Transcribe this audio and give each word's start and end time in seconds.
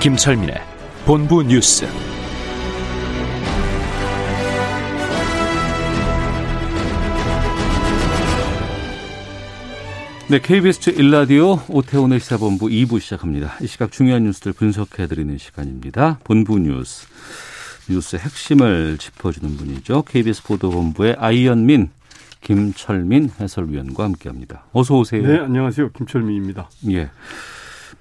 김철민의 0.00 0.54
본부 1.04 1.42
뉴스. 1.42 1.84
네, 10.30 10.40
KBS 10.40 10.94
1라디오 10.94 11.60
오태훈의 11.68 12.18
시사본부 12.18 12.68
2부 12.68 12.98
시작합니다. 12.98 13.58
이 13.60 13.66
시각 13.66 13.92
중요한 13.92 14.24
뉴스들 14.24 14.54
분석해드리는 14.54 15.36
시간입니다. 15.36 16.18
본부 16.24 16.58
뉴스. 16.58 17.06
뉴스의 17.90 18.20
핵심을 18.20 18.96
짚어주는 18.96 19.54
분이죠. 19.58 20.04
KBS 20.04 20.44
보도본부의 20.44 21.16
아이언민, 21.18 21.90
김철민 22.40 23.32
해설위원과 23.38 24.04
함께합니다. 24.04 24.64
어서 24.72 24.96
오세요. 24.96 25.26
네, 25.26 25.40
안녕하세요. 25.40 25.90
김철민입니다. 25.92 26.70
예. 26.90 27.10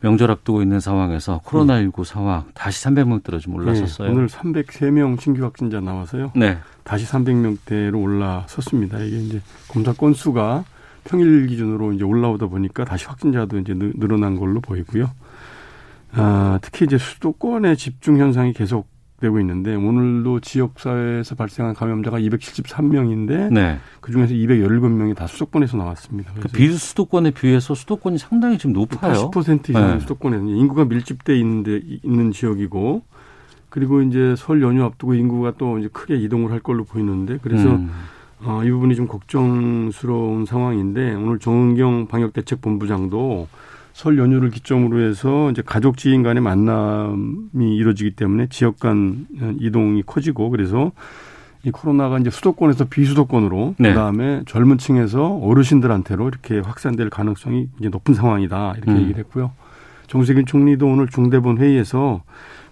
명절 0.02 0.32
앞두고 0.32 0.62
있는 0.62 0.80
상황에서 0.80 1.42
코로나19 1.46 2.04
상황 2.06 2.46
다시 2.54 2.86
300명대로 2.86 3.40
좀 3.40 3.56
올라섰어요. 3.56 4.08
네, 4.08 4.14
오늘 4.14 4.28
303명 4.28 5.20
신규 5.20 5.44
확진자 5.44 5.80
나와서요. 5.80 6.32
네. 6.36 6.58
다시 6.84 7.06
300명대로 7.06 8.02
올라섰습니다. 8.02 9.00
이게 9.00 9.18
이제 9.18 9.42
검사 9.68 9.94
건수가 9.94 10.64
평일 11.04 11.48
기준으로 11.48 11.94
이제 11.94 12.04
올라오다 12.04 12.48
보니까 12.48 12.86
다시 12.86 13.06
확진자도 13.06 13.60
이제 13.60 13.74
늘어난 13.74 14.38
걸로 14.38 14.62
보이고요. 14.62 15.10
아, 16.14 16.60
특히 16.62 16.86
이제 16.86 16.98
수도권의 16.98 17.78
집중 17.78 18.18
현상이 18.18 18.54
계속 18.54 18.88
되고 19.20 19.40
있는데 19.40 19.76
오늘도 19.76 20.40
지역 20.42 20.80
사회에서 20.80 21.36
발생한 21.36 21.74
감염자가 21.74 22.20
273명인데 22.20 23.52
네. 23.52 23.80
그 24.02 24.12
중에서 24.12 24.34
217명이 24.34 25.16
다 25.16 25.28
수도권에서 25.28 25.78
나왔습니다. 25.78 26.34
그 26.40 26.48
비수도권에 26.48 27.32
비해서 27.32 27.76
수도권이 27.76 28.18
상당히 28.18 28.58
지금 28.58 28.74
높아요. 28.74 29.32
80% 29.32 29.70
이상 29.70 29.94
네. 29.94 30.00
수도권에는 30.00 30.48
인구가 30.48 30.86
밀집돼 30.86 31.38
있는데 31.40 31.82
있는 32.04 32.32
지역이고 32.32 33.04
그리고 33.70 34.02
이제 34.02 34.36
설 34.38 34.62
연휴 34.62 34.84
앞두고 34.84 35.14
인구가 35.14 35.54
또 35.58 35.78
이제 35.78 35.90
크게 35.92 36.16
이동을 36.16 36.52
할 36.52 36.60
걸로 36.60 36.84
보이는데 36.84 37.38
그래서 37.42 37.70
음. 37.70 37.92
어, 38.44 38.62
이 38.64 38.72
부분이 38.72 38.96
좀 38.96 39.08
걱정스러운 39.08 40.46
상황인데 40.46 41.14
오늘 41.16 41.40
정은경 41.40 42.08
방역대책본부장도 42.08 43.48
설 43.94 44.18
연휴를 44.18 44.50
기점으로 44.50 45.02
해서 45.02 45.52
이제 45.52 45.62
가족 45.66 45.98
지인 45.98 46.24
간의 46.24 46.42
만남이 46.42 47.76
이루어지기 47.76 48.12
때문에 48.12 48.48
지역 48.50 48.80
간 48.80 49.28
이동이 49.60 50.04
커지고 50.06 50.50
그래서 50.50 50.92
이 51.64 51.72
코로나가 51.72 52.18
이제 52.20 52.30
수도권에서 52.30 52.86
비수도권으로 52.86 53.76
네. 53.78 53.90
그다음에 53.90 54.44
젊은 54.48 54.78
층에서 54.78 55.36
어르신들한테로 55.38 56.30
이렇게 56.30 56.60
확산될 56.60 57.10
가능성이 57.10 57.68
이제 57.80 57.90
높은 57.90 58.14
상황이다 58.14 58.76
이렇게 58.78 58.92
음. 58.92 59.02
얘기를 59.02 59.18
했고요. 59.18 59.52
정세균 60.08 60.46
총리도 60.46 60.88
오늘 60.88 61.08
중대본 61.08 61.58
회의에서 61.58 62.24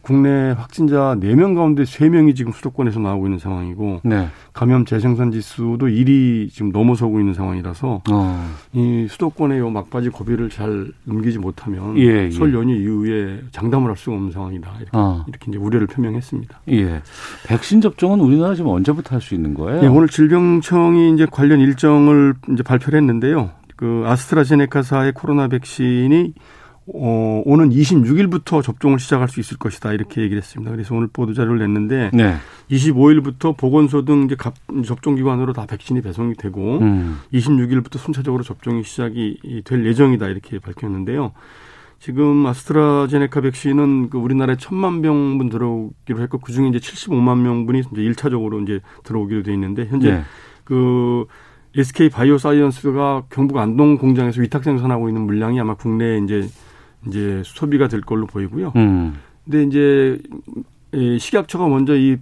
국내 0.08 0.52
확진자 0.52 1.17
4명 1.19 1.53
가운데 1.53 1.83
3명이 1.83 2.33
지금 2.33 2.54
수도권에서 2.54 3.02
나오고 3.02 3.27
있는 3.27 3.39
상황이고 3.39 3.99
네. 4.05 4.30
감염 4.54 4.86
재생산 4.86 5.32
지수도 5.32 5.87
1위 5.87 6.49
지금 6.49 6.71
넘어서고 6.71 7.20
있는 7.20 7.33
상황이라서 7.33 8.04
어. 8.09 8.55
이 8.71 9.08
수도권의 9.09 9.59
요 9.59 9.70
막바지 9.70 10.08
고비를 10.08 10.49
잘 10.49 10.87
넘기지 11.04 11.39
못하면 11.39 11.98
예, 11.98 12.27
예. 12.27 12.32
설 12.32 12.54
연휴 12.54 12.73
이후에 12.73 13.42
장담을 13.52 13.89
할 13.89 13.98
수가 13.98 14.15
없는 14.15 14.32
상황이다. 14.32 14.71
이렇게, 14.77 14.92
어. 14.93 15.26
이렇게 15.27 15.52
이제 15.52 15.58
우려를 15.58 15.87
표명했습니다. 15.87 16.61
예. 16.70 17.02
백신 17.45 17.82
접종은 17.82 18.21
우리나라 18.21 18.55
지금 18.55 18.71
언제부터 18.71 19.14
할 19.14 19.21
수 19.21 19.36
있는 19.36 19.53
거예요? 19.55 19.83
예, 19.83 19.87
오늘 19.87 20.08
질병청이 20.08 21.14
이제 21.15 21.27
관련 21.30 21.59
일정을 21.59 22.36
이제 22.53 22.64
발표를 22.64 22.98
했는데요. 23.02 23.49
그 23.76 24.03
아스트라제네카사의 24.05 25.11
코로나 25.11 25.49
백신이 25.49 26.33
어, 26.93 27.42
오는 27.45 27.70
26일부터 27.70 28.64
접종을 28.64 28.98
시작할 28.99 29.27
수 29.27 29.39
있을 29.42 29.58
것이다 29.58 29.92
이렇게 29.93 30.21
얘기를 30.21 30.42
했습니다. 30.42 30.71
그래서 30.71 30.95
오늘 30.95 31.08
보도 31.11 31.33
자료를 31.33 31.59
냈는데 31.59 32.11
네. 32.14 32.36
25일부터 32.71 33.58
보건소 33.58 34.05
등 34.05 34.23
이제 34.23 34.36
갑- 34.36 34.53
접종 34.86 35.15
기관으로 35.15 35.52
다 35.53 35.65
백신이 35.65 36.02
배송이 36.02 36.36
되고 36.36 36.80
음. 36.80 37.20
26일부터 37.33 37.97
순차적으로 37.97 38.43
접종이 38.43 38.83
시작이 38.83 39.61
될 39.65 39.86
예정이다 39.86 40.27
이렇게 40.27 40.59
밝혔는데요. 40.59 41.33
지금 41.99 42.45
아스트라제네카 42.45 43.42
백신은 43.42 44.09
그 44.11 44.17
우리나라에 44.20 44.55
천만 44.58 45.02
병분 45.02 45.49
들어오기로 45.49 46.21
했고 46.21 46.37
그 46.37 46.52
중에 46.53 46.67
이제 46.70 46.77
75만 46.77 47.39
명분이 47.39 47.80
이제 47.80 48.02
1차적으로 48.02 48.61
이제 48.64 48.80
들어오기로 49.03 49.43
돼 49.43 49.52
있는데 49.53 49.87
현재 49.87 50.11
네. 50.11 50.21
그 50.64 51.26
SK 51.76 52.09
바이오사이언스가 52.09 53.23
경북 53.30 53.58
안동 53.58 53.97
공장에서 53.97 54.42
위탁 54.42 54.64
생산하고 54.64 55.09
있는 55.09 55.23
물량이 55.23 55.59
아마 55.59 55.73
국내에 55.73 56.20
이제 56.20 56.47
이제 57.08 57.42
소비가 57.45 57.88
될 57.88 58.02
걸로 58.02 58.26
보이고요. 58.26 58.73
음. 58.76 59.16
근데 59.45 59.64
이제 59.64 60.20
이 60.94 61.20
식약처가 61.20 61.68
먼저 61.68 61.95
이, 61.95 62.18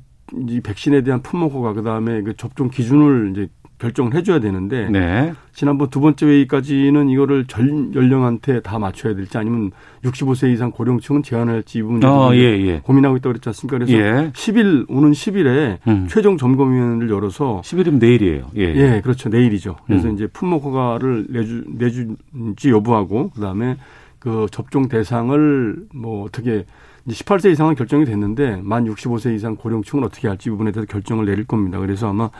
이 0.47 0.61
백신에 0.61 1.01
대한 1.01 1.21
품목 1.21 1.53
허가 1.53 1.73
그다음에 1.73 2.21
그 2.21 2.35
접종 2.35 2.69
기준을 2.69 3.31
이제 3.31 3.49
결정을 3.77 4.13
해줘야 4.13 4.39
되는데 4.39 4.89
네. 4.89 5.33
지난번 5.53 5.89
두 5.89 5.99
번째 5.99 6.25
회의까지는 6.25 7.09
이거를 7.09 7.45
전 7.45 7.93
연령한테 7.93 8.61
다 8.61 8.79
맞춰야 8.79 9.15
될지 9.15 9.37
아니면 9.37 9.71
65세 10.03 10.53
이상 10.53 10.71
고령층은 10.71 11.23
제한할지 11.23 11.79
이 11.79 11.81
부분에 11.81 12.05
어, 12.05 12.29
대해서 12.29 12.37
예, 12.37 12.67
예. 12.67 12.79
고민하고 12.79 13.17
있다고 13.17 13.33
그랬지 13.33 13.49
않습니까? 13.49 13.77
그래서 13.77 13.93
예. 13.93 14.31
10일 14.31 14.85
오는 14.89 15.11
10일에 15.11 15.77
음. 15.87 16.07
최종 16.09 16.37
점검위원회를 16.37 17.09
열어서 17.09 17.61
10일이면 17.63 17.99
내일이에요. 17.99 18.47
예. 18.55 18.61
예, 18.61 19.01
그렇죠. 19.01 19.29
내일이죠. 19.29 19.75
그래서 19.85 20.07
음. 20.07 20.13
이제 20.13 20.27
품목 20.27 20.63
허가를 20.63 21.27
내주 21.29 21.63
내줄지 21.67 22.69
여부하고 22.69 23.31
그다음에 23.31 23.77
그 24.25 24.47
접종 24.49 24.87
대상을 24.87 25.85
뭐 25.93 26.25
어떻게 26.25 26.65
이제 27.05 27.23
18세 27.23 27.51
이상은 27.51 27.75
결정이 27.75 28.05
됐는데 28.05 28.59
만 28.63 28.85
65세 28.85 29.35
이상 29.35 29.55
고령층은 29.55 30.03
어떻게 30.03 30.27
할지 30.27 30.49
이 30.49 30.51
부분에 30.51 30.71
대해서 30.71 30.87
결정을 30.91 31.27
내릴 31.27 31.45
겁니다. 31.45 31.77
그래서 31.77 32.09
아마 32.09 32.31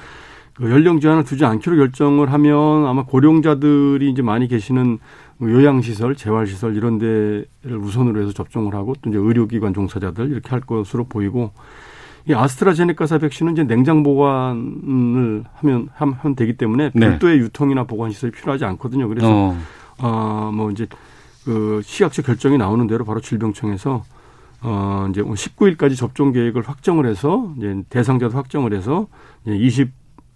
그 0.56 0.72
연령 0.72 1.00
제한을 1.00 1.25
두지 1.25 1.46
않기로 1.46 1.75
결정을 1.75 2.34
하면 2.34 2.88
아마 2.88 3.03
고령자들이 3.06 4.09
이제 4.09 4.23
많이 4.23 4.47
계시는 4.47 4.97
뭐 5.38 5.51
요양시설, 5.51 6.16
재활시설 6.16 6.75
이런 6.75 6.97
데를 6.97 7.47
우선으로 7.63 8.19
해서 8.19 8.31
접종을 8.31 8.73
하고 8.73 8.96
또 9.03 9.12
이제 9.12 9.19
의료기관 9.19 9.75
종사자들 9.75 10.31
이렇게 10.31 10.50
할 10.50 10.62
것으로 10.62 11.03
보이고 11.03 11.52
이 12.28 12.34
아스트라제네카사 12.34 13.19
백신은 13.19 13.53
이제 13.53 13.63
냉장 13.63 14.02
보관을 14.02 15.44
하면 15.53 15.90
하면 15.94 16.35
되기 16.35 16.57
때문에 16.57 16.90
네. 16.96 17.09
별도의 17.09 17.38
유통이나 17.41 17.84
보관 17.84 18.09
시설이 18.09 18.31
필요하지 18.31 18.66
않거든요. 18.66 19.07
그래서 19.07 19.29
어. 19.31 19.57
어, 20.00 20.52
뭐 20.52 20.72
이제 20.72 20.88
그 21.46 21.82
시약처 21.84 22.24
결정이 22.24 22.58
나오는 22.58 22.88
대로 22.88 23.06
바로 23.06 23.22
질병청에서 23.22 24.04
어, 24.62 25.08
이제 25.12 25.22
19일까지 25.22 25.96
접종 25.96 26.32
계획을 26.32 26.64
확정을 26.64 27.06
해서 27.06 27.54
이제 27.58 27.84
대상자도 27.90 28.36
확정을 28.36 28.74
해서 28.74 29.08
이제 29.46 29.88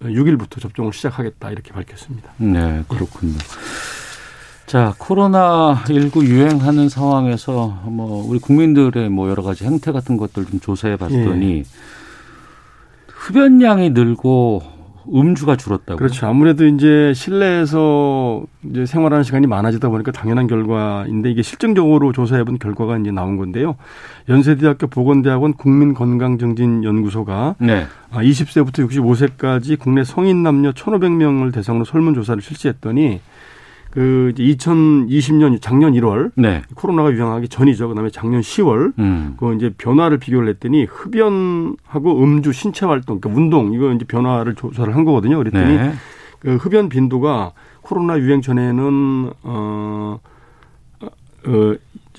26일부터 0.02 0.62
접종을 0.62 0.94
시작하겠다 0.94 1.50
이렇게 1.50 1.72
밝혔습니다. 1.74 2.32
네, 2.38 2.84
그렇군요. 2.88 3.38
자, 4.68 4.94
코로나19 5.00 6.26
유행하는 6.26 6.90
상황에서 6.90 7.82
뭐 7.86 8.24
우리 8.30 8.38
국민들의 8.38 9.10
뭐 9.10 9.28
여러 9.30 9.42
가지 9.42 9.66
행태 9.66 9.92
같은 9.92 10.16
것들 10.16 10.46
좀 10.46 10.60
조사해 10.60 10.96
봤더니 10.96 11.64
흡연량이 13.08 13.90
늘고 13.90 14.79
음주가 15.14 15.56
줄었다고. 15.56 15.98
그렇죠. 15.98 16.28
아무래도 16.28 16.66
이제 16.66 17.14
실내에서 17.16 18.44
이제 18.70 18.86
생활하는 18.86 19.24
시간이 19.24 19.48
많아지다 19.48 19.90
보니까 19.90 20.12
당연한 20.12 20.48
결과인데 20.48 21.32
이게 21.32 21.42
실증적으로 21.42 22.12
조사해본 22.12 22.60
결과가 22.60 22.98
이제 22.98 23.12
나온 23.12 23.38
건데요. 23.38 23.76
연세대학교 24.28 24.88
보건대학원 24.88 25.54
국민건강증진연구소가 25.54 27.56
네. 27.60 27.86
20세부터 28.12 28.88
65세까지 28.88 29.80
국내 29.80 30.04
성인 30.04 30.44
남녀 30.44 30.72
1,500명을 30.72 31.54
대상으로 31.54 31.86
설문조사를 31.86 32.42
실시했더니 32.42 33.22
그 33.92 34.32
이제 34.34 34.44
2020년 34.44 35.60
작년 35.62 35.94
1월 35.94 36.32
네. 36.36 36.62
코로나가 36.76 37.12
유행하기 37.12 37.50
전이죠. 37.50 37.90
그다음에 37.90 38.10
작년 38.12 38.42
10월 38.42 38.94
음. 39.00 39.36
그 39.38 39.56
이제 39.56 39.74
변화를 39.78 40.20
비교를 40.20 40.48
했더니 40.50 40.86
흡연하고 40.86 42.24
음주 42.24 42.54
신체 42.54 42.86
활동, 42.86 43.20
그러니까 43.20 43.42
운동 43.42 43.74
이거 43.74 43.92
이제 43.92 44.06
변화를 44.06 44.56
조사를 44.56 44.94
한 44.96 45.06
거거든요. 45.06 45.38
그랬더니 45.38 45.78
네. 45.78 45.94
그 46.40 46.56
흡연 46.56 46.90
빈도가 46.90 47.54
코로나 47.82 48.20
유행 48.20 48.42
전에는 48.42 49.32
어, 49.44 50.20
어, 51.48 51.76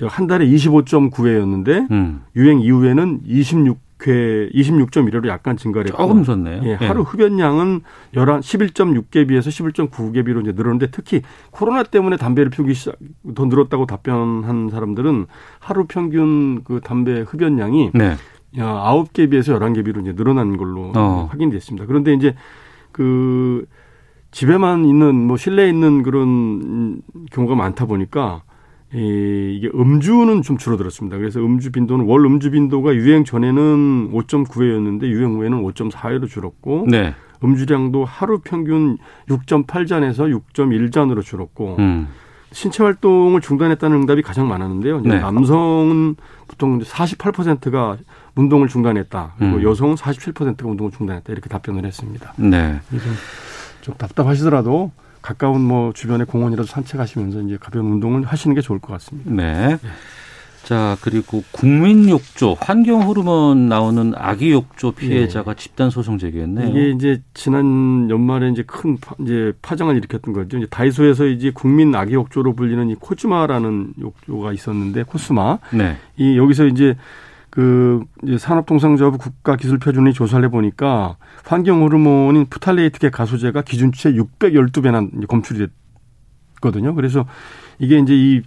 한 0.07 0.27
달에 0.27 0.45
25.9회였는데 0.47 1.89
음. 1.91 2.21
유행 2.35 2.59
이후에는 2.59 3.21
26 3.25 3.79
회 4.07 4.49
26.1회로 4.49 5.27
약간 5.27 5.57
증가를 5.57 5.89
했고 5.89 5.97
조금 6.01 6.23
좋네요. 6.23 6.61
예, 6.63 6.73
하루 6.75 7.03
흡연량은 7.03 7.81
11 8.13 8.39
11.6개 8.39 9.27
비해서 9.27 9.49
11.9개 9.49 10.25
비로 10.25 10.41
이제 10.41 10.51
늘었는데 10.51 10.87
특히 10.91 11.21
코로나 11.51 11.83
때문에 11.83 12.17
담배를 12.17 12.49
피우기 12.49 12.73
시작 12.73 12.95
더 13.35 13.45
늘었다고 13.45 13.85
답변한 13.85 14.69
사람들은 14.69 15.27
하루 15.59 15.85
평균 15.87 16.63
그 16.63 16.81
담배 16.83 17.21
흡연량이 17.21 17.91
네. 17.93 18.15
아홉 18.59 19.13
개 19.13 19.27
비해서 19.27 19.53
열한 19.53 19.73
개 19.73 19.83
비로 19.83 20.01
이제 20.01 20.13
늘어난 20.13 20.57
걸로 20.57 20.91
어. 20.95 21.27
확인됐습니다. 21.31 21.85
그런데 21.85 22.13
이제 22.13 22.35
그 22.91 23.65
집에만 24.31 24.85
있는 24.85 25.15
뭐 25.15 25.37
실내에 25.37 25.69
있는 25.69 26.03
그런 26.03 27.01
경우가 27.31 27.55
많다 27.55 27.85
보니까 27.85 28.43
이, 28.93 29.55
이게 29.57 29.69
음주는 29.73 30.41
좀 30.41 30.57
줄어들었습니다. 30.57 31.17
그래서 31.17 31.39
음주 31.39 31.71
빈도는 31.71 32.05
월 32.05 32.25
음주 32.25 32.51
빈도가 32.51 32.93
유행 32.95 33.23
전에는 33.23 34.11
5.9회였는데 34.11 35.03
유행 35.03 35.35
후에는 35.35 35.63
5.4회로 35.63 36.27
줄었고 36.27 36.87
네. 36.89 37.15
음주량도 37.43 38.05
하루 38.05 38.39
평균 38.39 38.97
6.8잔에서 39.29 40.41
6.1잔으로 40.53 41.23
줄었고 41.23 41.77
음. 41.79 42.07
신체 42.51 42.83
활동을 42.83 43.39
중단했다는 43.39 44.01
응답이 44.01 44.21
가장 44.21 44.47
많았는데요. 44.49 45.01
네. 45.01 45.19
남성은 45.19 46.17
보통 46.49 46.79
48%가 46.79 47.97
운동을 48.35 48.67
중단했다. 48.67 49.35
그리고 49.37 49.57
음. 49.57 49.63
여성은 49.63 49.95
47%가 49.95 50.69
운동을 50.69 50.91
중단했다. 50.91 51.31
이렇게 51.31 51.49
답변을 51.49 51.85
했습니다. 51.85 52.33
네. 52.37 52.79
좀 53.79 53.95
답답하시더라도 53.97 54.91
가까운 55.21 55.61
뭐 55.61 55.93
주변의 55.93 56.27
공원이라도 56.27 56.67
산책하시면서 56.67 57.41
이제 57.41 57.57
가벼운 57.59 57.85
운동을 57.87 58.23
하시는 58.23 58.55
게 58.55 58.61
좋을 58.61 58.79
것 58.79 58.93
같습니다. 58.93 59.31
네. 59.31 59.77
자, 60.63 60.95
그리고 61.01 61.43
국민 61.51 62.07
욕조, 62.07 62.55
환경 62.59 63.01
호르몬 63.01 63.67
나오는 63.67 64.13
아기 64.15 64.51
욕조 64.51 64.91
피해자가 64.91 65.55
집단 65.55 65.89
소송 65.89 66.19
제기했네요. 66.19 66.69
이게 66.69 66.89
이제 66.91 67.21
지난 67.33 68.09
연말에 68.09 68.49
이제 68.49 68.63
큰 68.63 68.97
파, 68.97 69.15
이제 69.19 69.53
파장을 69.61 69.95
일으켰던 69.95 70.33
거죠. 70.33 70.57
이제 70.57 70.67
다이소에서 70.69 71.25
이제 71.25 71.51
국민 71.51 71.95
아기 71.95 72.13
욕조로 72.13 72.53
불리는 72.53 72.89
이 72.89 72.95
코스마라는 72.95 73.93
욕조가 73.99 74.53
있었는데 74.53 75.03
코스마 75.03 75.57
네. 75.73 75.97
이 76.17 76.37
여기서 76.37 76.67
이제 76.67 76.95
그 77.51 78.03
이제 78.23 78.37
산업통상자부 78.37 79.17
국가기술표준이 79.17 80.13
조사를 80.13 80.43
해보니까 80.45 81.17
환경 81.45 81.83
호르몬인 81.83 82.45
프탈레이트계 82.49 83.09
가소제가 83.09 83.61
기준치의 83.61 84.17
612배나 84.17 85.27
검출이 85.27 85.67
됐거든요. 86.55 86.95
그래서 86.95 87.25
이게 87.77 87.99
이제 87.99 88.15
이 88.15 88.41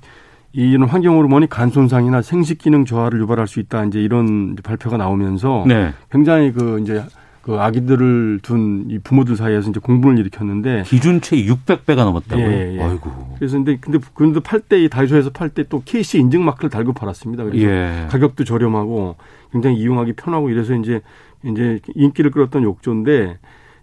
이런 0.53 0.89
환경 0.89 1.17
호르몬이 1.17 1.49
간 1.49 1.69
손상이나 1.71 2.23
생식 2.23 2.59
기능 2.59 2.85
저하를 2.85 3.21
유발할 3.21 3.47
수 3.47 3.61
있다. 3.61 3.85
이제 3.85 4.01
이런 4.01 4.57
발표가 4.57 4.97
나오면서 4.97 5.65
네. 5.67 5.93
굉장히 6.11 6.53
그 6.53 6.81
이제 6.81 7.05
그 7.45 7.61
아기들을 7.61 8.41
둔 8.43 8.87
이 8.91 8.99
부모들 8.99 9.37
사이에서 9.37 9.69
이제 9.69 9.79
공분을 9.79 10.19
일으켰는데 10.19 10.85
기준치 10.87 11.45
600배가 11.47 11.97
넘었다고요? 11.97 12.47
예, 12.47 12.77
예. 12.79 12.83
아이고. 12.83 13.11
그래서 13.39 13.59
근데 13.59 13.77
근데 13.79 13.99
근데 14.15 14.41
팔 14.41 14.61
때 14.61 14.83
이 14.83 14.89
다이소에서 14.89 15.29
팔 15.31 15.51
때 15.51 15.63
또 15.69 15.83
KC 15.85 16.19
인증 16.21 16.43
마크를 16.45 16.71
달고 16.71 16.95
팔았습니다. 16.95 17.45
그래서 17.45 17.63
예. 17.67 18.07
가격도 18.11 18.45
저렴하고 18.45 19.17
굉장히 19.53 19.77
이용하기 19.77 20.15
편하고 20.15 20.49
이래서 20.49 20.75
이제 20.75 21.03
이제 21.45 21.81
인기를 21.95 22.31
끌었던 22.31 22.63
욕조인데 22.63 23.37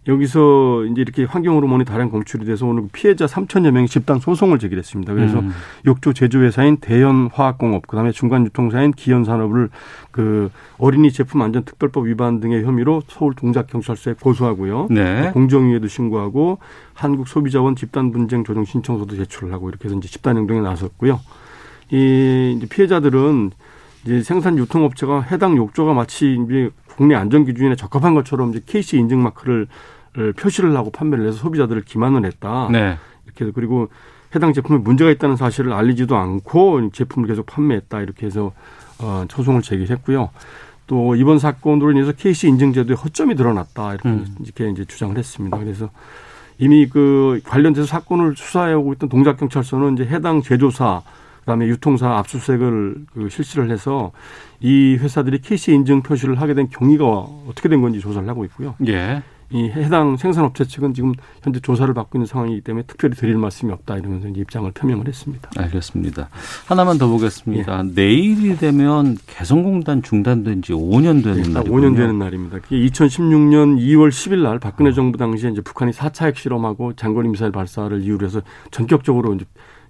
여기서 0.08 0.86
이제 0.86 1.02
이렇게 1.02 1.26
환경 1.26 1.56
호르몬이 1.56 1.86
다량 1.86 2.10
검출이 2.10 2.46
돼서 2.46 2.66
오늘 2.66 2.88
피해자 2.92 3.28
3천여 3.28 3.70
명이 3.70 3.88
집단 3.88 4.20
소송을 4.20 4.58
제기했습니다. 4.58 5.14
그래서 5.14 5.40
음. 5.40 5.52
욕조 5.86 6.14
제조회사인 6.14 6.78
대현화학공업, 6.78 7.86
그다음에 7.86 8.12
중간 8.12 8.46
유통사인 8.46 8.92
기현산업을 8.94 9.70
그 10.10 10.50
어린이 10.80 11.12
제품 11.12 11.44
안전 11.44 11.66
특별법 11.66 12.08
위반 12.08 12.40
등의 12.40 12.64
혐의로 12.64 13.04
서울 13.08 13.36
동작 13.36 13.68
경찰서에 13.68 14.16
고소하고요. 14.20 14.88
네. 14.90 15.30
공정위에도 15.34 15.88
신고하고 15.88 16.58
한국 16.96 17.28
소비자원 17.28 17.76
집단 17.76 18.12
분쟁 18.12 18.44
조정 18.44 18.66
신청서도 18.66 19.16
제출을 19.16 19.54
하고 19.54 19.70
이렇게 19.70 19.86
해서 19.86 19.96
이제 19.98 20.08
집단 20.08 20.36
행동에 20.36 20.62
나섰고요. 20.62 21.20
이 21.92 22.66
피해자들은 22.70 23.52
이제 24.04 24.24
생산 24.24 24.58
유통업체가 24.58 25.22
해당 25.22 25.56
욕조가 25.58 25.94
마치 25.94 26.34
이제 26.34 26.72
국내 26.96 27.16
안전 27.16 27.46
기준에 27.46 27.76
적합한 27.76 28.14
것처럼 28.14 28.52
이제 28.52 28.62
KC 28.66 28.98
인증 28.98 29.24
마크를 29.24 29.68
표시를 30.38 30.76
하고 30.76 30.92
판매를 30.92 31.28
해서 31.28 31.38
소비자들을 31.38 31.84
기만을 31.84 32.26
했다. 32.26 32.70
네. 32.72 32.98
이렇게 33.26 33.46
해서 33.46 33.52
그리고 33.54 33.90
해당 34.36 34.54
제품에 34.54 34.80
문제가 34.80 35.12
있다는 35.12 35.36
사실을 35.36 35.74
알리지도 35.74 36.16
않고 36.16 36.92
제품을 36.92 37.28
계속 37.28 37.46
판매했다 37.46 38.02
이렇게 38.02 38.26
해서 38.26 38.52
어, 39.00 39.26
소송을 39.30 39.62
제기했고요. 39.62 40.30
또 40.88 41.16
이번 41.16 41.40
사건으로 41.40 41.92
인해서 41.92 42.12
KC 42.12 42.50
인증제도에 42.50 42.96
허점이 42.96 43.36
드러났다 43.36 43.94
이렇게, 43.94 44.10
음. 44.10 44.26
이렇게 44.44 44.70
이제 44.70 44.86
주장을 44.86 45.18
했습니다. 45.18 45.58
그래서 45.58 45.90
이미 46.58 46.88
그 46.88 47.40
관련돼서 47.46 47.88
사건을 47.88 48.36
수사해 48.36 48.74
오고 48.74 48.94
있던 48.94 49.10
동작경찰서는 49.10 49.94
이제 49.94 50.06
해당 50.06 50.42
제조사 50.42 51.02
그다음에 51.42 51.68
유통사 51.68 52.18
압수수색을 52.18 53.06
그 53.14 53.30
실시를 53.30 53.70
해서 53.70 54.12
이 54.60 54.98
회사들이 55.00 55.42
KC 55.42 55.74
인증 55.74 56.02
표시를 56.02 56.40
하게 56.40 56.54
된 56.54 56.70
경위가 56.70 57.06
어떻게 57.06 57.68
된 57.70 57.82
건지 57.82 58.00
조사를 58.00 58.28
하고 58.28 58.46
있고요. 58.46 58.76
예. 58.88 59.24
이 59.54 59.66
해당 59.66 60.16
생산업체 60.16 60.64
측은 60.64 60.94
지금 60.94 61.14
현재 61.44 61.60
조사를 61.60 61.94
받고 61.94 62.18
있는 62.18 62.26
상황이기 62.26 62.62
때문에 62.62 62.86
특별히 62.88 63.16
드릴 63.16 63.38
말씀이 63.38 63.72
없다 63.74 63.98
이러면서 63.98 64.30
이제 64.30 64.40
입장을 64.40 64.72
표명을 64.72 65.08
했습니다. 65.08 65.50
알겠습니다. 65.58 66.30
하나만 66.68 66.98
더 66.98 67.08
보겠습니다. 67.10 67.80
예. 67.80 67.92
내일이 67.94 68.56
되면 68.56 69.18
개성공단 69.28 70.04
중단된 70.04 70.62
지 70.62 70.72
5년 70.72 71.22
되는 71.22 71.44
딱 71.44 71.66
날이군요. 71.66 71.90
5년 71.90 71.98
되는 71.98 72.18
날입니다. 72.18 72.60
그게 72.60 72.78
2016년 72.78 73.78
2월 73.78 74.10
10일 74.10 74.42
날 74.42 74.60
박근혜 74.60 74.94
정부 74.94 75.18
당시에 75.18 75.50
이제 75.50 75.60
북한이 75.60 75.92
4차 75.92 76.28
핵실험하고 76.28 76.94
장거리 76.94 77.28
미사일 77.28 77.52
발사를 77.52 78.00
이유로 78.02 78.26
해서 78.26 78.42
전격적으로 78.72 79.34
이제 79.34 79.46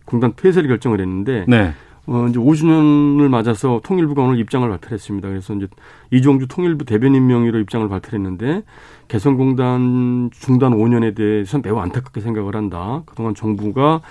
공단 0.05 0.33
폐쇄를 0.33 0.67
결정을 0.67 0.99
했는데 0.99 1.45
네. 1.47 1.73
어 2.07 2.25
이제 2.29 2.39
5주년을 2.39 3.29
맞아서 3.29 3.79
통일부가 3.83 4.23
오늘 4.23 4.39
입장을 4.39 4.67
발표했습니다. 4.67 5.27
그래서 5.29 5.53
이제 5.53 5.67
이종주 6.09 6.47
통일부 6.47 6.83
대변인 6.85 7.27
명의로 7.27 7.59
입장을 7.59 7.87
발표했는데 7.87 8.63
개성공단 9.07 10.29
중단 10.33 10.73
5년에 10.73 11.15
대해서는 11.15 11.61
매우 11.63 11.77
안타깝게 11.77 12.21
생각을 12.21 12.55
한다. 12.55 13.03
그동안 13.05 13.35
정부가 13.35 14.01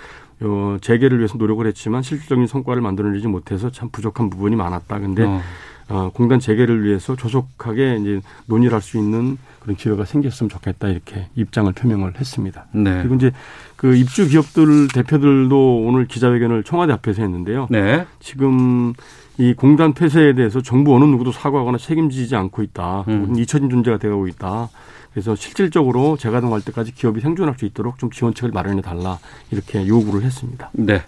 어, 0.42 0.76
재개를 0.80 1.18
위해서 1.18 1.36
노력을 1.36 1.66
했지만 1.66 2.02
실질적인 2.02 2.46
성과를 2.46 2.80
만들어내지 2.80 3.26
못해서 3.26 3.70
참 3.70 3.90
부족한 3.90 4.30
부분이 4.30 4.56
많았다. 4.56 4.98
근데 5.00 5.24
어. 5.24 5.40
어, 5.88 6.10
공단 6.14 6.38
재개를 6.38 6.84
위해서 6.84 7.16
조속하게 7.16 7.96
이제 8.00 8.20
논의를 8.46 8.74
할 8.74 8.80
수 8.80 8.96
있는 8.96 9.36
그런 9.70 9.76
기회가 9.76 10.04
생겼으면 10.04 10.48
좋겠다 10.48 10.88
이렇게 10.88 11.28
입장을 11.34 11.72
표명을 11.72 12.14
했습니다. 12.18 12.66
네. 12.72 12.98
그리고 12.98 13.14
이제 13.14 13.30
그 13.76 13.94
입주 13.94 14.28
기업들 14.28 14.88
대표들도 14.88 15.82
오늘 15.84 16.06
기자회견을 16.06 16.64
청와대 16.64 16.92
앞에서 16.92 17.22
했는데요. 17.22 17.68
네. 17.70 18.06
지금 18.18 18.94
이 19.38 19.54
공단 19.54 19.92
폐쇄에 19.94 20.34
대해서 20.34 20.60
정부 20.60 20.94
어느 20.94 21.04
누구도 21.04 21.32
사과하거나 21.32 21.78
책임지지 21.78 22.34
않고 22.36 22.62
있다. 22.62 23.04
음. 23.08 23.34
잊혀진 23.36 23.70
존재가 23.70 23.98
되어가고 23.98 24.28
있다. 24.28 24.68
그래서 25.12 25.34
실질적으로 25.34 26.16
재가동할 26.16 26.60
때까지 26.60 26.94
기업이 26.94 27.20
생존할 27.20 27.56
수 27.58 27.64
있도록 27.64 27.98
좀 27.98 28.10
지원책을 28.10 28.50
마련해 28.52 28.80
달라 28.80 29.18
이렇게 29.50 29.86
요구를 29.86 30.22
했습니다. 30.22 30.70
네. 30.72 31.02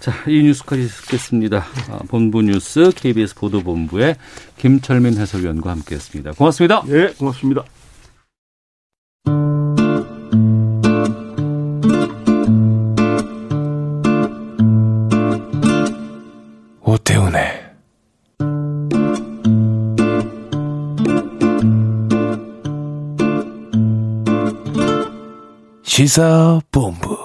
자, 0.00 0.12
이 0.26 0.42
뉴스까지 0.42 0.86
듣겠습니다. 0.86 1.64
아, 1.90 1.98
본부 2.08 2.42
뉴스 2.42 2.90
KBS 2.94 3.34
보도본부의 3.36 4.16
김철민 4.58 5.16
해설위원과 5.16 5.70
함께했습니다. 5.70 6.32
고맙습니다. 6.32 6.82
예, 6.88 7.14
고맙습니다. 7.18 7.64
시사본부 25.98 27.18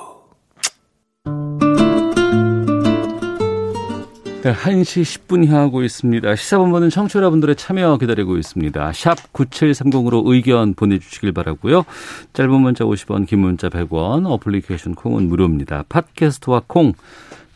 네, 4.41 4.51
1시 4.51 5.03
10분 5.03 5.45
향하고 5.45 5.83
있습니다. 5.83 6.35
시사본부는 6.35 6.89
청취자 6.89 7.19
여러분들의 7.19 7.55
참여 7.55 7.99
기다리고 7.99 8.35
있습니다. 8.35 8.91
샵 8.93 9.31
9730으로 9.31 10.23
의견 10.25 10.73
보내주시길 10.73 11.33
바라고요. 11.33 11.85
짧은 12.33 12.51
문자 12.51 12.83
50원, 12.83 13.27
긴 13.27 13.41
문자 13.41 13.69
100원, 13.69 14.25
어플리케이션 14.25 14.95
콩은 14.95 15.29
무료입니다. 15.29 15.83
팟캐스트와 15.87 16.63
콩, 16.65 16.93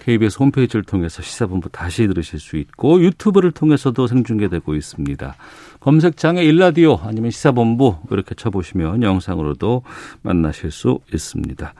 KBS 0.07 0.37
홈페이지를 0.39 0.83
통해서 0.83 1.21
시사본부 1.21 1.67
다시 1.67 2.07
들으실 2.07 2.39
수 2.39 2.55
있고 2.55 3.01
유튜브를 3.01 3.51
통해서도 3.51 4.07
생중계되고 4.07 4.73
있습니다. 4.73 5.35
검색창에 5.81 6.41
일라디오 6.43 6.97
아니면 7.03 7.29
시사본부 7.29 7.97
이렇게 8.09 8.33
쳐보시면 8.33 9.03
영상으로도 9.03 9.83
만나실 10.21 10.71
수 10.71 10.99
있습니다. 11.13 11.73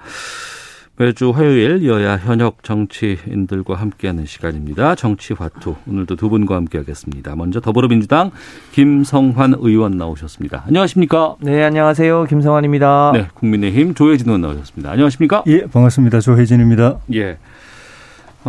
매주 0.98 1.30
화요일 1.30 1.86
여야 1.86 2.18
현역 2.18 2.64
정치인들과 2.64 3.76
함께하는 3.76 4.26
시간입니다. 4.26 4.96
정치화투 4.96 5.76
오늘도 5.88 6.18
두 6.18 6.30
분과 6.30 6.56
함께하겠습니다. 6.56 7.36
먼저 7.38 7.62
더불어민주당 7.62 8.32
김성환 8.74 9.56
의원 9.60 9.92
나오셨습니다. 9.92 10.64
안녕하십니까? 10.68 11.38
네, 11.40 11.64
안녕하세요. 11.64 12.26
김성환입니다. 12.26 13.12
네, 13.14 13.28
국민의힘 13.36 13.94
조혜진 13.94 14.28
의원 14.28 14.42
나오셨습니다. 14.42 14.92
안녕하십니까? 14.92 15.44
예, 15.48 15.66
반갑습니다. 15.68 16.20
조혜진입니다. 16.20 17.00
예. 17.14 17.38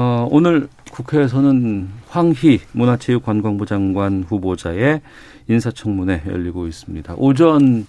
어, 0.00 0.28
오늘 0.31 0.69
국회에서는 0.93 1.88
황희 2.07 2.61
문화체육관광부 2.71 3.67
장관 3.67 4.23
후보자의 4.23 5.00
인사청문회 5.49 6.23
열리고 6.28 6.69
있습니다. 6.69 7.14
오전 7.17 7.85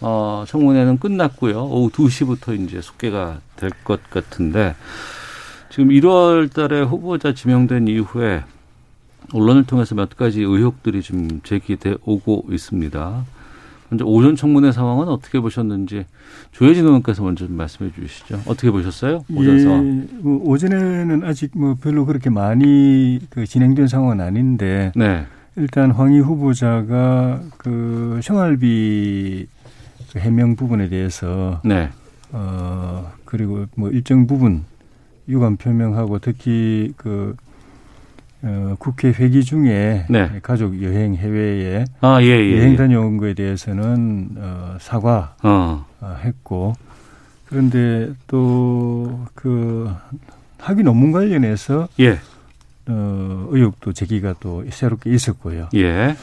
어, 0.00 0.42
청문회는 0.48 0.98
끝났고요. 0.98 1.62
오후 1.62 1.90
2시부터 1.90 2.60
이제 2.60 2.80
속개가 2.80 3.38
될 3.54 3.70
것 3.84 4.10
같은데 4.10 4.74
지금 5.70 5.90
1월 5.90 6.52
달에 6.52 6.80
후보자 6.82 7.32
지명된 7.34 7.86
이후에 7.86 8.42
언론을 9.32 9.62
통해서 9.64 9.94
몇 9.94 10.16
가지 10.16 10.40
의혹들이 10.40 11.02
좀 11.02 11.40
제기돼 11.44 11.98
오고 12.04 12.46
있습니다. 12.50 13.24
먼저 13.90 14.04
오전 14.04 14.34
청문회 14.34 14.72
상황은 14.72 15.08
어떻게 15.08 15.40
보셨는지 15.40 16.06
조혜진 16.52 16.84
의원께서 16.84 17.22
먼저 17.22 17.46
좀 17.46 17.56
말씀해 17.56 17.92
주시죠. 17.92 18.40
어떻게 18.46 18.70
보셨어요? 18.70 19.24
오전 19.34 19.60
상황. 19.60 20.08
예, 20.10 20.16
뭐 20.20 20.40
오전에는 20.44 21.24
아직 21.24 21.50
뭐 21.54 21.76
별로 21.80 22.06
그렇게 22.06 22.30
많이 22.30 23.20
그 23.30 23.46
진행된 23.46 23.88
상황은 23.88 24.20
아닌데 24.20 24.92
네. 24.96 25.26
일단 25.56 25.90
황희 25.90 26.18
후보자가 26.20 27.40
그 27.58 28.20
생활비 28.22 29.46
그 30.12 30.18
해명 30.18 30.56
부분에 30.56 30.88
대해서 30.88 31.60
네. 31.64 31.90
어 32.32 33.12
그리고 33.24 33.66
뭐 33.76 33.90
일정 33.90 34.26
부분 34.26 34.64
유감 35.28 35.56
표명하고 35.56 36.18
특히 36.18 36.92
그 36.96 37.36
어, 38.46 38.76
국회 38.78 39.08
회기 39.08 39.42
중에 39.42 40.06
네. 40.08 40.40
가족 40.42 40.82
여행 40.82 41.14
해외에 41.14 41.84
아, 42.00 42.20
예, 42.20 42.26
예. 42.26 42.58
여행 42.58 42.72
예. 42.72 42.76
다녀온 42.76 43.16
거에 43.16 43.34
대해서는 43.34 44.28
어, 44.36 44.76
사과 44.80 45.34
어. 45.42 45.86
어, 46.00 46.16
했고 46.22 46.74
그런데 47.46 48.12
또 48.26 49.24
그 49.34 49.92
학위 50.58 50.82
논문 50.82 51.12
관련해서 51.12 51.88
예. 52.00 52.18
어, 52.86 53.46
의혹도 53.50 53.92
제기가 53.92 54.34
또 54.40 54.64
새롭게 54.70 55.10
있었고요. 55.12 55.68
예. 55.74 56.16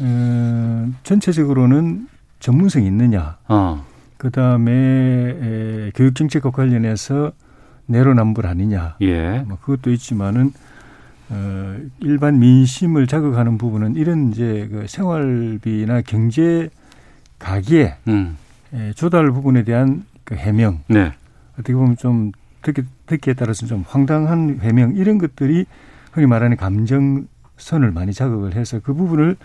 어, 0.00 0.92
전체적으로는 1.04 2.08
전문성이 2.40 2.86
있느냐, 2.86 3.38
어. 3.48 3.84
그 4.16 4.30
다음에 4.30 5.90
교육 5.94 6.16
정책과 6.16 6.50
관련해서 6.50 7.30
내로남불 7.86 8.46
아니냐, 8.46 8.96
예. 9.02 9.44
뭐 9.46 9.58
그것도 9.60 9.92
있지만은 9.92 10.52
어, 11.28 11.76
일반 12.00 12.38
민심을 12.38 13.06
자극하는 13.06 13.58
부분은 13.58 13.96
이런 13.96 14.30
이제 14.30 14.68
그 14.70 14.86
생활비나 14.86 16.02
경제 16.02 16.68
가계 17.38 17.96
음. 18.08 18.36
에, 18.72 18.92
조달 18.92 19.30
부분에 19.30 19.64
대한 19.64 20.04
그 20.24 20.34
해명 20.34 20.80
네. 20.88 21.12
어떻게 21.54 21.74
보면 21.74 21.96
좀 21.96 22.32
듣기, 22.62 22.82
듣기에 23.06 23.34
따라서 23.34 23.66
좀 23.66 23.84
황당한 23.86 24.60
해명 24.62 24.94
이런 24.96 25.18
것들이 25.18 25.66
흔히 26.12 26.26
말하는 26.26 26.56
감정선을 26.56 27.90
많이 27.92 28.12
자극을 28.12 28.54
해서 28.54 28.80
그 28.82 28.94
부분을 28.94 29.36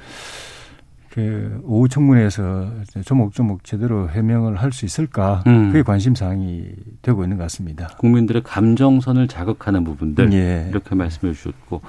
그 1.13 1.59
오후 1.65 1.89
청문회에서 1.89 2.71
이제 2.83 3.01
조목조목 3.01 3.63
제대로 3.65 4.09
해명을 4.09 4.55
할 4.55 4.71
수 4.71 4.85
있을까 4.85 5.43
음. 5.47 5.67
그게 5.67 5.83
관심 5.83 6.15
사항이 6.15 6.63
되고 7.01 7.23
있는 7.23 7.35
것 7.37 7.43
같습니다. 7.43 7.87
국민들의 7.97 8.43
감정선을 8.43 9.27
자극하는 9.27 9.83
부분들 9.83 10.31
예. 10.31 10.67
이렇게 10.69 10.95
말씀해 10.95 11.33
주셨고 11.33 11.81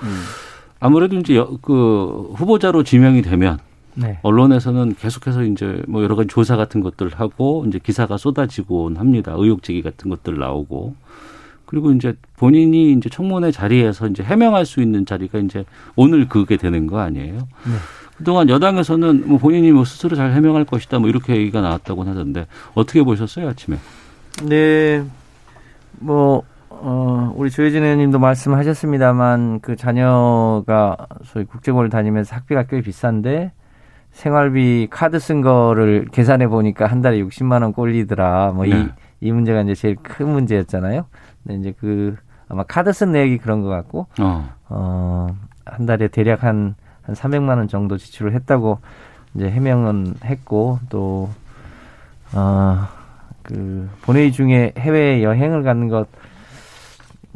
아무래도 0.81 1.17
이제 1.17 1.37
여- 1.37 1.57
그 1.63 2.33
후보자로 2.35 2.83
지명이 2.83 3.23
되면 3.23 3.59
네. 3.95 4.19
언론에서는 4.23 4.97
계속해서 4.97 5.45
이제 5.45 5.83
뭐 5.87 6.03
여러 6.03 6.17
가지 6.17 6.27
조사 6.29 6.57
같은 6.57 6.81
것들을 6.81 7.13
하고 7.15 7.65
이제 7.69 7.79
기사가 7.79 8.17
쏟아지곤 8.17 8.97
합니다. 8.97 9.35
의혹 9.37 9.63
제기 9.63 9.83
같은 9.83 10.11
것들 10.11 10.39
나오고 10.39 10.97
그리고 11.73 11.91
이제 11.91 12.15
본인이 12.37 12.93
이제 12.93 13.09
청문회 13.09 13.51
자리에서 13.51 14.07
이제 14.07 14.23
해명할 14.23 14.67
수 14.67 14.83
있는 14.83 15.07
자리가 15.07 15.39
이제 15.39 15.65
오늘 15.97 16.29
그게 16.29 16.59
되는 16.59 16.87
거 16.87 17.01
아니에요? 17.01 17.39
네. 17.39 17.73
그동안 18.19 18.51
여당에서는 18.51 19.27
뭐 19.27 19.39
본인이 19.39 19.73
뭐 19.73 19.87
스스로 19.87 20.15
잘 20.15 20.33
해명할 20.33 20.67
것이다 20.67 20.99
뭐 20.99 21.09
이렇게 21.09 21.35
얘기가 21.35 21.63
나왔다고 21.63 22.05
하던데 22.05 22.47
어떻게 22.75 23.03
보셨어요 23.03 23.49
아침에? 23.49 23.79
네. 24.47 25.03
뭐, 25.99 26.43
어, 26.69 27.33
우리 27.37 27.51
조혜진 27.51 27.83
의원님도 27.83 28.19
말씀하셨습니다만 28.19 29.61
그 29.61 29.75
자녀가 29.75 30.99
소위 31.25 31.47
국제고를 31.47 31.89
다니면서 31.89 32.37
학비가 32.37 32.65
꽤 32.65 32.83
비싼데 32.83 33.53
생활비 34.11 34.89
카드 34.91 35.19
쓴 35.19 35.41
거를 35.41 36.05
계산해 36.13 36.49
보니까 36.49 36.87
한 36.87 37.01
달에 37.01 37.23
60만 37.23 37.63
원 37.63 37.73
꼴리더라. 37.73 38.53
뭐이 38.57 38.69
네. 38.69 38.89
이 39.23 39.31
문제가 39.33 39.61
이제 39.63 39.75
제일 39.75 39.97
큰 40.03 40.29
문제였잖아요. 40.29 41.07
근데 41.45 41.61
이제 41.61 41.75
그 41.79 42.17
아마 42.49 42.65
카드 42.65 42.93
쓴 42.93 43.13
내역이 43.13 43.39
그런 43.39 43.63
것 43.63 43.69
같고 43.69 44.07
어. 44.21 44.49
어, 44.69 45.27
한 45.65 45.87
달에 45.87 46.09
대략 46.09 46.43
한, 46.43 46.75
한 47.03 47.15
300만 47.15 47.57
원 47.57 47.69
정도 47.69 47.97
지출을 47.97 48.35
했다고 48.35 48.79
이제 49.35 49.49
해명은 49.49 50.17
했고 50.25 50.79
또, 50.91 51.31
어, 52.35 52.87
그 53.43 53.89
본회의 54.03 54.33
중에 54.33 54.73
해외 54.77 55.23
여행을 55.23 55.63
가는 55.63 55.89
것 55.89 56.07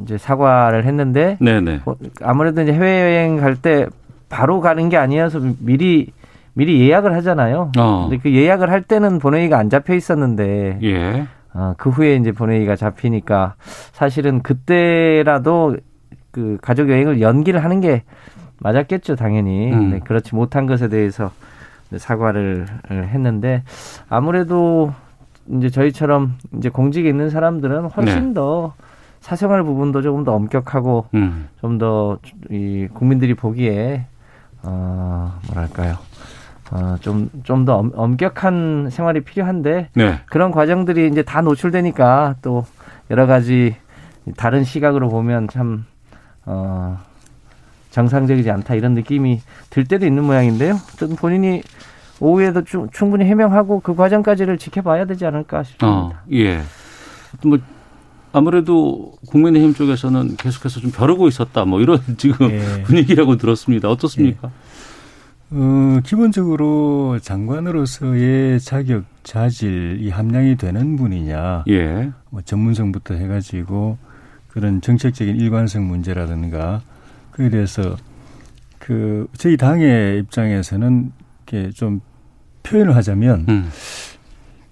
이제 0.02 0.18
사과를 0.18 0.84
했는데 0.84 1.38
네네. 1.40 1.82
어, 1.86 1.94
아무래도 2.22 2.62
이제 2.62 2.72
해외 2.72 3.00
여행 3.00 3.36
갈 3.38 3.56
때 3.56 3.86
바로 4.28 4.60
가는 4.60 4.88
게 4.88 4.96
아니어서 4.96 5.40
미리 5.60 6.12
미리 6.52 6.80
예약을 6.88 7.14
하잖아요. 7.16 7.70
어. 7.78 8.08
근데 8.08 8.20
그 8.20 8.34
예약을 8.34 8.70
할 8.70 8.82
때는 8.82 9.18
본회의가 9.20 9.56
안 9.58 9.70
잡혀 9.70 9.94
있었는데 9.94 10.78
예. 10.82 11.26
어, 11.56 11.74
그 11.78 11.88
후에 11.88 12.16
이제 12.16 12.32
본회의가 12.32 12.76
잡히니까 12.76 13.54
사실은 13.92 14.42
그때라도 14.42 15.76
그 16.30 16.58
가족 16.60 16.90
여행을 16.90 17.22
연기를 17.22 17.64
하는 17.64 17.80
게 17.80 18.02
맞았겠죠, 18.58 19.16
당연히. 19.16 19.72
음. 19.72 19.90
네, 19.90 19.98
그렇지 20.00 20.34
못한 20.34 20.66
것에 20.66 20.88
대해서 20.88 21.30
사과를 21.96 22.66
했는데 22.90 23.62
아무래도 24.08 24.92
이제 25.48 25.70
저희처럼 25.70 26.34
이제 26.58 26.68
공직에 26.68 27.08
있는 27.08 27.30
사람들은 27.30 27.86
훨씬 27.86 28.28
네. 28.28 28.34
더 28.34 28.74
사생활 29.20 29.62
부분도 29.62 30.02
조금 30.02 30.24
더 30.24 30.34
엄격하고 30.34 31.06
음. 31.14 31.48
좀더 31.60 32.18
이 32.50 32.88
국민들이 32.92 33.34
보기에 33.34 34.06
어 34.62 35.38
뭐랄까요 35.48 35.96
어 36.72 36.96
좀 37.00 37.30
좀 37.44 37.64
더 37.64 37.84
엄격한 37.94 38.88
생활이 38.90 39.20
필요한데 39.22 39.90
네. 39.94 40.20
그런 40.26 40.50
과정들이 40.50 41.08
이제 41.08 41.22
다 41.22 41.40
노출되니까 41.40 42.36
또 42.42 42.66
여러 43.10 43.26
가지 43.26 43.76
다른 44.36 44.64
시각으로 44.64 45.08
보면 45.08 45.48
참 45.48 45.84
어, 46.44 46.98
정상적이지 47.90 48.50
않다 48.50 48.74
이런 48.74 48.94
느낌이 48.94 49.40
들 49.70 49.84
때도 49.84 50.06
있는 50.06 50.24
모양인데요. 50.24 50.76
저는 50.98 51.16
본인이 51.16 51.62
오후에도 52.20 52.64
충, 52.64 52.88
충분히 52.90 53.24
해명하고 53.26 53.80
그 53.80 53.94
과정까지를 53.94 54.58
지켜봐야 54.58 55.04
되지 55.04 55.26
않을까 55.26 55.60
어, 55.60 55.62
싶습니다. 55.62 56.22
예. 56.32 56.62
뭐 57.44 57.58
아무래도 58.32 59.12
국민의힘 59.28 59.74
쪽에서는 59.74 60.36
계속해서 60.36 60.80
좀 60.80 60.90
벼르고 60.90 61.28
있었다. 61.28 61.64
뭐 61.64 61.80
이런 61.80 62.00
지금 62.18 62.50
예. 62.50 62.82
분위기라고 62.82 63.36
들었습니다. 63.36 63.88
어떻습니까? 63.88 64.50
어, 65.50 66.00
기본적으로 66.04 67.18
장관으로서의 67.20 68.58
자격, 68.60 69.04
자질, 69.22 69.98
이 70.00 70.10
함량이 70.10 70.56
되는 70.56 70.96
분이냐, 70.96 71.64
예. 71.68 72.10
뭐 72.30 72.42
전문성부터 72.42 73.14
해가지고 73.14 73.96
그런 74.48 74.80
정책적인 74.80 75.36
일관성 75.36 75.86
문제라든가 75.86 76.82
그에 77.30 77.50
대해서 77.50 77.96
그 78.78 79.28
저희 79.36 79.56
당의 79.56 80.20
입장에서는 80.20 81.12
이렇게 81.46 81.70
좀 81.70 82.00
표현을 82.62 82.96
하자면 82.96 83.46
음. 83.48 83.70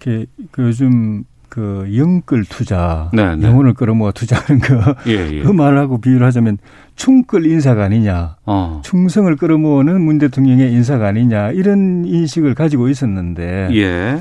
이렇게 0.01 0.27
그 0.51 0.63
요즘 0.63 1.25
그 1.49 1.89
영끌 1.97 2.45
투자, 2.45 3.11
네, 3.13 3.37
네. 3.37 3.47
영혼을 3.47 3.75
끌어모아 3.75 4.13
투자하는 4.13 4.61
거, 4.61 4.95
예, 5.07 5.31
예. 5.33 5.43
그 5.43 5.49
말하고 5.49 6.01
비유를 6.01 6.27
하자면 6.27 6.59
충끌 6.97 7.47
인사가 7.47 7.85
아니냐, 7.85 8.37
어. 8.45 8.81
충성을 8.85 9.35
끌어모으는 9.37 10.01
문 10.01 10.19
대통령의 10.19 10.73
인사가 10.73 11.09
아니냐 11.09 11.53
이런 11.53 12.05
인식을 12.07 12.55
가지고 12.55 12.89
있었는데 12.89 13.69
예. 13.73 14.21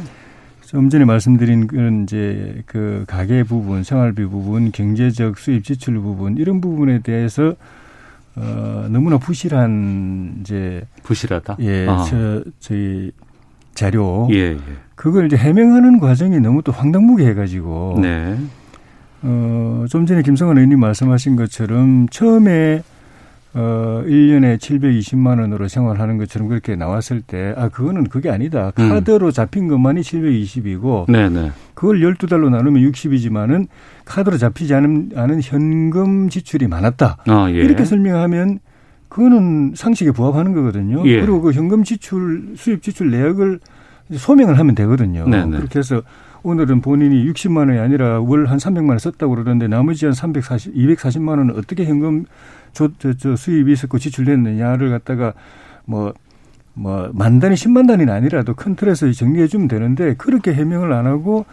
좀 0.73 0.89
전에 0.89 1.05
말씀드린 1.05 1.67
그런 1.67 2.03
이제 2.03 2.63
그 2.65 3.05
가계 3.07 3.43
부분, 3.43 3.83
생활비 3.83 4.25
부분, 4.25 4.71
경제적 4.71 5.37
수입 5.37 5.63
지출 5.63 5.99
부분 5.99 6.37
이런 6.37 6.61
부분에 6.61 6.99
대해서 6.99 7.53
어 8.35 8.87
너무나 8.89 9.19
부실한 9.19 10.37
이제 10.41 10.81
부실하다. 11.03 11.57
예, 11.59 11.85
어. 11.85 12.03
저 12.09 12.43
저희 12.59 13.11
자료 13.73 14.27
예, 14.31 14.51
예. 14.51 14.57
그걸 14.95 15.25
이제 15.25 15.35
해명하는 15.35 15.99
과정이 15.99 16.39
너무 16.39 16.61
또 16.61 16.71
황당무계해가지고 16.71 17.99
네. 18.01 18.37
어, 19.23 19.85
좀 19.89 20.05
전에 20.05 20.21
김성환 20.21 20.57
의원님 20.57 20.79
말씀하신 20.79 21.35
것처럼 21.35 22.07
처음에 22.09 22.83
어, 23.55 24.03
1년에 24.05 24.57
720만 24.57 25.39
원으로 25.39 25.67
생활하는 25.67 26.17
것처럼 26.17 26.47
그렇게 26.47 26.75
나왔을 26.75 27.21
때, 27.21 27.53
아, 27.55 27.69
그거는 27.69 28.05
그게 28.05 28.31
아니다. 28.31 28.71
음. 28.79 28.89
카드로 28.89 29.29
잡힌 29.31 29.67
것만이 29.67 30.01
720이고, 30.01 31.11
네 31.11 31.29
네. 31.29 31.51
그걸 31.75 31.99
12달로 31.99 32.49
나누면 32.49 32.81
60이지만은 32.91 33.67
카드로 34.05 34.39
잡히지 34.39 34.73
않은, 34.73 35.11
않은 35.15 35.41
현금 35.43 36.29
지출이 36.29 36.67
많았다. 36.67 37.17
아, 37.27 37.47
예. 37.49 37.53
이렇게 37.53 37.85
설명하면 37.85 38.59
그거는 39.13 39.73
상식에 39.75 40.11
부합하는 40.11 40.53
거거든요. 40.53 41.03
예. 41.05 41.21
그리고 41.21 41.39
그 41.41 41.51
현금 41.51 41.83
지출, 41.83 42.53
수입 42.57 42.81
지출 42.81 43.11
내역을 43.11 43.59
소명을 44.11 44.57
하면 44.57 44.73
되거든요. 44.73 45.27
네네. 45.27 45.57
그렇게 45.57 45.79
해서 45.79 46.01
오늘은 46.41 46.81
본인이 46.81 47.23
60만 47.31 47.69
원이 47.69 47.77
아니라 47.79 48.19
월 48.19 48.47
한 48.47 48.57
300만 48.57 48.89
원 48.89 48.97
썼다고 48.97 49.35
그러는데 49.35 49.67
나머지 49.67 50.05
한 50.05 50.13
340, 50.13 50.73
240만 50.75 51.29
원은 51.29 51.51
어떻게 51.51 51.85
현금 51.85 52.25
저, 52.73 52.89
저, 52.97 53.13
저 53.13 53.35
수입이 53.35 53.71
있었고 53.71 53.99
지출됐느냐를 53.99 54.89
갖다가 54.89 55.33
뭐, 55.85 56.13
뭐, 56.73 57.11
만 57.13 57.39
단위, 57.39 57.53
10만 57.53 57.87
단위는 57.87 58.11
아니라도 58.11 58.55
큰 58.55 58.75
틀에서 58.75 59.11
정리해 59.11 59.47
주면 59.47 59.67
되는데 59.67 60.15
그렇게 60.15 60.53
해명을 60.55 60.91
안 60.91 61.05
하고 61.05 61.45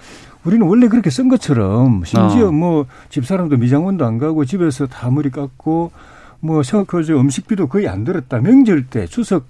우리는 0.44 0.66
원래 0.66 0.88
그렇게 0.88 1.10
쓴 1.10 1.28
것처럼 1.28 2.04
심지어 2.06 2.48
어. 2.48 2.52
뭐 2.52 2.86
집사람도 3.10 3.58
미장원도 3.58 4.06
안 4.06 4.16
가고 4.16 4.46
집에서 4.46 4.86
다 4.86 5.10
머리 5.10 5.28
깎고 5.30 5.92
뭐, 6.40 6.62
저 6.62 6.84
음식비도 7.18 7.68
거의 7.68 7.88
안 7.88 8.04
들었다. 8.04 8.38
명절 8.40 8.86
때 8.86 9.06
추석 9.06 9.48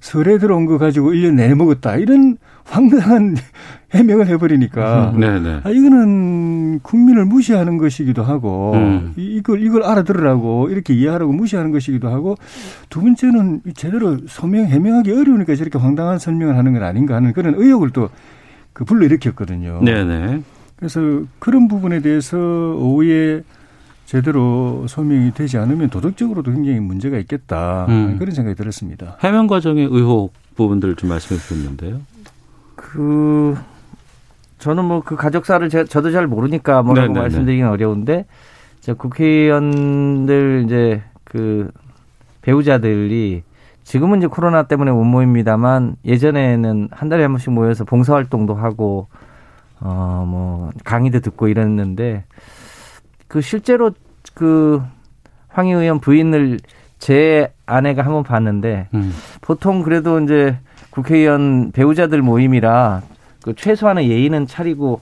설에 0.00 0.38
들어온 0.38 0.66
거 0.66 0.78
가지고 0.78 1.10
1년 1.12 1.34
내내 1.34 1.54
먹었다. 1.54 1.96
이런 1.96 2.36
황당한 2.64 3.34
해명을 3.92 4.26
해버리니까. 4.28 5.14
네네. 5.18 5.60
아, 5.64 5.70
이거는 5.70 6.80
국민을 6.80 7.24
무시하는 7.24 7.78
것이기도 7.78 8.22
하고, 8.22 8.72
음. 8.74 9.14
이- 9.16 9.36
이걸, 9.36 9.62
이걸 9.62 9.82
알아들으라고, 9.84 10.68
이렇게 10.68 10.92
이해하라고 10.94 11.32
무시하는 11.32 11.72
것이기도 11.72 12.08
하고, 12.08 12.36
두 12.90 13.00
번째는 13.00 13.62
제대로 13.74 14.18
소명, 14.26 14.66
해명하기 14.66 15.10
어려우니까 15.10 15.54
저렇게 15.56 15.78
황당한 15.78 16.18
설명을 16.18 16.56
하는 16.58 16.74
건 16.74 16.82
아닌가 16.82 17.14
하는 17.16 17.32
그런 17.32 17.54
의혹을 17.56 17.90
또 17.90 18.10
그 18.74 18.84
불러일으켰거든요. 18.84 19.80
네네. 19.82 20.40
그래서 20.76 21.00
그런 21.40 21.66
부분에 21.66 22.00
대해서 22.00 22.36
오후에 22.38 23.42
제대로 24.12 24.86
소명이 24.88 25.34
되지 25.34 25.58
않으면 25.58 25.90
도덕적으로도 25.90 26.50
굉장히 26.52 26.80
문제가 26.80 27.18
있겠다. 27.18 27.84
음. 27.90 28.16
그런 28.18 28.34
생각이 28.34 28.56
들었습니다. 28.56 29.18
해명 29.20 29.46
과정의 29.46 29.84
의혹 29.84 30.32
부분들을 30.56 30.96
좀 30.96 31.10
말씀해 31.10 31.38
주셨는데요. 31.38 32.00
그 32.74 33.54
저는 34.60 34.86
뭐 34.86 35.02
그 35.04 35.14
가족사를 35.14 35.68
제, 35.68 35.84
저도 35.84 36.10
잘 36.10 36.26
모르니까 36.26 36.82
뭐라고 36.82 37.08
네네네. 37.08 37.20
말씀드리긴 37.20 37.66
어려운데 37.66 38.24
저 38.80 38.94
국회의원들 38.94 40.62
이제 40.64 41.02
그 41.24 41.70
배우자들이 42.40 43.42
지금은 43.84 44.18
이제 44.18 44.26
코로나 44.26 44.62
때문에 44.62 44.90
못 44.90 45.04
모입니다만 45.04 45.96
예전에는 46.06 46.88
한 46.92 47.08
달에 47.10 47.24
한 47.24 47.32
번씩 47.32 47.52
모여서 47.52 47.84
봉사활동도 47.84 48.54
하고 48.54 49.08
어 49.80 50.24
뭐 50.26 50.70
강의도 50.84 51.20
듣고 51.20 51.48
이랬는데 51.48 52.24
그 53.28 53.40
실제로 53.40 53.92
그 54.34 54.82
황희 55.48 55.72
의원 55.72 56.00
부인을 56.00 56.58
제 56.98 57.52
아내가 57.66 58.04
한번 58.04 58.24
봤는데 58.24 58.88
음. 58.94 59.12
보통 59.40 59.82
그래도 59.82 60.20
이제 60.20 60.58
국회의원 60.90 61.70
배우자들 61.72 62.22
모임이라 62.22 63.02
그 63.42 63.54
최소한의 63.54 64.10
예의는 64.10 64.46
차리고 64.46 65.00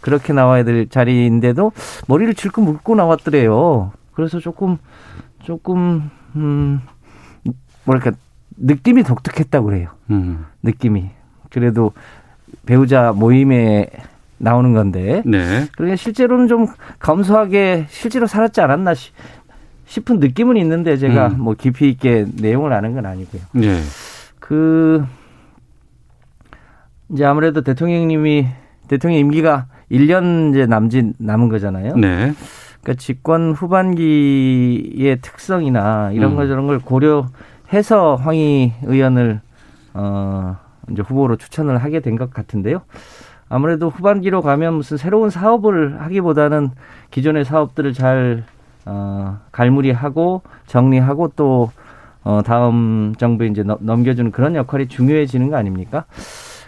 그렇게 0.00 0.32
나와야 0.32 0.64
될 0.64 0.88
자리인데도 0.88 1.72
머리를 2.08 2.34
질끈 2.34 2.64
묶고 2.64 2.94
나왔더래요. 2.94 3.92
그래서 4.12 4.40
조금 4.40 4.78
조금 5.42 6.10
음 6.34 6.80
뭐랄까 7.84 8.12
느낌이 8.56 9.02
독특했다고 9.02 9.66
그래요. 9.66 9.90
음. 10.10 10.46
느낌이 10.62 11.10
그래도 11.50 11.92
배우자 12.64 13.12
모임에 13.12 13.90
나오는 14.38 14.72
건데 14.74 15.22
네. 15.24 15.66
그러니까 15.76 15.96
실제로는 15.96 16.48
좀 16.48 16.66
검소하게 16.98 17.86
실제로 17.88 18.26
살았지 18.26 18.60
않았나 18.60 18.94
시- 18.94 19.12
싶은 19.86 20.18
느낌은 20.18 20.56
있는데 20.58 20.96
제가 20.96 21.28
음. 21.28 21.40
뭐 21.40 21.54
깊이 21.54 21.88
있게 21.88 22.26
내용을 22.40 22.72
아는 22.72 22.94
건 22.94 23.06
아니고요. 23.06 23.42
네. 23.52 23.80
그 24.40 25.04
이제 27.10 27.24
아무래도 27.24 27.62
대통령님이 27.62 28.46
대통령 28.88 29.18
임기가 29.20 29.66
1년 29.90 30.50
이제 30.50 30.66
남짓 30.66 31.14
남은 31.18 31.48
거잖아요. 31.48 31.96
네. 31.96 32.32
그러니까 32.82 32.94
집권 33.00 33.52
후반기의 33.52 35.18
특성이나 35.22 36.10
이런 36.12 36.32
음. 36.32 36.36
거 36.36 36.46
저런 36.46 36.66
걸 36.66 36.78
고려해서 36.80 38.16
황희 38.16 38.74
의원을 38.84 39.40
어 39.94 40.56
이제 40.90 41.02
후보로 41.02 41.36
추천을 41.36 41.78
하게 41.78 42.00
된 42.00 42.16
것 42.16 42.32
같은데요. 42.32 42.82
아무래도 43.48 43.88
후반기로 43.88 44.42
가면 44.42 44.74
무슨 44.74 44.96
새로운 44.96 45.30
사업을 45.30 46.00
하기보다는 46.02 46.70
기존의 47.10 47.44
사업들을 47.44 47.92
잘 47.92 48.44
어, 48.84 49.38
갈무리하고 49.52 50.42
정리하고 50.66 51.32
또 51.36 51.70
어, 52.24 52.42
다음 52.44 53.14
정부에 53.18 53.46
이제 53.48 53.62
넘- 53.62 53.78
넘겨주는 53.80 54.32
그런 54.32 54.56
역할이 54.56 54.88
중요해지는 54.88 55.48
거 55.50 55.56
아닙니까? 55.56 56.04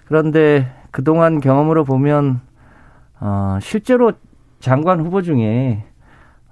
그런데 0.06 0.72
그동안 0.90 1.40
경험으로 1.40 1.84
보면 1.84 2.40
어, 3.20 3.58
실제로 3.60 4.12
장관 4.60 5.00
후보 5.00 5.22
중에 5.22 5.84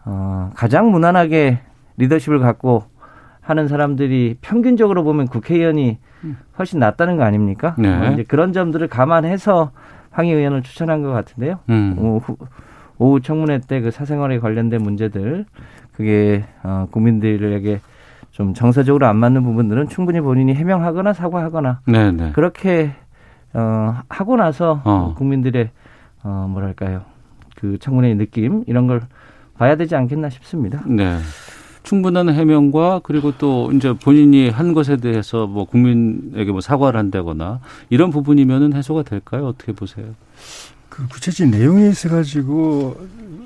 어, 0.05 0.51
가장 0.55 0.91
무난하게 0.91 1.61
리더십을 1.99 2.41
갖고 2.41 2.85
하는 3.41 3.69
사람들이 3.69 4.39
평균적으로 4.41 5.05
보면 5.05 5.29
국회의원이 5.29 5.99
훨씬 6.59 6.81
낫다는 6.81 7.17
거 7.17 7.23
아닙니까? 7.23 7.77
네. 7.79 7.89
어, 7.89 8.13
이제 8.13 8.25
그런 8.25 8.53
점들을 8.53 8.89
감안해서 8.89 9.71
황희 10.17 10.33
의원을 10.33 10.63
추천한 10.63 11.03
것 11.03 11.11
같은데요. 11.11 11.59
음. 11.69 11.97
오, 11.99 12.19
후- 12.19 12.39
오후 12.99 13.21
청문회 13.21 13.61
때 13.69 13.83
그 13.83 13.91
사생활에 13.91 14.39
관련된 14.39 14.83
문제들 14.83 15.45
그게 15.93 16.45
어, 16.63 16.87
국민들에게 16.91 17.81
좀 18.31 18.55
정서적으로 18.55 19.07
안 19.07 19.17
맞는 19.17 19.43
부분들은 19.43 19.89
충분히 19.89 20.21
본인이 20.23 20.55
해명하거나 20.55 21.13
사과하거나 21.13 21.81
네네. 21.87 22.33
그렇게 22.33 22.93
어, 23.53 23.95
하고 24.09 24.37
나서 24.37 24.81
어. 24.85 25.15
국민들의 25.19 25.69
어, 26.23 26.47
뭐랄까요 26.51 27.03
그 27.57 27.79
청문회의 27.79 28.15
느낌 28.17 28.65
이런 28.67 28.87
걸 28.87 29.03
봐야 29.59 29.77
되지 29.77 29.97
않겠나 29.97 30.31
싶습니다. 30.31 30.83
네. 30.87 31.19
충분한 31.91 32.29
해명과 32.31 33.01
그리고 33.05 33.33
또 33.39 33.71
이제 33.73 33.93
본인이 33.93 34.49
한 34.51 34.75
것에 34.75 34.97
대해서 34.97 35.47
뭐 35.47 35.65
국민에게 35.67 36.51
뭐 36.51 36.61
사과를 36.61 36.99
한다거나 36.99 37.61
이런 37.91 38.11
부분이면은 38.11 38.75
해소가 38.75 39.05
될까요? 39.05 39.47
어떻게 39.47 39.73
보세요? 39.73 40.07
그 40.89 41.07
구체적인 41.07 41.53
내용에 41.57 41.89
있어 41.89 42.09
가지고 42.09 42.97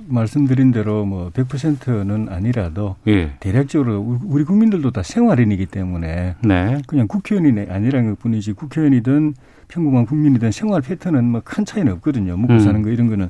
말씀드린 0.09 0.72
대로 0.72 1.05
뭐 1.05 1.31
100%는 1.35 2.29
아니라도 2.31 2.96
예. 3.09 3.33
대략적으로 3.40 4.00
우- 4.00 4.18
우리 4.24 4.44
국민들도 4.44 4.90
다 4.90 5.03
생활인이기 5.03 5.66
때문에 5.66 6.37
네. 6.42 6.79
그냥 6.87 7.07
국회의원이 7.09 7.68
아니라는 7.70 8.11
것 8.11 8.20
뿐이지 8.20 8.55
국회의원이든 8.55 9.35
평범한 9.68 10.07
국민이든 10.07 10.50
생활 10.50 10.81
패턴은 10.81 11.24
뭐 11.26 11.42
큰 11.44 11.66
차이는 11.66 11.92
없거든요. 11.94 12.38
먹고 12.38 12.55
음. 12.55 12.59
사는 12.61 12.81
거 12.83 12.88
이런 12.88 13.09
거는. 13.09 13.29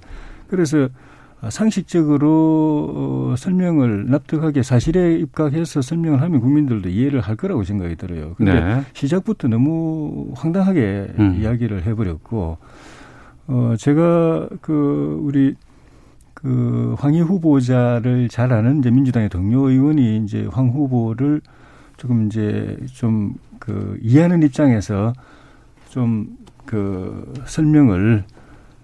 그래서 0.49 0.89
상식적으로 1.49 3.31
어, 3.33 3.35
설명을 3.37 4.11
납득하게 4.11 4.63
사실에 4.63 5.15
입각해서 5.15 5.81
설명을 5.81 6.21
하면 6.21 6.41
국민들도 6.41 6.89
이해를 6.89 7.21
할 7.21 7.37
거라고 7.37 7.65
생각이 7.65 7.97
들어요. 7.97 8.35
근데 8.37 8.61
네. 8.61 8.83
시작부터 8.93 9.49
너무 9.49 10.33
황당하게 10.35 11.15
음. 11.19 11.39
이야기를 11.41 11.85
해버렸고, 11.87 12.59
어, 13.47 13.75
제가 13.79 14.49
그, 14.61 15.19
우리, 15.23 15.55
그, 16.35 16.95
황희 16.99 17.21
후보자를 17.21 18.29
잘 18.29 18.53
아는 18.53 18.81
이제 18.81 18.91
민주당의 18.91 19.29
동료 19.29 19.69
의원이 19.71 20.19
이제 20.25 20.47
황 20.51 20.69
후보를 20.69 21.41
조금 21.97 22.27
이제 22.27 22.77
좀 22.93 23.35
그 23.61 23.99
이해하는 24.03 24.43
입장에서 24.43 25.13
좀 25.91 26.41
그 26.71 27.33
설명을 27.47 28.23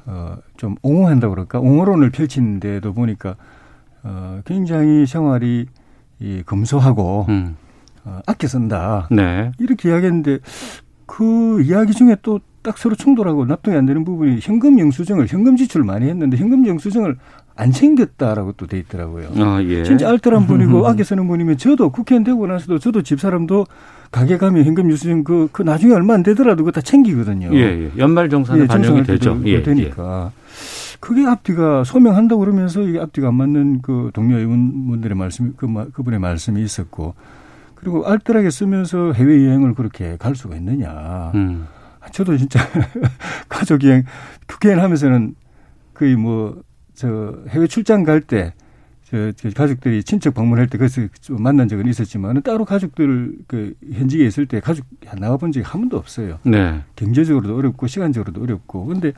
어, 0.06 0.36
좀 0.56 0.76
옹호한다고 0.82 1.34
그럴까? 1.34 1.60
옹호론을 1.60 2.10
펼치는데도 2.10 2.92
보니까 2.94 3.36
어, 4.02 4.40
굉장히 4.44 5.06
생활이 5.06 5.66
이 6.20 6.42
검소하고 6.46 7.26
음. 7.28 7.56
어, 8.04 8.20
아껴 8.26 8.48
쓴다. 8.48 9.08
네. 9.10 9.52
이렇게 9.58 9.90
이야기했는데 9.90 10.38
그 11.06 11.62
이야기 11.62 11.92
중에 11.92 12.16
또 12.22 12.40
딱 12.66 12.78
서로 12.78 12.96
충돌하고 12.96 13.44
납득이 13.44 13.76
안 13.76 13.86
되는 13.86 14.04
부분이 14.04 14.40
현금 14.42 14.80
영수증을 14.80 15.28
현금 15.28 15.56
지출을 15.56 15.86
많이 15.86 16.08
했는데 16.08 16.36
현금 16.36 16.66
영수증을 16.66 17.16
안 17.56 17.72
챙겼다라고 17.72 18.52
또 18.52 18.66
돼 18.66 18.78
있더라고요. 18.78 19.28
아, 19.38 19.62
예. 19.62 19.82
진짜 19.82 20.08
알뜰한 20.10 20.46
분이고 20.46 20.86
아껴 20.88 21.02
쓰는 21.04 21.26
분이면 21.26 21.56
저도 21.56 21.90
국회의원 21.90 22.22
되고 22.24 22.46
나서도 22.46 22.78
저도 22.78 23.02
집사람도 23.02 23.66
가게 24.12 24.36
가면 24.36 24.64
현금 24.64 24.84
영수증 24.90 25.24
그, 25.24 25.48
그 25.52 25.62
나중에 25.62 25.94
얼마 25.94 26.14
안 26.14 26.22
되더라도 26.22 26.64
그거 26.64 26.70
다 26.72 26.80
챙기거든요. 26.80 27.48
예, 27.52 27.58
예. 27.84 27.90
연말 27.98 28.28
정산에 28.28 28.62
예, 28.62 28.66
반영이 28.66 29.02
되죠. 29.04 29.40
예, 29.46 29.52
예. 29.52 29.62
되니까. 29.62 30.32
그게 31.00 31.26
앞뒤가 31.26 31.84
소명한다고 31.84 32.40
그러면서 32.40 32.82
이게 32.82 32.98
앞뒤가 33.00 33.28
안 33.28 33.34
맞는 33.34 33.80
그 33.82 34.10
동료 34.14 34.36
의원분들의 34.38 35.16
말씀, 35.16 35.54
그, 35.56 35.66
마- 35.66 35.86
그분의 35.86 36.20
말씀이 36.20 36.62
있었고 36.62 37.14
그리고 37.74 38.06
알뜰하게 38.06 38.50
쓰면서 38.50 39.12
해외여행을 39.12 39.74
그렇게 39.74 40.16
갈 40.18 40.34
수가 40.34 40.56
있느냐. 40.56 41.32
음. 41.34 41.66
저도 42.12 42.36
진짜 42.36 42.60
가족여행, 43.48 44.04
국회의원 44.46 44.82
하면서는 44.82 45.34
거의 45.94 46.16
뭐, 46.16 46.56
저 46.96 47.38
해외 47.48 47.66
출장 47.66 48.02
갈 48.02 48.20
때, 48.20 48.54
저, 49.04 49.30
저 49.32 49.50
가족들이 49.50 50.02
친척 50.02 50.34
방문할 50.34 50.66
때 50.66 50.78
그래서 50.78 51.02
좀 51.20 51.40
만난 51.40 51.68
적은 51.68 51.86
있었지만 51.86 52.42
따로 52.42 52.64
가족들 52.64 53.36
그 53.46 53.74
현직에 53.92 54.26
있을 54.26 54.46
때 54.46 54.58
가족 54.58 54.84
나가본 55.16 55.52
적이 55.52 55.64
한 55.64 55.82
번도 55.82 55.96
없어요. 55.96 56.40
네. 56.42 56.80
경제적으로도 56.96 57.56
어렵고 57.56 57.86
시간적으로도 57.86 58.42
어렵고 58.42 58.86
근데 58.86 59.12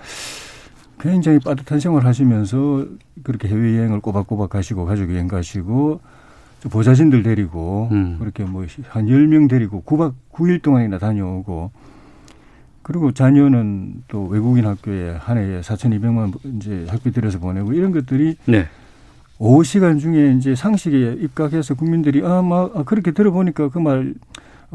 굉장히 1.01 1.39
빠듯한 1.39 1.81
생활 1.81 2.05
하시면서 2.05 2.87
그렇게 3.23 3.49
해외 3.49 3.79
여행을 3.79 4.01
꼬박꼬박 4.01 4.51
가시고 4.51 4.85
가족 4.85 5.11
여행 5.11 5.29
가시고 5.29 6.01
저 6.61 6.69
보좌진들 6.69 7.23
데리고 7.23 7.89
음. 7.93 8.17
그렇게 8.19 8.45
뭐한 8.45 9.07
10명 9.07 9.49
데리고 9.49 9.83
9박 9.87 10.15
9일 10.33 10.61
동안이나 10.61 10.99
다녀오고 10.99 11.71
그리고 12.89 13.13
자녀는 13.13 14.05
또 14.09 14.25
외국인 14.29 14.65
학교에 14.65 15.15
한 15.21 15.37
해에 15.37 15.61
4,200만 15.61 16.33
이제 16.57 16.87
학비 16.89 17.13
들여서 17.13 17.39
보내고 17.39 17.75
이런 17.75 17.93
것들이 17.93 18.37
네. 18.47 18.65
오후 19.39 19.63
시간 19.63 19.99
중에 19.99 20.33
이제 20.33 20.55
상식에 20.55 21.19
입각해서 21.21 21.75
국민들이 21.75 22.25
아, 22.25 22.41
막 22.41 22.75
아, 22.75 22.85
그렇게 22.85 23.11
들어보니까 23.11 23.69
그 23.69 23.79
말 23.79 24.15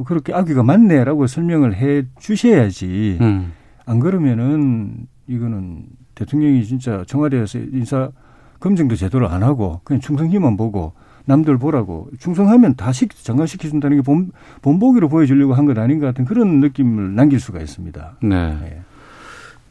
그렇게 0.06 0.32
아귀가 0.32 0.62
맞네라고 0.62 1.26
설명을 1.26 1.76
해 1.76 2.04
주셔야지. 2.19 3.17
음. 3.19 3.52
안 3.86 3.99
그러면은 3.99 5.08
이거는 5.28 5.84
대통령이 6.13 6.65
진짜 6.65 7.04
청와대에서 7.08 7.58
인사 7.73 8.12
검증도 8.60 8.95
제대로 8.95 9.28
안 9.28 9.41
하고 9.41 9.82
그냥 9.84 9.99
충성기만 10.02 10.56
보고 10.56 10.93
남들 11.26 11.58
보라고 11.58 12.10
충성하면 12.20 12.76
다 12.76 12.92
시, 12.92 13.08
장관시켜준다는 13.08 13.98
게 13.98 14.04
본, 14.04 14.32
본보기로 14.62 15.10
보여주려고 15.10 15.54
한 15.54 15.66
것 15.66 15.78
아닌가 15.78 16.08
같은 16.08 16.26
그런 16.26 16.60
느낌을 16.60 17.16
남길 17.16 17.40
수가 17.40 17.60
있습니다. 17.62 18.18
네. 18.24 18.36
예. 18.66 18.82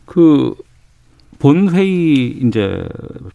그 0.07 0.55
본회의 1.39 2.29
이제 2.29 2.87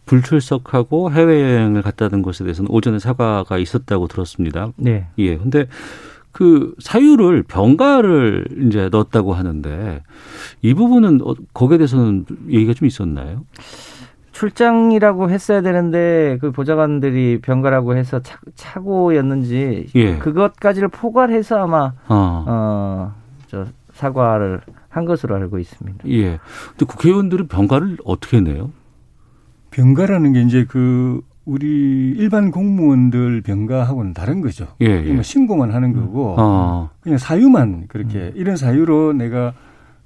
불출석하고 0.06 1.12
해외여행을 1.12 1.82
갔다는 1.82 2.22
것에 2.22 2.42
대해서는 2.44 2.70
오전에 2.70 2.98
사과가 2.98 3.58
있었다고 3.58 4.08
들었습니다. 4.08 4.72
네. 4.76 5.06
예. 5.18 5.36
근데 5.36 5.66
그 6.32 6.74
사유를 6.78 7.42
병가를 7.44 8.46
이제 8.68 8.88
넣었다고 8.90 9.34
하는데 9.34 10.02
이 10.62 10.72
부분은 10.74 11.20
어, 11.22 11.34
거기에 11.52 11.78
대해서는 11.78 12.26
얘기가 12.48 12.74
좀 12.74 12.86
있었나요? 12.86 13.44
출장이라고 14.38 15.30
했어야 15.30 15.62
되는데 15.62 16.38
그 16.40 16.52
보좌관들이 16.52 17.40
병가라고 17.40 17.96
해서 17.96 18.20
차, 18.20 18.38
착오였는지 18.54 19.88
예. 19.96 20.18
그것까지를 20.18 20.88
포괄해서 20.88 21.62
아마 21.62 21.92
어. 22.08 22.44
어 22.46 23.28
저 23.48 23.66
사과를 23.94 24.60
한 24.88 25.04
것으로 25.04 25.34
알고 25.34 25.58
있습니다. 25.58 26.08
예. 26.08 26.38
근데 26.70 26.84
국회의원들은 26.86 27.48
병가를 27.48 27.96
어떻게 28.04 28.40
내요? 28.40 28.70
병가라는 29.70 30.32
게 30.34 30.42
이제 30.42 30.64
그 30.68 31.20
우리 31.44 32.14
일반 32.16 32.50
공무원들 32.50 33.40
병가하고는 33.40 34.12
다른 34.12 34.40
거죠. 34.40 34.68
예, 34.82 34.86
예. 34.86 35.02
그냥 35.02 35.22
신고만 35.22 35.72
하는 35.72 35.94
거고 35.94 36.36
어. 36.38 36.90
그냥 37.00 37.18
사유만 37.18 37.86
그렇게 37.88 38.18
음. 38.18 38.32
이런 38.34 38.56
사유로 38.56 39.14
내가 39.14 39.54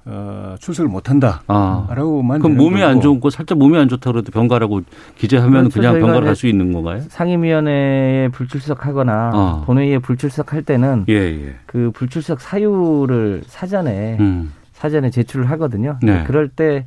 어, 0.04 0.56
출석을 0.58 0.90
못한다. 0.90 1.42
아. 1.46 1.86
라고만 1.94 2.40
그럼 2.40 2.56
몸이 2.56 2.82
안 2.82 2.94
거고. 2.94 3.02
좋고 3.02 3.30
살짝 3.30 3.58
몸이 3.58 3.78
안 3.78 3.88
좋다 3.88 4.10
그래도 4.10 4.32
병가라고 4.32 4.80
기재하면 5.16 5.68
그렇죠. 5.68 5.78
그냥 5.80 5.94
병가를 6.00 6.24
갈 6.26 6.34
수 6.36 6.46
있는 6.48 6.72
건가요? 6.72 7.02
상임위원회에 7.08 8.28
불출석하거나 8.32 9.30
어. 9.34 9.62
본회의에 9.64 9.98
불출석할 9.98 10.62
때는 10.62 11.04
예, 11.08 11.14
예. 11.14 11.54
그 11.66 11.90
불출석 11.94 12.40
사유를 12.40 13.42
사전에 13.46 14.16
음. 14.18 14.52
사전에 14.72 15.10
제출을 15.10 15.48
하거든요. 15.52 15.98
네. 16.02 16.24
그럴 16.24 16.48
때 16.48 16.86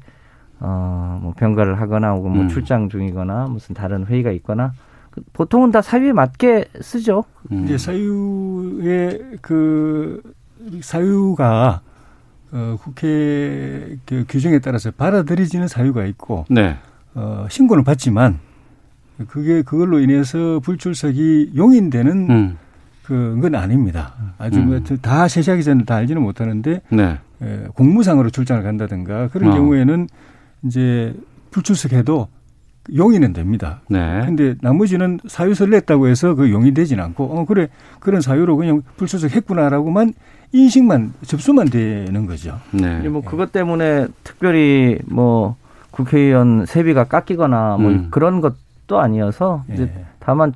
어, 0.60 1.20
뭐 1.22 1.34
병가를 1.38 1.80
하거나 1.80 2.12
혹은 2.12 2.32
뭐 2.32 2.42
음. 2.44 2.50
출장 2.50 2.90
중이거나 2.90 3.48
무슨 3.48 3.74
다른 3.76 4.06
회의가 4.06 4.32
있거나 4.32 4.74
그 5.12 5.22
보통은 5.32 5.72
다 5.72 5.82
사유에 5.82 6.12
맞게 6.12 6.66
쓰죠. 6.82 7.24
음. 7.54 7.64
이제 7.64 7.78
사유의 7.78 9.38
그 9.42 10.22
사유가 10.82 11.82
어, 12.56 12.78
국회 12.80 13.98
그 14.06 14.24
규정에 14.30 14.60
따라서 14.60 14.90
받아들여지는 14.90 15.68
사유가 15.68 16.06
있고 16.06 16.46
네. 16.50 16.78
어, 17.14 17.46
신고는 17.50 17.84
받지만 17.84 18.40
그게 19.28 19.62
그걸로 19.62 20.00
인해서 20.00 20.62
불출석이 20.64 21.52
용인되는 21.58 22.30
음. 22.30 22.58
그건 23.04 23.56
아닙니다. 23.56 24.14
아주 24.38 24.60
음. 24.60 24.84
뭐다 24.88 25.28
세세하게 25.28 25.64
저는 25.64 25.86
다 25.86 25.96
알지는 25.96 26.22
못하는데 26.22 26.82
네. 26.90 27.20
에, 27.42 27.68
공무상으로 27.74 28.30
출장을 28.30 28.64
간다든가 28.64 29.28
그런 29.28 29.52
어. 29.52 29.56
경우에는 29.56 30.08
이제 30.64 31.14
불출석해도 31.52 32.30
용인은 32.96 33.34
됩니다. 33.34 33.82
네. 33.90 34.24
근데 34.26 34.56
나머지는 34.62 35.20
사유서를 35.28 35.72
냈다고 35.72 36.08
해서 36.08 36.36
그 36.36 36.52
용인되지는 36.52 37.04
않고 37.04 37.24
어 37.26 37.46
그래 37.46 37.68
그런 38.00 38.22
사유로 38.22 38.56
그냥 38.56 38.82
불출석했구나라고만 38.96 40.14
인식만 40.56 41.14
접수만 41.26 41.68
되는 41.70 42.26
거죠. 42.26 42.58
네. 42.72 43.00
뭐 43.10 43.22
그것 43.22 43.52
때문에 43.52 44.08
특별히 44.24 44.98
뭐 45.06 45.56
국회의원 45.92 46.66
세비가 46.66 47.06
깎이거나 47.06 47.78
뭐 47.78 47.92
음. 47.92 48.08
그런 48.10 48.42
것도 48.42 49.00
아니어서 49.00 49.64
이제 49.74 49.84
예. 49.84 50.06
다만 50.20 50.54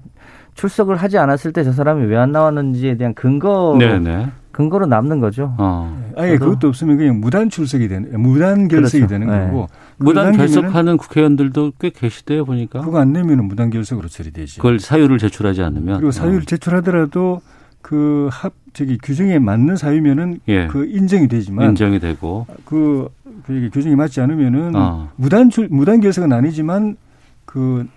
출석을 0.56 0.96
하지 0.98 1.18
않았을 1.18 1.52
때 1.54 1.64
저 1.64 1.72
사람이 1.74 2.06
왜 2.06 2.18
안 2.18 2.32
나왔는지에 2.32 2.96
대한 2.98 3.14
근거 3.14 3.76
네, 3.80 4.00
네. 4.00 4.28
근거로 4.52 4.86
남는 4.88 5.20
거죠. 5.22 5.54
어. 5.58 5.98
아예 6.18 6.38
그것도 6.38 6.68
없으면 6.68 6.98
그냥 6.98 7.20
무단 7.22 7.50
출석이 7.50 7.88
되는 7.88 8.22
무단 8.22 8.68
결석이 8.68 9.06
그렇죠. 9.06 9.08
되는 9.08 9.28
네. 9.28 9.46
거고 9.48 9.68
무단 9.98 10.36
결석하는 10.36 10.98
국회의원들도 10.98 11.74
꽤 11.80 11.90
계시대요, 11.90 12.44
보니까. 12.46 12.82
그거 12.82 13.00
안 13.00 13.14
내면은 13.14 13.46
무단 13.46 13.70
결석으로 13.70 14.08
처리되죠. 14.10 14.58
그걸 14.62 14.80
사유를 14.80 15.18
제출하지 15.18 15.62
않으면. 15.62 15.98
그리고 15.98 16.12
사유를 16.12 16.42
제출하더라도 16.44 17.42
그 17.82 18.30
합 18.32 18.54
저기 18.74 18.98
규정에 19.02 19.39
맞는 19.39 19.78
사유면은 19.78 20.39
예. 20.48 20.68
그 20.68 20.86
인정이 20.86 21.26
어, 21.26 21.28
되지만 21.28 21.70
인정이 21.70 22.00
되고. 22.00 22.46
그, 22.65 23.10
그 23.46 23.70
규정이 23.74 23.96
맞지 23.96 24.22
않으면은 24.22 24.76
어. 24.76 25.12
무단 25.15 25.50
출 25.50 25.68
무단 25.70 26.00
결석은 26.02 26.32
아니지만 26.32 26.98
그, 27.46 27.88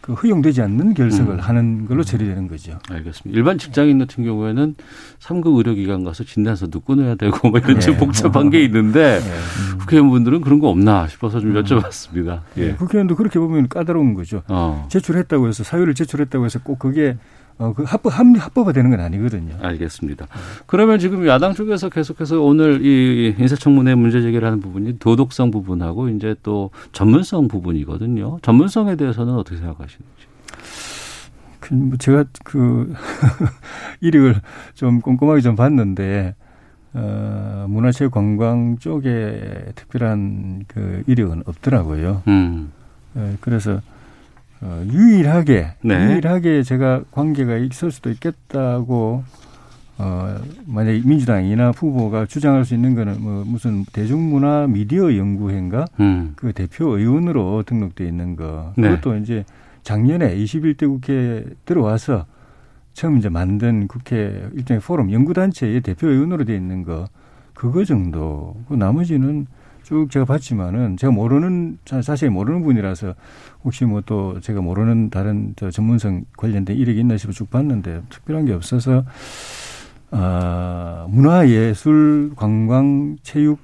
그 0.00 0.14
허용되지 0.14 0.62
않는 0.62 0.94
결석을 0.94 1.34
음. 1.34 1.40
하는 1.40 1.86
걸로 1.86 2.02
처리되는 2.02 2.48
거죠. 2.48 2.78
알겠습니다. 2.90 3.36
일반 3.36 3.58
직장인 3.58 3.98
같은 3.98 4.24
경우에는 4.24 4.76
3급 5.20 5.56
의료기관 5.58 6.04
가서 6.04 6.24
진단서도 6.24 6.80
끊어야 6.80 7.14
되고 7.14 7.48
뭐 7.50 7.58
이런 7.58 7.80
좀 7.80 7.94
네. 7.94 8.00
복잡한 8.00 8.50
게 8.50 8.62
있는데 8.64 9.20
예. 9.22 9.78
국회의원분들은 9.78 10.40
그런 10.40 10.58
거 10.58 10.68
없나 10.68 11.06
싶어서 11.08 11.40
좀 11.40 11.52
여쭤봤습니다. 11.54 12.40
예. 12.56 12.72
국회의원도 12.72 13.14
그렇게 13.16 13.38
보면 13.38 13.68
까다로운 13.68 14.14
거죠. 14.14 14.42
어. 14.48 14.86
제출했다고 14.90 15.48
해서 15.48 15.64
사유를 15.64 15.94
제출했다고 15.94 16.44
해서 16.46 16.60
꼭 16.62 16.78
그게 16.78 17.16
어, 17.58 17.72
그 17.72 17.84
합법 17.84 18.18
합, 18.18 18.26
합법화 18.36 18.72
되는 18.72 18.90
건 18.90 19.00
아니거든요. 19.00 19.56
알겠습니다. 19.60 20.26
그러면 20.66 20.98
지금 20.98 21.26
야당 21.26 21.54
쪽에서 21.54 21.88
계속해서 21.88 22.40
오늘 22.40 22.84
이 22.84 23.34
인사청문회 23.38 23.94
문제 23.94 24.20
제기를 24.20 24.46
하는 24.46 24.60
부분이 24.60 24.98
도덕성 24.98 25.50
부분하고 25.50 26.08
이제 26.08 26.34
또 26.42 26.70
전문성 26.92 27.46
부분이거든요. 27.48 28.38
전문성에 28.42 28.96
대해서는 28.96 29.34
어떻게 29.34 29.56
생각하시는지. 29.56 30.04
그, 31.60 31.74
뭐 31.74 31.96
제가 31.96 32.24
그 32.44 32.92
이력을 34.00 34.34
좀 34.74 35.00
꼼꼼하게 35.00 35.40
좀 35.40 35.54
봤는데 35.54 36.34
어, 36.92 37.66
문화체육관광 37.68 38.78
쪽에 38.78 39.72
특별한 39.74 40.64
그 40.68 41.02
이력은 41.06 41.44
없더라고요. 41.46 42.22
음. 42.28 42.72
예, 43.16 43.36
그래서 43.40 43.80
어, 44.64 44.82
유일하게 44.90 45.74
네. 45.82 46.06
유일하게 46.06 46.62
제가 46.62 47.04
관계가 47.10 47.58
있을 47.58 47.90
수도 47.90 48.10
있겠다고 48.10 49.22
어, 49.98 50.36
만약 50.64 51.06
민주당이나 51.06 51.70
후보가 51.70 52.24
주장할 52.26 52.64
수 52.64 52.74
있는 52.74 52.94
거는 52.94 53.20
뭐 53.20 53.44
무슨 53.46 53.84
대중문화 53.92 54.66
미디어 54.68 55.16
연구회인가 55.16 55.84
음. 56.00 56.32
그 56.34 56.52
대표 56.52 56.96
의원으로 56.96 57.62
등록돼 57.64 58.06
있는 58.06 58.36
거 58.36 58.72
네. 58.76 58.88
그것도 58.88 59.18
이제 59.18 59.44
작년에 59.82 60.34
21대 60.34 60.88
국회에 60.88 61.44
들어와서 61.66 62.24
처음 62.94 63.18
이제 63.18 63.28
만든 63.28 63.86
국회 63.86 64.48
일종의 64.54 64.80
포럼 64.80 65.12
연구단체의 65.12 65.82
대표 65.82 66.08
의원으로 66.08 66.44
돼 66.44 66.56
있는 66.56 66.84
거 66.84 67.06
그거 67.52 67.84
정도 67.84 68.56
그 68.66 68.74
나머지는 68.74 69.46
쭉 69.84 70.10
제가 70.10 70.24
봤지만은 70.24 70.96
제가 70.96 71.12
모르는 71.12 71.78
자- 71.84 72.00
자세히 72.02 72.30
모르는 72.30 72.62
분이라서 72.62 73.14
혹시 73.64 73.84
뭐 73.84 74.00
또 74.06 74.40
제가 74.40 74.60
모르는 74.60 75.10
다른 75.10 75.54
저 75.56 75.70
전문성 75.70 76.24
관련된 76.36 76.76
이력이 76.76 77.00
있나 77.00 77.16
싶어 77.16 77.32
쭉 77.32 77.48
봤는데 77.50 78.02
특별한 78.10 78.46
게 78.46 78.52
없어서 78.52 79.04
아 80.10 81.06
문화 81.08 81.48
예술 81.48 82.32
관광 82.36 83.16
체육 83.22 83.58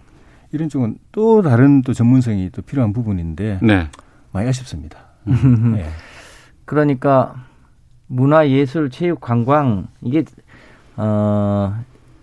이런 0.53 0.69
쪽은 0.69 0.99
또 1.13 1.43
다른 1.43 1.83
또 1.83 1.93
전문성이 1.93 2.51
또 2.51 2.63
필요한 2.63 2.93
부분인데 2.93 3.61
네. 3.63 3.87
많이 4.33 4.49
아쉽습니다. 4.49 4.99
네. 5.25 5.87
그러니까 6.65 7.35
문화, 8.07 8.49
예술, 8.49 8.91
체육, 8.91 9.21
관광 9.21 9.89
이게 10.03 10.25
어 10.97 11.75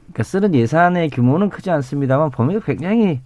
그러니까 0.07 0.23
쓰는 0.23 0.53
예산의 0.55 1.09
규모는 1.11 1.49
크지 1.49 1.69
않습니다만 1.71 2.31
범위가 2.31 2.59
굉장히 2.65 3.21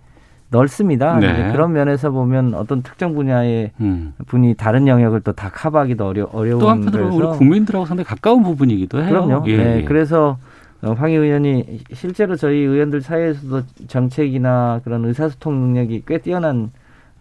넓습니다. 0.52 1.18
네. 1.18 1.52
그런 1.52 1.72
면에서 1.72 2.12
보면 2.12 2.54
어떤 2.54 2.84
특정 2.84 3.14
분야의 3.16 3.72
음. 3.80 4.14
분이 4.28 4.56
다른 4.56 4.88
영역을 4.88 5.22
또 5.22 5.32
다 5.32 5.50
커버하기도 5.50 6.06
어려 6.06 6.30
어려운 6.34 6.60
또 6.60 6.70
한편으로 6.70 7.16
우리 7.16 7.26
국민들하고 7.38 7.86
상당히 7.86 8.06
가까운 8.06 8.44
부분이기도 8.44 9.02
해요. 9.02 9.10
그럼요. 9.26 9.44
예, 9.48 9.58
네, 9.58 9.78
예. 9.78 9.84
그래서 9.86 10.38
어, 10.84 10.92
황 10.92 11.10
의원이 11.12 11.80
실제로 11.94 12.36
저희 12.36 12.58
의원들 12.58 13.02
사이에서도 13.02 13.62
정책이나 13.88 14.82
그런 14.84 15.06
의사소통 15.06 15.54
능력이 15.54 16.04
꽤 16.06 16.18
뛰어난 16.18 16.72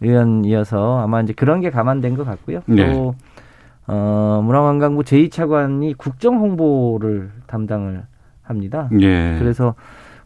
의원이어서 0.01 1.01
아마 1.01 1.21
이제 1.21 1.33
그런 1.33 1.61
게 1.61 1.71
감안된 1.71 2.17
것 2.17 2.25
같고요. 2.25 2.63
네. 2.67 2.93
또 2.93 3.15
어, 3.87 4.43
문화관광부 4.45 5.03
제2차관이 5.03 5.97
국정 5.97 6.39
홍보를 6.41 7.31
담당을 7.47 8.03
합니다. 8.43 8.89
예. 9.01 9.37
그래서 9.39 9.75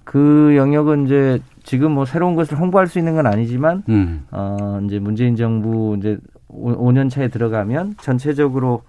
그 0.04 0.54
영역은 0.56 1.06
이제 1.06 1.40
지금 1.64 1.92
뭐 1.92 2.04
새로운 2.04 2.36
것을 2.36 2.58
홍보할 2.58 2.86
수 2.86 2.98
있는 2.98 3.14
건 3.14 3.26
아니지만 3.26 3.82
음. 3.88 4.26
어, 4.30 4.80
이제 4.84 4.98
문재인 4.98 5.34
정부 5.34 5.96
이제 5.98 6.18
5, 6.48 6.92
년 6.92 7.08
차에 7.08 7.28
들어가면 7.28 7.96
전체적으로 8.00 8.82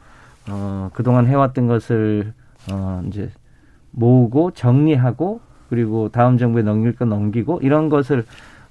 어, 0.50 0.90
그동안 0.94 1.26
해왔던 1.26 1.68
것을 1.68 2.34
어, 2.72 3.02
이제 3.08 3.32
모으고 3.92 4.52
정리하고 4.52 5.40
그리고 5.70 6.10
다음 6.10 6.38
정부에 6.38 6.62
넘길 6.62 6.94
건 6.94 7.10
넘기고 7.10 7.62
이런 7.64 7.90
것을 7.90 8.26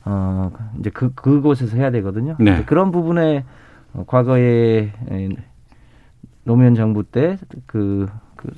어, 0.05 0.53
이제 0.79 0.91
그, 0.91 1.13
그곳에서 1.15 1.77
해야 1.77 1.91
되거든요. 1.91 2.37
네. 2.39 2.63
그런 2.67 2.93
부분에 2.93 3.45
어, 3.95 4.05
과거에 4.07 4.93
에, 5.11 5.29
노무현 6.45 6.75
정부 6.75 7.03
때 7.05 7.39
그, 7.67 8.07
그, 8.37 8.51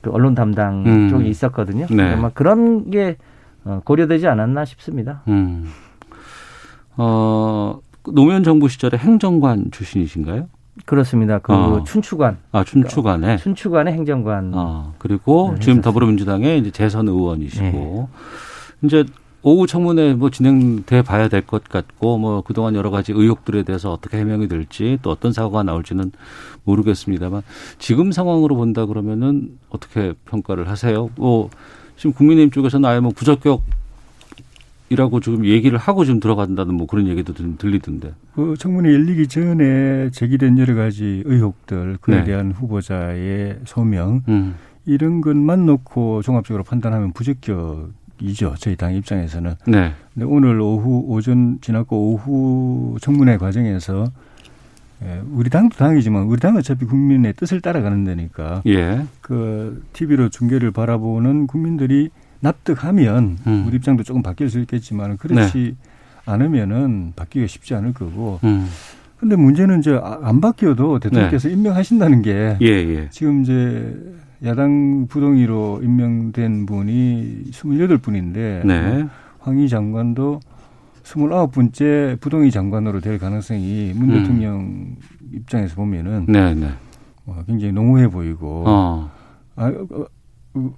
그 0.00 0.10
언론 0.10 0.34
담당 0.34 0.82
음. 0.86 1.08
쪽이 1.10 1.28
있었거든요. 1.28 1.86
네. 1.90 2.14
아마 2.14 2.30
그런 2.30 2.90
게 2.90 3.10
어, 3.10 3.22
고려되지 3.84 4.26
않았나 4.26 4.64
싶습니다. 4.64 5.22
음. 5.28 5.68
어, 6.96 7.80
노무현 8.04 8.42
정부 8.44 8.68
시절에 8.68 8.96
행정관 8.98 9.70
출신이신가요? 9.70 10.48
그렇습니다. 10.84 11.38
그 11.38 11.52
어. 11.52 11.84
춘추관, 11.84 12.36
아, 12.52 12.62
춘추관에. 12.62 13.38
춘추관의 13.38 13.94
행정관. 13.94 14.52
아, 14.54 14.92
그리고 14.98 15.52
네, 15.54 15.60
지금. 15.60 15.80
더불어민주당의 15.80 16.58
이제 16.60 16.70
재선 16.70 17.08
의원이시고 17.08 18.08
이제 18.82 19.04
오후 19.42 19.66
청문회 19.66 20.14
뭐 20.14 20.28
진행돼 20.30 21.02
봐야 21.02 21.28
될 21.28 21.40
것 21.42 21.64
같고 21.64 22.18
뭐 22.18 22.42
그동안 22.42 22.74
여러 22.74 22.90
가지 22.90 23.12
의혹들에 23.12 23.62
대해서 23.62 23.92
어떻게 23.92 24.18
해명이 24.18 24.48
될지 24.48 24.98
또 25.02 25.10
어떤 25.10 25.32
사고가 25.32 25.62
나올지는 25.62 26.12
모르겠습니다만 26.64 27.42
지금 27.78 28.12
상황으로 28.12 28.56
본다 28.56 28.86
그러면은 28.86 29.56
어떻게 29.70 30.14
평가를 30.26 30.68
하세요? 30.68 31.08
뭐 31.16 31.48
지금 31.96 32.12
국민의힘 32.12 32.50
쪽에서는 32.50 32.88
아예 32.88 33.00
뭐 33.00 33.10
부적격 33.14 33.62
이라고 34.88 35.18
지금 35.20 35.44
얘기를 35.44 35.76
하고 35.78 36.04
지금 36.04 36.20
들어간다는 36.20 36.74
뭐 36.74 36.86
그런 36.86 37.08
얘기도 37.08 37.32
들- 37.34 37.56
들리던데. 37.56 38.12
그 38.34 38.54
청문회 38.56 38.92
열리기 38.92 39.26
전에 39.26 40.10
제기된 40.10 40.58
여러 40.58 40.74
가지 40.76 41.22
의혹들, 41.26 41.98
그에 42.00 42.18
네. 42.18 42.24
대한 42.24 42.52
후보자의 42.52 43.58
소명 43.64 44.22
음. 44.28 44.54
이런 44.84 45.22
것만 45.22 45.66
놓고 45.66 46.22
종합적으로 46.22 46.62
판단하면 46.62 47.12
부적격이죠. 47.14 48.54
저희 48.60 48.76
당 48.76 48.94
입장에서는. 48.94 49.54
네. 49.66 49.92
근데 50.14 50.24
오늘 50.24 50.60
오후 50.60 51.02
오전 51.08 51.58
지났고 51.60 52.12
오후 52.12 52.96
청문회 53.00 53.38
과정에서 53.38 54.12
예, 55.04 55.20
우리 55.30 55.50
당도 55.50 55.76
당이지만 55.76 56.22
우리 56.24 56.40
당은 56.40 56.58
어차피 56.58 56.86
국민의 56.86 57.34
뜻을 57.34 57.60
따라가는 57.60 58.04
데니까 58.04 58.62
예. 58.66 59.02
그 59.20 59.82
TV로 59.92 60.30
중계를 60.30 60.70
바라보는 60.70 61.46
국민들이 61.46 62.08
납득하면 62.40 63.38
음. 63.46 63.64
우리 63.66 63.76
입장도 63.76 64.02
조금 64.04 64.22
바뀔 64.22 64.48
수 64.48 64.60
있겠지만 64.60 65.16
그렇지 65.16 65.76
않으면은 66.24 67.12
바뀌기가 67.16 67.46
쉽지 67.46 67.74
않을 67.74 67.92
거고. 67.92 68.40
음. 68.44 68.66
근데 69.18 69.36
문제는 69.36 69.78
이제 69.80 69.98
아- 70.02 70.18
안 70.22 70.40
바뀌어도 70.40 70.98
대통령께서 70.98 71.48
임명하신다는 71.48 72.22
게 72.22 72.58
예, 72.60 72.66
예. 72.66 73.08
지금 73.10 73.42
이제 73.42 73.96
야당 74.44 75.06
부동의로 75.08 75.80
임명된 75.82 76.66
분이 76.66 77.44
28분인데 77.50 78.66
네. 78.66 79.06
황희 79.38 79.68
장관도 79.70 80.40
29분째 81.06 82.20
부동의 82.20 82.50
장관으로 82.50 83.00
될 83.00 83.18
가능성이 83.18 83.92
문 83.94 84.10
음. 84.10 84.14
대통령 84.14 84.96
입장에서 85.32 85.76
보면은 85.76 86.26
네, 86.28 86.54
네. 86.54 86.68
어, 87.26 87.42
굉장히 87.46 87.72
농후해 87.72 88.08
보이고 88.08 88.64
어. 88.66 89.10
아, 89.54 89.68
어, 89.68 90.06
어, 90.54 90.70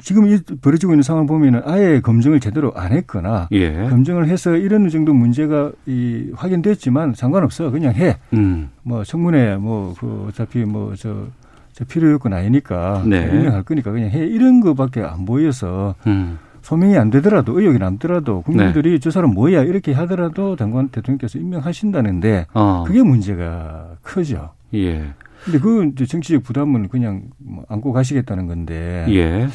지금 0.00 0.26
이 0.26 0.38
벌어지고 0.60 0.92
있는 0.92 1.02
상황을 1.02 1.26
보면은 1.26 1.62
아예 1.64 2.00
검증을 2.00 2.40
제대로 2.40 2.72
안 2.74 2.92
했거나 2.92 3.48
예. 3.52 3.88
검증을 3.88 4.28
해서 4.28 4.56
이런 4.56 4.88
정도 4.88 5.12
문제가 5.12 5.72
이 5.86 6.30
확인됐지만 6.34 7.14
상관없어 7.14 7.70
그냥 7.70 7.94
해. 7.94 8.16
음. 8.32 8.70
뭐 8.82 9.02
청문회 9.02 9.56
뭐그 9.56 10.26
어차피 10.28 10.64
뭐저 10.64 11.26
저 11.72 11.84
필요 11.84 12.10
요건 12.12 12.32
아니니까 12.32 13.02
네. 13.06 13.28
임명할 13.32 13.64
거니까 13.64 13.90
그냥 13.90 14.10
해 14.10 14.24
이런 14.24 14.60
거밖에 14.60 15.02
안 15.02 15.24
보여서 15.24 15.96
음. 16.06 16.38
소명이 16.68 16.98
안 16.98 17.08
되더라도 17.08 17.58
의혹이 17.58 17.78
남더라도 17.78 18.42
국민들이 18.42 18.90
네. 18.90 18.98
저 18.98 19.10
사람 19.10 19.30
뭐야 19.32 19.62
이렇게 19.62 19.94
하더라도 19.94 20.54
장관 20.54 20.90
대통령께서 20.90 21.38
임명하신다는데 21.38 22.48
어. 22.52 22.84
그게 22.86 23.02
문제가 23.02 23.96
크죠. 24.02 24.50
예. 24.74 25.14
근데 25.44 25.58
그 25.58 25.86
이제 25.86 26.04
정치적 26.04 26.42
부담은 26.42 26.88
그냥 26.88 27.22
뭐 27.38 27.64
안고 27.70 27.94
가시겠다는 27.94 28.48
건데 28.48 29.06
예. 29.08 29.48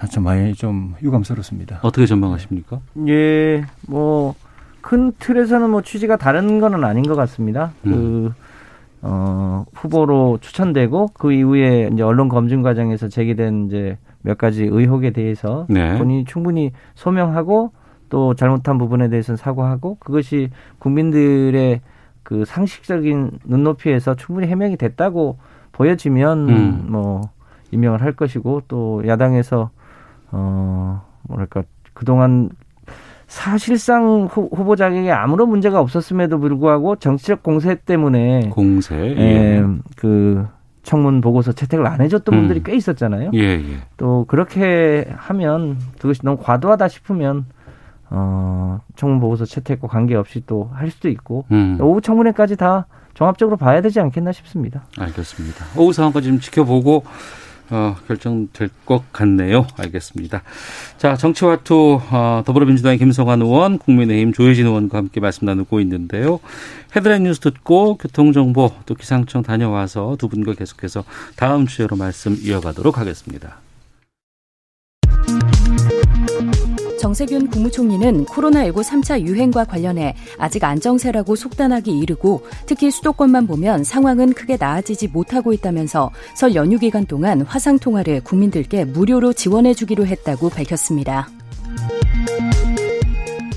아, 0.00 0.06
참 0.08 0.24
많이 0.24 0.54
좀 0.54 0.96
유감스럽습니다. 1.00 1.80
어떻게 1.82 2.04
전망하십니까? 2.04 2.80
예, 3.06 3.64
뭐, 3.88 4.34
큰 4.80 5.12
틀에서는 5.18 5.70
뭐 5.70 5.82
취지가 5.82 6.16
다른 6.16 6.60
거는 6.60 6.84
아닌 6.84 7.02
것 7.04 7.16
같습니다. 7.16 7.72
음. 7.86 7.90
그, 7.90 8.32
어, 9.02 9.66
후보로 9.72 10.38
추천되고 10.40 11.10
그 11.14 11.32
이후에 11.32 11.90
이제 11.92 12.02
언론 12.02 12.28
검증 12.28 12.62
과정에서 12.62 13.08
제기된 13.08 13.66
이제 13.66 13.98
몇 14.22 14.38
가지 14.38 14.64
의혹에 14.64 15.10
대해서 15.10 15.66
네. 15.68 15.96
본인이 15.96 16.24
충분히 16.24 16.72
소명하고 16.94 17.72
또 18.08 18.34
잘못한 18.34 18.78
부분에 18.78 19.08
대해서는 19.08 19.36
사과하고 19.36 19.96
그것이 20.00 20.50
국민들의 20.78 21.80
그 22.22 22.44
상식적인 22.44 23.38
눈높이에서 23.44 24.14
충분히 24.14 24.46
해명이 24.48 24.76
됐다고 24.76 25.38
보여지면 25.72 26.48
음. 26.48 26.86
뭐 26.88 27.30
임명을 27.70 28.02
할 28.02 28.12
것이고 28.12 28.62
또 28.68 29.06
야당에서 29.06 29.70
어 30.30 31.02
뭐랄까 31.22 31.62
그동안 31.94 32.50
사실상 33.26 34.26
후, 34.30 34.76
자격에 34.76 35.10
아무런 35.10 35.50
문제가 35.50 35.80
없었음에도 35.80 36.38
불구하고 36.38 36.96
정치적 36.96 37.42
공세 37.42 37.74
때문에 37.74 38.48
공세. 38.50 38.96
예, 38.96 39.20
예. 39.20 39.64
그 39.96 40.46
청문 40.88 41.20
보고서 41.20 41.52
채택을 41.52 41.86
안 41.86 42.00
해줬던 42.00 42.34
음. 42.34 42.38
분들이 42.40 42.62
꽤 42.64 42.74
있었잖아요. 42.74 43.32
예, 43.34 43.40
예. 43.40 43.76
또 43.98 44.24
그렇게 44.26 45.06
하면 45.14 45.76
그것이 46.00 46.22
너무 46.24 46.38
과도하다 46.42 46.88
싶으면 46.88 47.44
어 48.08 48.80
청문 48.96 49.20
보고서 49.20 49.44
채택과 49.44 49.86
관계없이 49.86 50.44
또 50.46 50.70
할 50.72 50.90
수도 50.90 51.10
있고 51.10 51.44
음. 51.50 51.76
오후 51.78 52.00
청문회까지 52.00 52.56
다 52.56 52.86
종합적으로 53.12 53.58
봐야 53.58 53.82
되지 53.82 54.00
않겠나 54.00 54.32
싶습니다. 54.32 54.84
알겠습니다. 54.98 55.66
오후 55.76 55.92
상황까지 55.92 56.28
좀 56.28 56.40
지켜보고 56.40 57.04
어, 57.70 57.96
결정될 58.06 58.70
것 58.84 59.12
같네요. 59.12 59.66
알겠습니다. 59.76 60.42
자, 60.96 61.16
정치와투 61.16 62.00
어, 62.10 62.42
더불어민주당의 62.46 62.98
김성환 62.98 63.42
의원, 63.42 63.78
국민의힘 63.78 64.32
조혜진 64.32 64.66
의원과 64.66 64.98
함께 64.98 65.20
말씀 65.20 65.44
나누고 65.46 65.80
있는데요. 65.80 66.40
헤드라인 66.96 67.24
뉴스 67.24 67.40
듣고 67.40 67.96
교통정보 67.96 68.72
또 68.86 68.94
기상청 68.94 69.42
다녀와서 69.42 70.16
두 70.18 70.28
분과 70.28 70.54
계속해서 70.54 71.04
다음 71.36 71.66
주제로 71.66 71.96
말씀 71.96 72.36
이어가도록 72.40 72.98
하겠습니다. 72.98 73.67
정세균 76.98 77.48
국무총리는 77.48 78.26
코로나19 78.26 78.82
3차 78.82 79.20
유행과 79.22 79.64
관련해 79.64 80.14
아직 80.36 80.64
안정세라고 80.64 81.36
속단하기 81.36 81.96
이르고 81.96 82.42
특히 82.66 82.90
수도권만 82.90 83.46
보면 83.46 83.84
상황은 83.84 84.34
크게 84.34 84.56
나아지지 84.58 85.08
못하고 85.08 85.52
있다면서 85.52 86.10
설 86.34 86.54
연휴 86.54 86.78
기간 86.78 87.06
동안 87.06 87.42
화상통화를 87.42 88.22
국민들께 88.22 88.84
무료로 88.84 89.32
지원해주기로 89.32 90.06
했다고 90.06 90.50
밝혔습니다. 90.50 91.28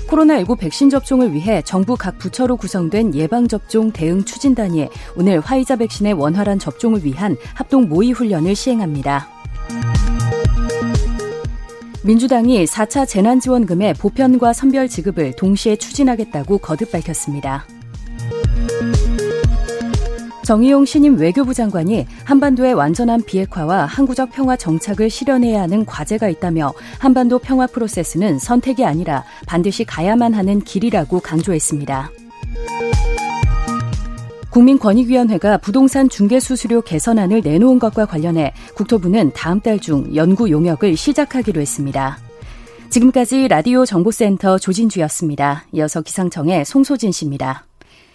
코로나19 0.08 0.58
백신 0.58 0.90
접종을 0.90 1.32
위해 1.32 1.62
정부 1.64 1.96
각 1.96 2.18
부처로 2.18 2.56
구성된 2.56 3.14
예방접종 3.14 3.92
대응 3.92 4.24
추진단이 4.24 4.88
오늘 5.16 5.40
화이자 5.40 5.76
백신의 5.76 6.12
원활한 6.12 6.58
접종을 6.58 7.02
위한 7.04 7.36
합동 7.54 7.88
모의 7.88 8.12
훈련을 8.12 8.54
시행합니다. 8.54 9.31
민주당이 12.04 12.64
4차 12.64 13.06
재난지원금의 13.06 13.94
보편과 13.94 14.52
선별 14.52 14.88
지급을 14.88 15.36
동시에 15.36 15.76
추진하겠다고 15.76 16.58
거듭 16.58 16.90
밝혔습니다. 16.90 17.64
정의용 20.44 20.84
신임 20.84 21.16
외교부 21.16 21.54
장관이 21.54 22.04
한반도의 22.24 22.74
완전한 22.74 23.22
비핵화와 23.22 23.86
항구적 23.86 24.32
평화 24.32 24.56
정착을 24.56 25.08
실현해야 25.08 25.62
하는 25.62 25.86
과제가 25.86 26.28
있다며 26.28 26.72
한반도 26.98 27.38
평화 27.38 27.68
프로세스는 27.68 28.40
선택이 28.40 28.84
아니라 28.84 29.22
반드시 29.46 29.84
가야만 29.84 30.34
하는 30.34 30.60
길이라고 30.60 31.20
강조했습니다. 31.20 32.10
국민권익위원회가 34.52 35.56
부동산 35.58 36.08
중개수수료 36.08 36.82
개선안을 36.82 37.40
내놓은 37.42 37.78
것과 37.78 38.06
관련해 38.06 38.52
국토부는 38.74 39.32
다음 39.34 39.60
달 39.60 39.78
중 39.78 40.14
연구 40.14 40.50
용역을 40.50 40.96
시작하기로 40.96 41.60
했습니다. 41.60 42.18
지금까지 42.90 43.48
라디오 43.48 43.86
정보센터 43.86 44.58
조진주였습니다. 44.58 45.64
이어서 45.72 46.02
기상청의 46.02 46.66
송소진 46.66 47.10
씨입니다. 47.10 47.64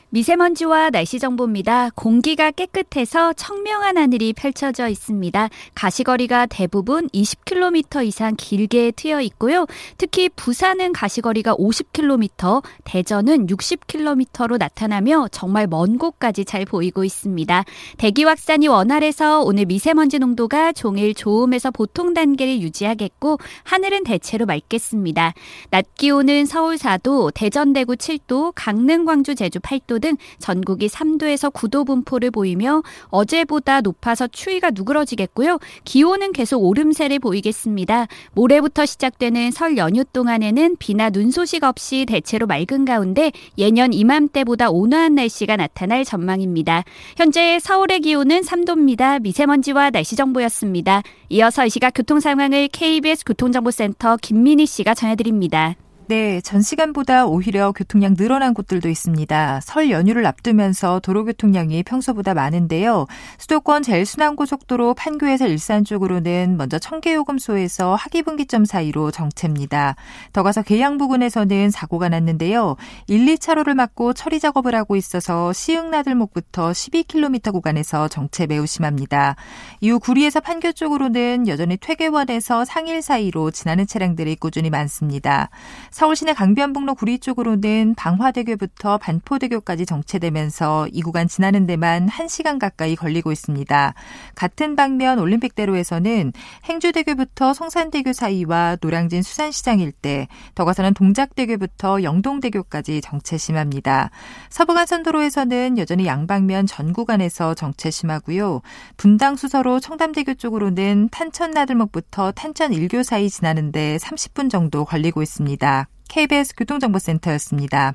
미세먼지와 0.10 0.90
날씨 0.90 1.20
정보입니다. 1.20 1.90
공기가 1.94 2.52
깨끗해서 2.52 3.34
청명한 3.34 3.98
하늘이 3.98 4.32
펼쳐져 4.32 4.88
있습니다. 4.88 5.50
가시거리가 5.76 6.46
대부분 6.46 7.10
20km 7.10 8.06
이상 8.06 8.36
길게 8.38 8.92
트여 8.92 9.20
있고요. 9.22 9.66
특히 9.98 10.30
부산은 10.30 10.94
가시거리가 10.94 11.56
50km, 11.56 12.64
대전은 12.86 13.48
60km로 13.48 14.58
나타나며 14.58 15.28
정말 15.32 15.68
먼 15.68 15.98
곳까지 15.98 16.46
잘 16.46 16.64
보이고 16.64 17.04
있습니다. 17.04 17.66
대기 17.98 18.24
확산이 18.24 18.70
원활해서 18.70 19.42
오늘 19.42 19.66
미세먼지 19.66 20.20
농도가 20.20 20.72
종일 20.72 21.16
좋음에서 21.16 21.72
보통 21.72 22.14
단계를 22.14 22.62
유지하겠고 22.62 23.40
하늘은 23.64 24.06
대체로 24.06 24.46
맑겠습니다. 24.46 25.34
낮 25.70 25.86
기온은 25.96 26.46
서울 26.46 26.78
4도, 26.78 27.32
대전 27.34 27.74
대구 27.74 27.96
7도, 27.96 28.54
강릉 28.56 29.04
광주 29.04 29.36
제주 29.36 29.60
8도 29.60 29.97
등 30.00 30.18
전국이 30.40 30.88
3도에서 30.88 31.52
9도 31.52 31.86
분포를 31.86 32.32
보이며 32.32 32.84
어제보다 33.06 33.82
높아서 33.82 34.28
추위가 34.28 34.70
누그러지겠고요. 34.70 35.60
기온은 35.86 36.34
계속 36.34 36.64
오름세를 36.64 37.20
보이겠습니다. 37.20 38.08
모레부터 38.34 38.86
시작되는 38.86 39.52
설 39.52 39.78
연휴 39.78 40.04
동안에는 40.04 40.76
비나 40.78 41.10
눈 41.10 41.32
소식 41.32 41.64
없이 41.64 42.06
대체로 42.08 42.48
맑은 42.48 42.86
가운데 42.86 43.32
예년 43.58 43.94
이맘때보다 43.94 44.70
온화한 44.70 45.16
날씨가 45.16 45.56
나타날 45.56 46.04
전망입니다. 46.06 46.84
현재 47.16 47.60
서울의 47.60 48.02
기온은 48.02 48.42
3도입니다. 48.42 49.22
미세먼지와 49.22 49.90
날씨 49.90 50.16
정보였습니다. 50.16 51.02
이어서 51.30 51.66
이 51.66 51.70
시각 51.70 51.92
교통 51.94 52.20
상황을 52.20 52.70
KBS 52.70 53.24
교통정보센터 53.26 54.18
김민희 54.18 54.66
씨가 54.66 54.94
전해드립니다. 54.94 55.76
네, 56.10 56.40
전 56.40 56.62
시간보다 56.62 57.26
오히려 57.26 57.74
교통량 57.74 58.16
늘어난 58.16 58.54
곳들도 58.54 58.88
있습니다. 58.88 59.60
설 59.62 59.90
연휴를 59.90 60.26
앞두면서 60.26 61.02
도로 61.02 61.26
교통량이 61.26 61.84
평소보다 61.84 62.34
많은데요. 62.34 63.08
수도권 63.40 63.84
제일순환고속도로 63.84 64.94
판교에서 64.94 65.48
일산 65.48 65.84
쪽으로는 65.84 66.56
먼저 66.56 66.80
청계요금소에서 66.80 67.96
하기분기점 67.96 68.64
사이로 68.64 69.12
정체입니다. 69.12 69.98
더 70.32 70.44
가서 70.44 70.62
계양 70.62 70.98
부근에서는 70.98 71.72
사고가 71.72 72.08
났는데요. 72.08 72.78
1, 73.08 73.26
2차로를 73.26 73.74
막고 73.74 74.14
처리 74.14 74.40
작업을 74.40 74.76
하고 74.76 74.96
있어서 74.96 75.52
시흥나들목부터 75.52 76.72
12km 76.72 77.52
구간에서 77.52 78.08
정체 78.08 78.48
매우 78.48 78.66
심합니다. 78.66 79.36
이후 79.82 80.00
구리에서 80.00 80.40
판교 80.40 80.72
쪽으로는 80.72 81.50
여전히 81.50 81.76
퇴계원에서 81.76 82.64
상일 82.64 83.02
사이로 83.02 83.52
지나는 83.52 83.86
차량들이 83.86 84.38
꾸준히 84.38 84.70
많습니다. 84.70 85.50
서울 85.98 86.16
시내 86.16 86.34
강변북로 86.34 86.94
구리 86.94 87.18
쪽으로는 87.18 87.96
방화대교부터 87.96 89.00
반포대교까지 89.00 89.88
정체되면서 89.88 90.88
이 90.92 91.02
구간 91.02 91.28
지나는 91.28 91.66
데만 91.66 92.08
1시간 92.08 92.60
가까이 92.60 92.96
걸리고 92.96 93.32
있습니다. 93.32 93.96
같은 94.36 94.76
방면 94.76 95.18
올림픽대로에서는 95.18 96.34
행주대교부터 96.66 97.56
송산대교 97.56 98.14
사이와 98.14 98.78
노량진 98.80 99.24
수산시장 99.24 99.80
일대, 99.80 100.28
더 100.54 100.66
가서는 100.66 100.94
동작대교부터 100.94 102.04
영동대교까지 102.04 103.02
정체 103.02 103.40
심합니다. 103.40 104.12
서부간선도로에서는 104.52 105.80
여전히 105.80 106.06
양방면 106.06 106.68
전 106.68 106.94
구간에서 106.94 107.56
정체 107.56 107.90
심하고요. 107.90 108.62
분당 108.98 109.36
수서로 109.36 109.80
청담대교 109.80 110.36
쪽으로는 110.36 111.10
탄천나들목부터 111.10 112.34
탄천 112.34 112.72
일교 112.72 113.02
사이 113.02 113.32
지나는데 113.32 113.98
30분 113.98 114.52
정도 114.52 114.86
걸리고 114.86 115.24
있습니다. 115.24 115.87
KBS 116.10 116.56
교통정보센터였습니다. 116.56 117.94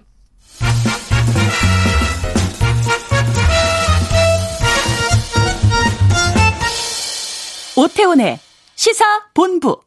오태훈의 7.76 8.38
시사 8.74 9.04
본부. 9.34 9.80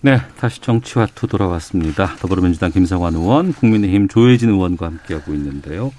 네, 0.00 0.20
다시 0.38 0.60
정치와 0.60 1.06
투 1.14 1.26
돌아왔습니다. 1.26 2.16
더불어민주당 2.16 2.70
김성환 2.70 3.14
의원, 3.14 3.52
국민의힘 3.52 4.08
조해진 4.08 4.50
의원과 4.50 4.86
함께하고 4.86 5.34
있는데요. 5.34 5.92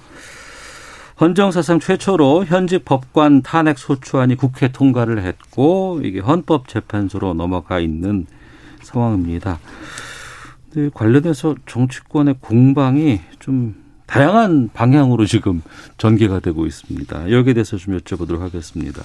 헌정 1.19 1.51
사상 1.51 1.81
최초로 1.81 2.45
현직 2.45 2.85
법관 2.85 3.41
탄핵 3.41 3.77
소추안이 3.77 4.35
국회 4.35 4.69
통과를 4.69 5.23
했고 5.23 5.99
이게 6.03 6.19
헌법재판소로 6.19 7.33
넘어가 7.33 7.79
있는 7.79 8.25
상황입니다. 8.81 9.59
네, 10.75 10.89
관련해서 10.93 11.55
정치권의 11.65 12.35
공방이 12.41 13.19
좀 13.39 13.75
다양한 14.05 14.69
방향으로 14.73 15.25
지금 15.25 15.61
전개가 15.97 16.39
되고 16.39 16.65
있습니다. 16.65 17.31
여기에 17.31 17.53
대해서 17.53 17.77
좀 17.77 17.97
여쭤보도록 17.97 18.39
하겠습니다. 18.39 19.03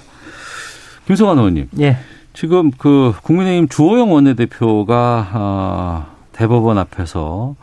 김성환 1.06 1.38
의원님. 1.38 1.68
예. 1.80 1.98
지금 2.32 2.70
그 2.70 3.12
국민의힘 3.22 3.68
주호영 3.68 4.12
원내대표가 4.12 5.30
아, 5.32 6.14
대법원 6.32 6.78
앞에서 6.78 7.54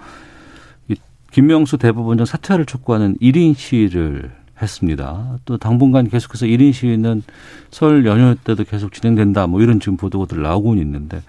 김명수 1.31 1.77
대법원장 1.77 2.25
사퇴를 2.25 2.65
촉구하는 2.65 3.17
1인 3.21 3.55
시위를 3.55 4.31
했습니다. 4.61 5.37
또 5.45 5.57
당분간 5.57 6.07
계속해서 6.07 6.45
1인 6.45 6.73
시위는 6.73 7.23
설 7.71 8.05
연휴 8.05 8.35
때도 8.35 8.63
계속 8.63 8.93
진행된다. 8.93 9.47
뭐 9.47 9.61
이런 9.61 9.79
지금 9.79 9.97
보도들 9.97 10.41
나오고 10.41 10.75
있는데 10.75 11.21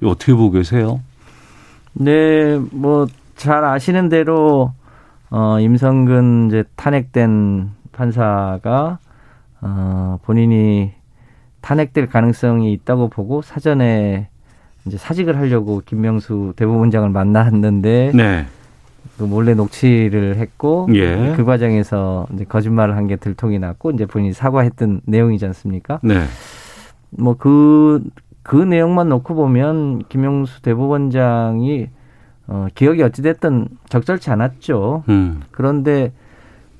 이거 0.00 0.10
어떻게 0.10 0.32
보고 0.32 0.52
계세요? 0.52 1.00
네, 1.94 2.58
뭐 2.72 3.06
잘 3.40 3.64
아시는 3.64 4.10
대로 4.10 4.72
어 5.30 5.58
임성근 5.60 6.48
이제 6.48 6.64
탄핵된 6.76 7.70
판사가 7.90 8.98
어 9.62 10.18
본인이 10.24 10.92
탄핵될 11.62 12.08
가능성이 12.08 12.74
있다고 12.74 13.08
보고 13.08 13.40
사전에 13.40 14.28
이제 14.84 14.98
사직을 14.98 15.38
하려고 15.38 15.80
김명수 15.86 16.52
대법원장을 16.56 17.08
만났는데 17.08 18.12
네. 18.14 18.46
그 19.16 19.22
몰래 19.24 19.54
녹취를 19.54 20.36
했고 20.36 20.86
예. 20.92 21.32
그 21.34 21.46
과정에서 21.46 22.26
이제 22.34 22.44
거짓말을 22.44 22.94
한 22.94 23.06
게 23.06 23.16
들통이 23.16 23.58
났고 23.58 23.90
이제 23.92 24.04
본인이 24.04 24.34
사과했던 24.34 25.00
내용이지 25.06 25.46
않습니까? 25.46 25.98
네. 26.02 26.24
뭐그 27.10 28.02
그 28.42 28.56
내용만 28.56 29.08
놓고 29.08 29.34
보면 29.34 30.04
김영수 30.08 30.62
대법원장이 30.62 31.88
어, 32.46 32.66
기억이 32.74 33.02
어찌됐든 33.02 33.68
적절치 33.88 34.30
않았죠. 34.30 35.04
음. 35.08 35.42
그런데 35.50 36.12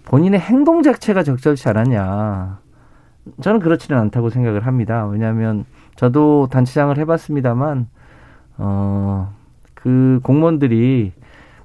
본인의 0.04 0.40
행동 0.40 0.82
자체가 0.82 1.22
적절치 1.22 1.68
않았냐. 1.68 2.58
저는 3.40 3.60
그렇지는 3.60 4.00
않다고 4.00 4.30
생각을 4.30 4.66
합니다. 4.66 5.06
왜냐하면 5.06 5.64
저도 5.94 6.48
단체장을 6.50 6.96
해봤습니다만, 6.98 7.86
어, 8.58 9.32
그 9.74 10.18
공무원들이 10.22 11.12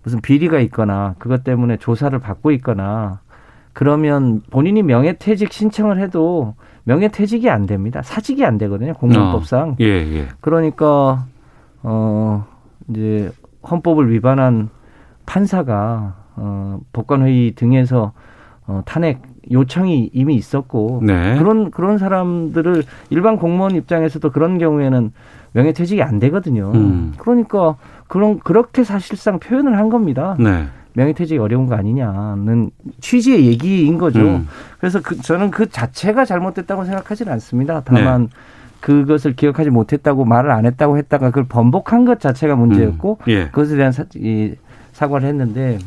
무슨 0.03 0.21
비리가 0.21 0.59
있거나 0.59 1.15
그것 1.17 1.43
때문에 1.43 1.77
조사를 1.77 2.17
받고 2.19 2.51
있거나 2.51 3.21
그러면 3.73 4.41
본인이 4.51 4.83
명예퇴직 4.83 5.51
신청을 5.51 5.99
해도 5.99 6.53
명예퇴직이 6.85 7.49
안 7.49 7.65
됩니다. 7.65 8.01
사직이 8.01 8.45
안 8.45 8.57
되거든요. 8.57 8.93
공무원법상. 8.93 9.69
어, 9.69 9.75
예, 9.79 9.85
예. 9.85 10.27
그러니까, 10.39 11.25
어, 11.83 12.45
이제 12.89 13.31
헌법을 13.69 14.11
위반한 14.11 14.69
판사가 15.25 16.15
어, 16.35 16.79
법관회의 16.93 17.53
등에서 17.55 18.13
어, 18.67 18.81
탄핵 18.85 19.21
요청이 19.51 20.09
이미 20.13 20.35
있었고 20.35 21.01
네. 21.03 21.37
그런 21.37 21.69
그런 21.69 21.97
사람들을 21.97 22.83
일반 23.11 23.37
공무원 23.37 23.75
입장에서도 23.75 24.31
그런 24.31 24.57
경우에는 24.57 25.11
명예퇴직이 25.53 26.01
안 26.01 26.19
되거든요. 26.19 26.71
음. 26.73 27.13
그러니까 27.17 27.77
그런 28.07 28.39
그렇게 28.39 28.83
사실상 28.83 29.39
표현을 29.39 29.77
한 29.77 29.89
겁니다. 29.89 30.35
네. 30.39 30.65
명예퇴직이 30.95 31.37
어려운 31.39 31.67
거 31.67 31.75
아니냐는 31.75 32.71
취지의 33.01 33.45
얘기인 33.45 33.97
거죠. 33.97 34.21
음. 34.21 34.47
그래서 34.79 35.01
그, 35.01 35.21
저는 35.21 35.51
그 35.51 35.69
자체가 35.69 36.25
잘못됐다고 36.25 36.85
생각하지는 36.85 37.31
않습니다. 37.33 37.81
다만 37.85 38.23
네. 38.23 38.29
그것을 38.79 39.35
기억하지 39.35 39.69
못했다고 39.69 40.25
말을 40.25 40.51
안 40.51 40.65
했다고 40.65 40.97
했다가 40.97 41.27
그걸 41.27 41.45
번복한 41.45 42.05
것 42.05 42.19
자체가 42.19 42.55
문제였고 42.55 43.19
음. 43.21 43.31
예. 43.31 43.45
그것에 43.47 43.75
대한 43.75 43.91
사, 43.91 44.05
이, 44.15 44.55
사과를 44.93 45.27
했는데 45.27 45.79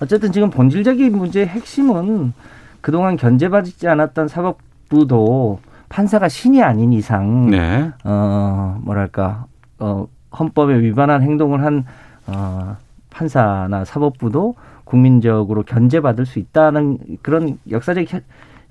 어쨌든 0.00 0.30
지금 0.30 0.50
본질적인 0.50 1.16
문제의 1.16 1.46
핵심은 1.46 2.32
그동안 2.80 3.16
견제받지 3.16 3.88
않았던 3.88 4.28
사법부도 4.28 5.60
판사가 5.88 6.28
신이 6.28 6.62
아닌 6.62 6.92
이상 6.92 7.50
네. 7.50 7.90
어 8.04 8.78
뭐랄까 8.82 9.46
어 9.78 10.06
헌법에 10.38 10.78
위반한 10.80 11.22
행동을 11.22 11.64
한 11.64 11.84
어, 12.26 12.76
판사나 13.16 13.84
사법부도 13.86 14.54
국민적으로 14.84 15.62
견제받을 15.62 16.26
수 16.26 16.38
있다는 16.38 16.98
그런 17.22 17.58
역사적 17.70 18.04
현- 18.12 18.20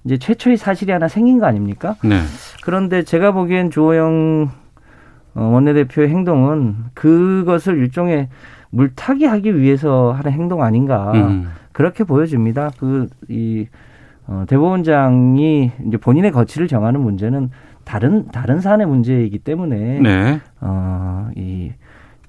이제 0.04 0.18
최초의 0.18 0.58
사실이 0.58 0.92
하나 0.92 1.08
생긴 1.08 1.40
거 1.40 1.48
아닙니까? 1.48 1.96
네. 2.04 2.20
그런데 2.64 3.02
제가 3.04 3.32
보기엔 3.32 3.72
주호영 3.72 4.50
어, 5.34 5.42
원내대표의 5.44 6.10
행동은 6.10 6.76
그것을 6.94 7.78
일종의 7.80 8.30
물타기 8.70 9.26
하기 9.26 9.58
위해서 9.60 10.12
하는 10.12 10.32
행동 10.32 10.62
아닌가 10.62 11.12
음. 11.14 11.50
그렇게 11.72 12.04
보여집니다. 12.04 12.70
그이 12.78 13.68
어, 14.28 14.46
대법원장이 14.48 15.72
이제 15.88 15.98
본인의 15.98 16.32
거취를 16.32 16.68
정하는 16.68 17.02
문제는 17.02 17.50
다른 17.84 18.28
다른 18.32 18.60
사안의 18.62 18.88
문제이기 18.88 19.40
때문에 19.40 20.00
네. 20.02 20.40
어, 20.62 21.30
이 21.36 21.72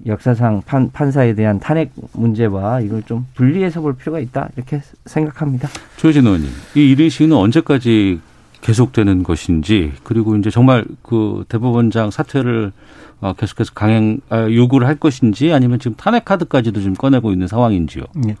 역사상 0.05 0.61
판, 0.65 0.91
판사에 0.91 1.33
대한 1.33 1.59
탄핵 1.59 1.91
문제와 2.13 2.81
이걸 2.81 3.03
좀 3.03 3.25
분리해서 3.35 3.81
볼 3.81 3.95
필요가 3.95 4.19
있다 4.19 4.49
이렇게 4.55 4.81
생각합니다. 5.05 5.67
조진 5.97 6.25
의원님, 6.25 6.49
이 6.75 6.95
1인 6.95 7.09
시위는 7.09 7.35
언제까지 7.35 8.19
계속되는 8.61 9.23
것인지 9.23 9.93
그리고 10.03 10.35
이제 10.35 10.49
정말 10.49 10.85
그 11.01 11.45
대법원장 11.47 12.11
사퇴를 12.11 12.71
어, 13.19 13.33
계속해서 13.33 13.71
강행 13.73 14.19
아, 14.29 14.47
요구를 14.49 14.87
할 14.87 14.95
것인지 14.95 15.51
아니면 15.51 15.79
지금 15.79 15.95
탄핵 15.97 16.25
카드까지도 16.25 16.81
지금 16.81 16.93
꺼내고 16.93 17.31
있는 17.31 17.47
상황인지요. 17.47 18.03
예. 18.27 18.35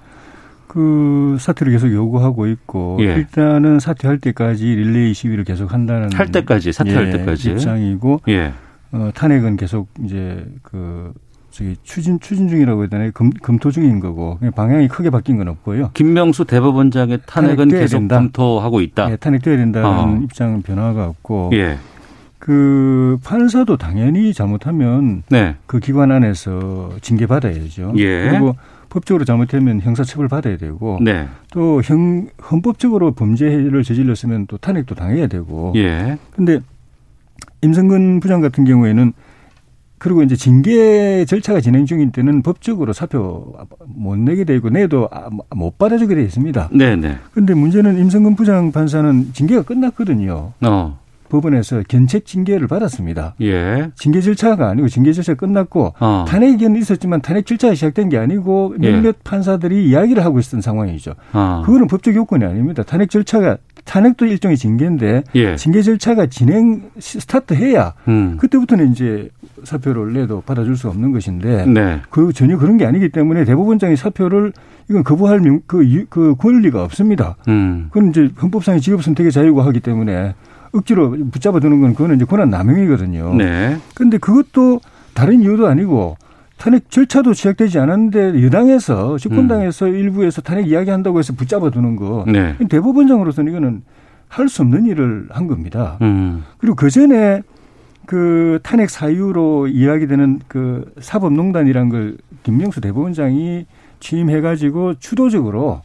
그 0.67 1.37
사퇴를 1.39 1.71
계속 1.73 1.91
요구하고 1.91 2.47
있고 2.47 2.97
예. 2.99 3.15
일단은 3.15 3.79
사퇴할 3.79 4.19
때까지 4.19 4.65
릴레이 4.65 5.13
시위를 5.13 5.45
계속 5.45 5.73
한다는 5.73 6.11
할 6.13 6.27
때까지 6.27 6.73
사퇴할 6.73 7.07
예, 7.07 7.17
때까지 7.17 7.51
입장이고 7.51 8.21
예. 8.27 8.53
어, 8.91 9.09
탄핵은 9.15 9.57
계속 9.57 9.89
이제 10.03 10.45
그 10.61 11.13
저기 11.57 11.75
추진 11.81 12.19
추진 12.19 12.47
중이라고 12.47 12.81
해야 12.81 12.87
되나요? 12.87 13.09
금, 13.15 13.31
검토 13.31 13.71
중인 13.71 13.99
거고 13.99 14.37
방향이 14.55 14.87
크게 14.87 15.09
바뀐 15.09 15.37
건 15.37 15.47
없고요. 15.47 15.89
김명수 15.95 16.45
대법원장의 16.45 17.21
탄핵은 17.25 17.69
계속 17.69 17.97
된다. 17.97 18.19
검토하고 18.19 18.79
있다. 18.81 19.09
예, 19.09 19.15
탄핵돼야 19.15 19.57
된다는 19.57 19.89
어. 19.89 20.19
입장은 20.23 20.61
변화가 20.61 21.07
없고 21.07 21.49
예. 21.53 21.79
그 22.37 23.17
판사도 23.23 23.77
당연히 23.77 24.35
잘못하면 24.35 25.23
네. 25.29 25.55
그 25.65 25.79
기관 25.79 26.11
안에서 26.11 26.91
징계 27.01 27.25
받아야죠. 27.25 27.93
예. 27.97 28.29
그리고 28.29 28.55
법적으로 28.89 29.25
잘못하면 29.25 29.81
형사처벌 29.81 30.27
받아야 30.27 30.57
되고 30.57 30.99
네. 31.01 31.27
또 31.51 31.81
형, 31.81 32.27
헌법적으로 32.51 33.13
범죄를 33.13 33.81
저질렀으면 33.81 34.45
또 34.45 34.57
탄핵도 34.57 34.93
당해야 34.93 35.25
되고. 35.25 35.73
예. 35.75 36.19
근데 36.35 36.59
임성근 37.63 38.19
부장 38.19 38.41
같은 38.41 38.63
경우에는 38.63 39.13
그리고 39.99 40.21
이제 40.23 40.35
징계 40.35 41.25
절차가 41.25 41.59
진행 41.61 41.85
중인 41.85 42.11
때는 42.11 42.41
법적으로 42.43 42.93
사표 42.93 43.53
못 43.87 44.17
내게 44.17 44.43
되고 44.43 44.69
내도 44.69 45.09
아, 45.11 45.29
못 45.55 45.77
받아주게 45.77 46.15
돼 46.15 46.23
있습니다. 46.23 46.69
네, 46.71 46.95
네. 46.95 47.17
근데 47.33 47.53
문제는 47.53 47.97
임성근 47.97 48.35
부장 48.35 48.71
판사는 48.71 49.29
징계가 49.33 49.63
끝났거든요. 49.63 50.51
어. 50.61 50.99
법원에서 51.29 51.83
견책 51.89 52.25
징계를 52.25 52.67
받았습니다. 52.69 53.35
예. 53.41 53.89
징계 53.95 54.21
절차가 54.21 54.69
아니고 54.69 54.87
징계 54.87 55.11
절차가 55.11 55.35
끝났고 55.37 55.93
어. 55.99 56.23
탄핵 56.25 56.51
의견은 56.51 56.79
있었지만 56.79 57.21
탄핵 57.21 57.45
절차가 57.45 57.73
시작된 57.75 58.07
게 58.07 58.17
아니고 58.17 58.75
예. 58.81 58.91
몇몇 58.93 59.17
판사들이 59.25 59.89
이야기를 59.89 60.23
하고 60.23 60.39
있었던 60.39 60.61
상황이죠. 60.61 61.15
아. 61.33 61.63
그거는 61.65 61.87
법적 61.87 62.15
요건이 62.15 62.45
아닙니다. 62.45 62.83
탄핵 62.83 63.09
절차가 63.09 63.57
탄핵도 63.83 64.25
일종의 64.25 64.55
징계인데 64.57 65.23
예. 65.35 65.55
징계 65.57 65.81
절차가 65.81 66.27
진행 66.27 66.91
시- 66.99 67.19
스타트해야 67.19 67.93
음. 68.07 68.37
그때부터는 68.39 68.91
이제 68.93 69.29
사표를 69.67 70.13
내도 70.13 70.41
받아줄 70.41 70.75
수 70.77 70.87
없는 70.89 71.11
것인데 71.11 71.65
네. 71.65 72.01
그 72.09 72.31
전혀 72.33 72.57
그런 72.57 72.77
게 72.77 72.85
아니기 72.85 73.09
때문에 73.09 73.43
대법원장이 73.45 73.95
사표를 73.95 74.53
이건 74.89 75.03
거부할 75.03 75.39
명- 75.41 75.61
그, 75.67 75.83
이- 75.83 76.05
그 76.09 76.35
권리가 76.37 76.83
없습니다. 76.83 77.35
음. 77.47 77.87
그건 77.91 78.09
이제 78.09 78.29
헌법상의 78.41 78.81
직업 78.81 79.03
선택의 79.03 79.31
자유가 79.31 79.65
하기 79.65 79.81
때문에 79.81 80.33
억지로 80.71 81.11
붙잡아 81.31 81.59
두는 81.59 81.81
건 81.81 81.93
그거는 81.93 82.15
이제 82.15 82.25
권한 82.25 82.49
남용이거든요. 82.49 83.35
네. 83.35 83.77
근데 83.95 84.17
그것도 84.17 84.79
다른 85.13 85.41
이유도 85.41 85.67
아니고 85.67 86.15
탄핵 86.57 86.89
절차도 86.89 87.33
시작되지 87.33 87.77
않았는데 87.79 88.43
여당에서 88.43 89.17
집권당에서 89.17 89.87
일부에서 89.87 90.41
탄핵 90.41 90.67
이야기한다고 90.69 91.19
해서 91.19 91.33
붙잡아 91.33 91.69
두는 91.69 91.95
거 91.95 92.23
음. 92.27 92.31
네. 92.33 92.55
대법원장으로서는 92.69 93.51
이거는 93.51 93.81
할 94.29 94.49
수 94.49 94.61
없는 94.61 94.85
일을 94.87 95.27
한 95.29 95.47
겁니다. 95.47 95.97
음. 96.01 96.43
그리고 96.57 96.75
그 96.75 96.89
전에 96.89 97.41
그 98.07 98.59
탄핵 98.63 98.89
사유로 98.89 99.67
이야기되는 99.67 100.39
그 100.47 100.91
사법농단이란 100.99 101.89
걸 101.89 102.17
김명수 102.43 102.79
대법원장이 102.81 103.65
취임해가지고 103.99 104.95
주도적으로 104.95 105.81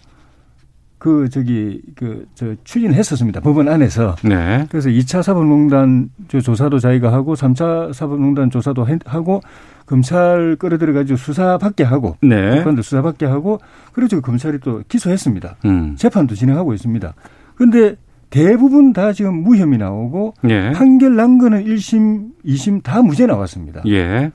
그 0.98 1.28
저기 1.30 1.82
그 1.96 2.26
저 2.36 2.54
추진했었습니다 2.62 3.40
법원 3.40 3.68
안에서 3.68 4.14
네. 4.22 4.66
그래서 4.70 4.88
2차 4.88 5.20
사법농단 5.24 6.10
저 6.28 6.40
조사도 6.40 6.78
자기가 6.78 7.12
하고 7.12 7.34
3차 7.34 7.92
사법농단 7.92 8.50
조사도 8.50 8.86
해- 8.88 8.98
하고 9.04 9.40
검찰 9.84 10.54
끌어들여 10.60 10.92
가지고 10.92 11.16
수사받게 11.16 11.82
하고 11.82 12.16
네. 12.22 12.54
법관들 12.58 12.84
수사받게 12.84 13.26
하고 13.26 13.58
그래서 13.92 14.20
검찰이 14.20 14.60
또 14.60 14.80
기소했습니다. 14.86 15.56
음. 15.64 15.96
재판도 15.98 16.36
진행하고 16.36 16.72
있습니다. 16.72 17.12
그런데 17.56 17.96
대부분 18.32 18.94
다 18.94 19.12
지금 19.12 19.42
무혐의 19.42 19.78
나오고 19.78 20.32
예. 20.48 20.72
판결 20.72 21.16
난 21.16 21.36
거는 21.36 21.64
1심, 21.66 22.30
2심 22.46 22.82
다 22.82 23.02
무죄 23.02 23.26
나왔습니다. 23.26 23.82
예. 23.86 24.32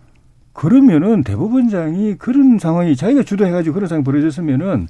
그러면은 0.53 1.23
대법원장이 1.23 2.15
그런 2.19 2.59
상황이 2.59 2.95
자기가 2.95 3.23
주도해가지고 3.23 3.73
그런 3.73 3.87
상황이 3.87 4.03
벌어졌으면은 4.03 4.87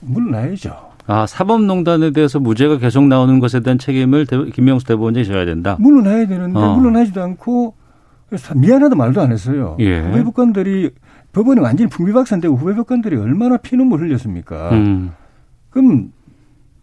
물러나야죠. 0.00 0.74
아, 1.06 1.26
사법농단에 1.26 2.10
대해서 2.12 2.40
무죄가 2.40 2.78
계속 2.78 3.06
나오는 3.06 3.38
것에 3.38 3.60
대한 3.60 3.78
책임을 3.78 4.24
대- 4.24 4.50
김명수 4.50 4.86
대법원장이 4.86 5.26
져야 5.26 5.44
된다. 5.44 5.76
물러나야 5.78 6.26
되는데 6.26 6.58
어. 6.58 6.74
물러나지도 6.74 7.22
않고 7.22 7.74
미안하다 8.56 8.96
말도 8.96 9.20
안 9.20 9.30
했어요. 9.30 9.76
예. 9.80 10.00
후배 10.00 10.24
법관들이 10.24 10.90
법원이 11.32 11.60
완전히 11.60 11.90
풍비박산되고 11.90 12.56
후배 12.56 12.74
법관들이 12.76 13.16
얼마나 13.16 13.58
피눈물 13.58 14.00
흘렸습니까? 14.00 14.70
음. 14.72 15.12
그럼 15.68 16.12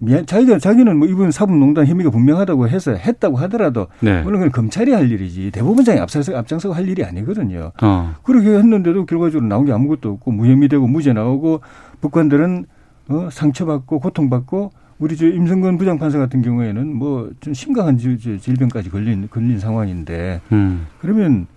미안 0.03 0.25
자기가 0.25 0.59
자기는 0.59 0.97
뭐 0.97 1.07
이번 1.07 1.31
사법농단 1.31 1.87
혐의가 1.87 2.09
분명하다고 2.11 2.67
해서 2.67 2.91
했다고 2.93 3.37
하더라도 3.37 3.87
네. 4.01 4.21
물론 4.21 4.41
그건 4.41 4.51
검찰이 4.51 4.91
할 4.91 5.09
일이지 5.11 5.51
대법원장이 5.51 5.99
앞서서 5.99 6.35
앞장서고 6.35 6.75
할 6.75 6.87
일이 6.87 7.03
아니거든요. 7.03 7.71
어. 7.81 8.15
그렇게 8.23 8.49
했는데도 8.49 9.05
결과적으로 9.05 9.47
나온 9.47 9.65
게 9.65 9.71
아무것도 9.71 10.11
없고 10.11 10.31
무혐의되고 10.31 10.85
무죄 10.87 11.13
나오고 11.13 11.61
법관들은 12.01 12.65
어, 13.09 13.29
상처받고 13.31 13.99
고통받고 13.99 14.71
우리 14.99 15.17
저 15.17 15.27
임성근 15.27 15.77
부장판사 15.77 16.17
같은 16.19 16.41
경우에는 16.41 16.95
뭐 16.95 17.29
좀 17.39 17.53
심각한 17.53 17.97
질병까지 17.97 18.89
걸린 18.89 19.27
걸린 19.29 19.59
상황인데 19.59 20.41
음. 20.51 20.87
그러면 20.99 21.47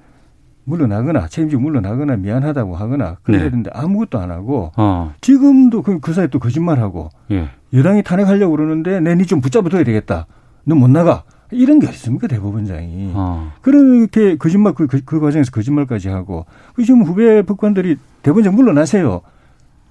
물러나거나 0.67 1.29
책임지고 1.29 1.63
물러나거나 1.63 2.17
미안하다고 2.17 2.77
하거나 2.77 3.17
그래야 3.23 3.45
네. 3.45 3.51
되는데 3.51 3.71
아무것도 3.73 4.19
안 4.19 4.31
하고 4.31 4.73
어. 4.77 5.15
지금도 5.21 5.83
그, 5.83 6.01
그 6.01 6.13
사이에 6.13 6.27
또 6.27 6.39
거짓말하고 6.39 7.09
예. 7.31 7.49
여당이 7.73 8.03
탄핵하려고 8.03 8.57
그러는데 8.57 9.01
내니좀 9.01 9.41
붙잡아둬야 9.41 9.85
되겠다. 9.85 10.27
너 10.65 10.75
못 10.75 10.91
나가. 10.91 11.23
이런 11.53 11.79
게 11.79 11.87
있습니까 11.91 12.27
대법원장이. 12.27 13.13
어. 13.15 13.53
그렇게 13.63 14.37
거짓말 14.37 14.75
그, 14.75 14.89
그, 14.89 15.01
그 15.05 15.21
과정에서 15.21 15.53
거짓말까지 15.53 16.09
하고 16.09 16.45
그 16.75 16.83
지금 16.83 17.03
후배 17.05 17.43
법관들이 17.43 17.97
대법원장 18.23 18.57
물러나세요. 18.57 19.21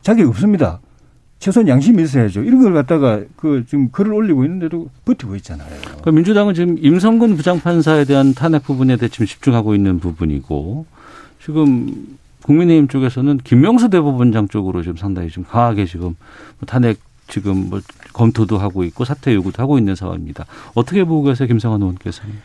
자격 0.01 0.27
없습니다. 0.27 0.81
최소한 1.39 1.67
양심이 1.67 2.01
있어야죠. 2.03 2.41
이런 2.43 2.63
걸 2.63 2.73
갖다가 2.73 3.21
그 3.35 3.65
지금 3.67 3.89
글을 3.91 4.13
올리고 4.13 4.45
있는데도 4.45 4.89
버티고 5.05 5.35
있잖아요. 5.37 5.69
그러니까 5.81 6.11
민주당은 6.11 6.53
지금 6.53 6.77
임성근 6.79 7.35
부장판사에 7.35 8.05
대한 8.05 8.33
탄핵 8.33 8.63
부분에 8.63 8.97
대해 8.97 9.09
지금 9.09 9.25
집중하고 9.25 9.75
있는 9.75 9.99
부분이고 9.99 10.85
지금 11.43 12.17
국민의힘 12.43 12.87
쪽에서는 12.87 13.39
김명수 13.43 13.89
대법원장 13.89 14.47
쪽으로 14.47 14.81
지금 14.81 14.97
상당히 14.97 15.29
좀 15.29 15.43
강하게 15.43 15.85
지금 15.85 16.15
뭐 16.59 16.65
탄핵 16.65 16.99
지금 17.27 17.69
뭐 17.69 17.81
검토도 18.13 18.57
하고 18.57 18.83
있고 18.83 19.03
사퇴 19.03 19.33
요구도 19.33 19.61
하고 19.61 19.77
있는 19.77 19.95
상황입니다. 19.95 20.45
어떻게 20.75 21.03
보고 21.03 21.23
계세요, 21.23 21.47
김성환 21.47 21.81
의원께서는? 21.81 22.35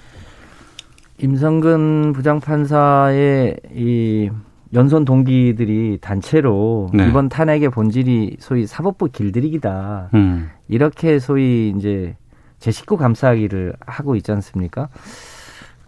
임성근 1.18 2.14
부장판사의 2.14 3.57
이 3.74 4.30
연선 4.73 5.05
동기들이 5.05 5.99
단체로 6.01 6.91
네. 6.93 7.09
이번 7.09 7.29
탄핵의 7.29 7.71
본질이 7.71 8.37
소위 8.39 8.66
사법부 8.66 9.09
길들이기다. 9.11 10.11
음. 10.14 10.51
이렇게 10.68 11.18
소위 11.18 11.75
이제 11.77 12.16
제 12.59 12.71
식구 12.71 12.97
감싸기를 12.97 13.75
하고 13.85 14.14
있지 14.14 14.31
않습니까? 14.33 14.89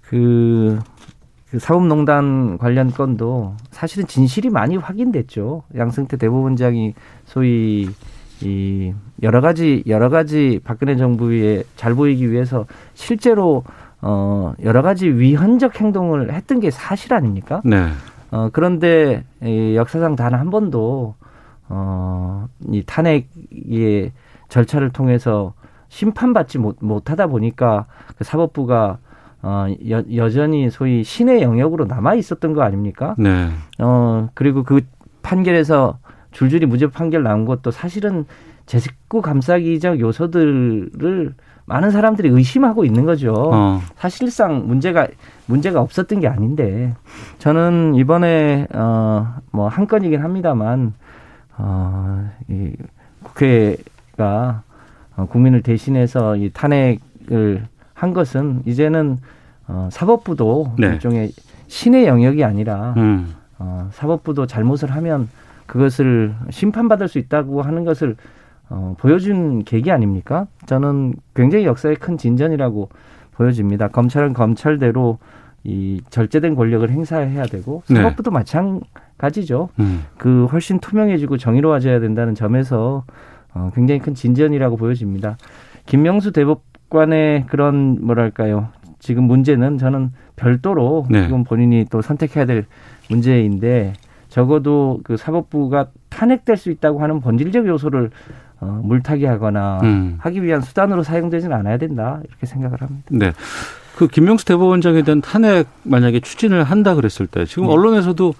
그, 0.00 0.80
그 1.50 1.58
사법농단 1.58 2.58
관련 2.58 2.90
건도 2.90 3.54
사실은 3.70 4.06
진실이 4.06 4.50
많이 4.50 4.76
확인됐죠. 4.76 5.62
양승태 5.76 6.16
대법원장이 6.16 6.94
소위 7.24 7.88
이 8.40 8.92
여러 9.22 9.40
가지 9.40 9.84
여러 9.86 10.08
가지 10.08 10.58
박근혜 10.64 10.96
정부에 10.96 11.62
잘 11.76 11.94
보이기 11.94 12.32
위해서 12.32 12.66
실제로 12.94 13.62
어 14.00 14.52
여러 14.64 14.82
가지 14.82 15.08
위헌적 15.08 15.80
행동을 15.80 16.32
했던 16.32 16.58
게 16.58 16.72
사실 16.72 17.14
아닙니까? 17.14 17.62
네. 17.64 17.86
어 18.32 18.48
그런데 18.52 19.24
이 19.42 19.76
역사상 19.76 20.16
단 20.16 20.34
한 20.34 20.50
번도 20.50 21.14
어 21.68 22.46
이 22.68 22.82
탄핵의 22.86 24.12
절차를 24.48 24.90
통해서 24.90 25.54
심판받지 25.88 26.58
못, 26.58 26.76
못하다 26.80 27.26
보니까 27.28 27.86
그 28.16 28.24
사법부가 28.24 28.98
어, 29.42 29.66
여, 29.88 30.02
여전히 30.14 30.70
소위 30.70 31.02
신의 31.02 31.42
영역으로 31.42 31.86
남아 31.86 32.14
있었던 32.14 32.52
거 32.54 32.62
아닙니까? 32.62 33.14
네. 33.18 33.48
어, 33.78 34.28
그리고 34.34 34.62
그 34.62 34.82
판결에서 35.22 35.98
줄줄이 36.30 36.66
무죄 36.66 36.86
판결 36.88 37.22
나온 37.24 37.44
것도 37.44 37.70
사실은 37.72 38.24
제식구 38.66 39.22
감싸기적 39.22 40.00
요소들을 40.00 41.34
많은 41.64 41.90
사람들이 41.90 42.28
의심하고 42.28 42.84
있는 42.84 43.04
거죠. 43.04 43.32
어. 43.34 43.80
사실상 43.96 44.66
문제가 44.66 45.08
문제가 45.46 45.80
없었던 45.80 46.20
게 46.20 46.28
아닌데 46.28 46.94
저는 47.38 47.94
이번에 47.94 48.66
어뭐 48.74 49.68
한 49.68 49.86
건이긴 49.86 50.20
합니다만 50.20 50.92
어이 51.58 52.72
국회가 53.22 54.62
어, 55.16 55.26
국민을 55.26 55.62
대신해서 55.62 56.36
이 56.36 56.50
탄핵을 56.52 57.66
한 57.94 58.12
것은 58.12 58.62
이제는 58.66 59.18
어, 59.68 59.88
사법부도 59.92 60.74
네. 60.78 60.88
일종의 60.88 61.30
신의 61.68 62.06
영역이 62.06 62.44
아니라 62.44 62.94
음. 62.96 63.34
어, 63.58 63.88
사법부도 63.92 64.46
잘못을 64.46 64.90
하면 64.90 65.28
그것을 65.66 66.34
심판받을 66.50 67.08
수 67.08 67.18
있다고 67.18 67.62
하는 67.62 67.84
것을 67.84 68.16
어, 68.72 68.94
보여준 68.98 69.64
계기 69.64 69.90
아닙니까? 69.90 70.46
저는 70.64 71.14
굉장히 71.34 71.66
역사의 71.66 71.96
큰 71.96 72.16
진전이라고 72.16 72.88
보여집니다. 73.32 73.88
검찰은 73.88 74.32
검찰대로 74.32 75.18
이 75.62 76.00
절제된 76.08 76.54
권력을 76.54 76.88
행사해야 76.88 77.44
되고 77.44 77.82
네. 77.88 77.96
사법부도 77.96 78.30
마찬가지죠. 78.30 79.68
음. 79.78 80.04
그 80.16 80.46
훨씬 80.46 80.80
투명해지고 80.80 81.36
정의로워져야 81.36 82.00
된다는 82.00 82.34
점에서 82.34 83.04
어, 83.54 83.70
굉장히 83.74 84.00
큰 84.00 84.14
진전이라고 84.14 84.76
보여집니다. 84.76 85.36
김명수 85.84 86.32
대법관의 86.32 87.46
그런 87.48 87.98
뭐랄까요? 88.00 88.68
지금 88.98 89.24
문제는 89.24 89.76
저는 89.76 90.12
별도로 90.36 91.06
네. 91.10 91.24
지금 91.24 91.44
본인이 91.44 91.84
또 91.90 92.00
선택해야 92.00 92.46
될 92.46 92.64
문제인데 93.10 93.92
적어도 94.28 95.00
그 95.04 95.18
사법부가 95.18 95.88
탄핵될 96.08 96.56
수 96.56 96.70
있다고 96.70 97.02
하는 97.02 97.20
본질적 97.20 97.66
요소를 97.66 98.10
어, 98.62 98.80
물타기 98.84 99.24
하거나 99.24 99.80
음. 99.82 100.16
하기 100.18 100.42
위한 100.44 100.60
수단으로 100.60 101.02
사용되지는 101.02 101.54
않아야 101.56 101.78
된다 101.78 102.20
이렇게 102.28 102.46
생각을 102.46 102.80
합니다. 102.80 103.08
네. 103.10 103.32
그 103.96 104.06
김명수 104.06 104.44
대법원장에 104.44 105.02
대한 105.02 105.20
탄핵 105.20 105.66
만약에 105.82 106.20
추진을 106.20 106.62
한다 106.62 106.94
그랬을 106.94 107.26
때 107.26 107.44
지금 107.44 107.64
네. 107.64 107.72
언론에서도 107.72 108.34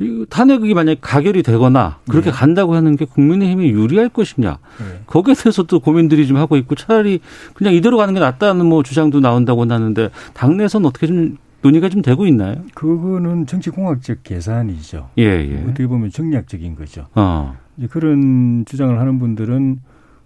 이 0.00 0.26
탄핵이 0.28 0.74
만약에 0.74 0.98
가결이 1.00 1.42
되거나 1.42 1.98
그렇게 2.08 2.30
간다고 2.30 2.74
하는 2.74 2.94
게 2.94 3.04
국민의힘이 3.04 3.70
유리할 3.70 4.10
것이냐 4.10 4.58
거기에 5.06 5.34
대해서도 5.34 5.80
고민들이 5.80 6.26
좀 6.28 6.36
하고 6.36 6.56
있고 6.56 6.76
차라리 6.76 7.18
그냥 7.54 7.74
이대로 7.74 7.96
가는 7.96 8.14
게 8.14 8.20
낫다는 8.20 8.66
뭐 8.66 8.84
주장도 8.84 9.18
나온다고 9.18 9.62
하는데 9.62 10.10
당내에서는 10.34 10.86
어떻게 10.86 11.08
좀 11.08 11.38
논의가 11.62 11.88
좀 11.88 12.02
되고 12.02 12.26
있나요? 12.26 12.62
그거는 12.74 13.46
정치공학적 13.46 14.18
계산이죠. 14.22 15.08
예, 15.18 15.24
예. 15.24 15.64
어떻게 15.64 15.88
보면 15.88 16.10
정략적인 16.10 16.76
거죠. 16.76 17.08
어. 17.16 17.56
그런 17.86 18.64
주장을 18.66 18.98
하는 18.98 19.18
분들은 19.18 19.80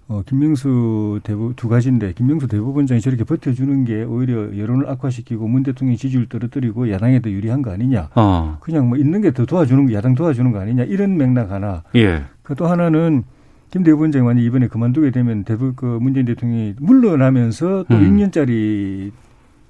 어, 0.08 0.22
김명수 0.26 1.20
대법 1.22 1.56
두 1.56 1.68
가지인데 1.68 2.12
김명수 2.14 2.48
대법원장이 2.48 3.00
저렇게 3.00 3.24
버텨주는 3.24 3.84
게 3.84 4.02
오히려 4.02 4.56
여론을 4.58 4.88
악화시키고 4.88 5.46
문 5.48 5.62
대통령 5.62 5.96
지지율 5.96 6.26
떨어뜨리고 6.28 6.90
야당에 6.90 7.20
더 7.20 7.30
유리한 7.30 7.62
거 7.62 7.70
아니냐. 7.70 8.08
어. 8.14 8.58
그냥 8.60 8.88
뭐 8.88 8.98
있는 8.98 9.20
게 9.22 9.30
더 9.30 9.46
도와주는 9.46 9.86
거 9.86 9.92
야당 9.94 10.14
도와주는 10.14 10.50
거 10.52 10.58
아니냐 10.58 10.84
이런 10.84 11.16
맥락 11.16 11.50
하나. 11.50 11.82
예. 11.94 12.24
그또 12.42 12.66
하나는 12.66 13.22
김 13.70 13.82
대법원장이 13.84 14.24
만약 14.24 14.42
이번에 14.42 14.68
그만두게 14.68 15.10
되면 15.12 15.44
대법 15.44 15.76
그 15.76 15.98
문재인 16.02 16.26
대통령이 16.26 16.74
물러나면서 16.78 17.84
또 17.88 17.94
음. 17.94 18.18
6년짜리 18.18 19.12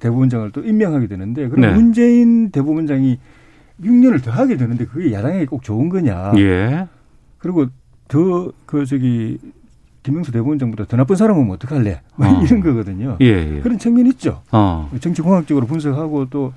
대법원장을 0.01 0.51
또 0.51 0.63
임명하게 0.65 1.07
되는데 1.07 1.49
그럼 1.49 1.61
네. 1.61 1.73
문재인 1.73 2.51
대법원장이 2.51 3.19
6년을 3.81 4.23
더 4.25 4.33
하게 4.33 4.57
되는데 4.57 4.87
그게 4.87 5.13
야당에게 5.13 5.47
꼭 5.47 5.63
좋은 5.63 5.89
거냐. 5.89 6.33
예. 6.39 6.89
그리고 7.43 7.67
더 8.09 8.53
그 8.67 8.87
저기 8.87 9.39
김명수 10.03 10.33
대법원장보다 10.33 10.85
더 10.87 10.97
나쁜 10.97 11.15
사람은 11.17 11.45
뭐 11.47 11.55
어떡할래? 11.57 12.01
뭐 12.17 12.27
어. 12.29 12.43
이런 12.43 12.61
거거든요. 12.61 13.17
예, 13.21 13.27
예. 13.57 13.61
그런 13.61 13.79
측면이 13.79 14.09
있죠. 14.11 14.43
어. 14.51 14.91
정치공학적으로 15.01 15.67
분석하고 15.67 16.27
또 16.31 16.53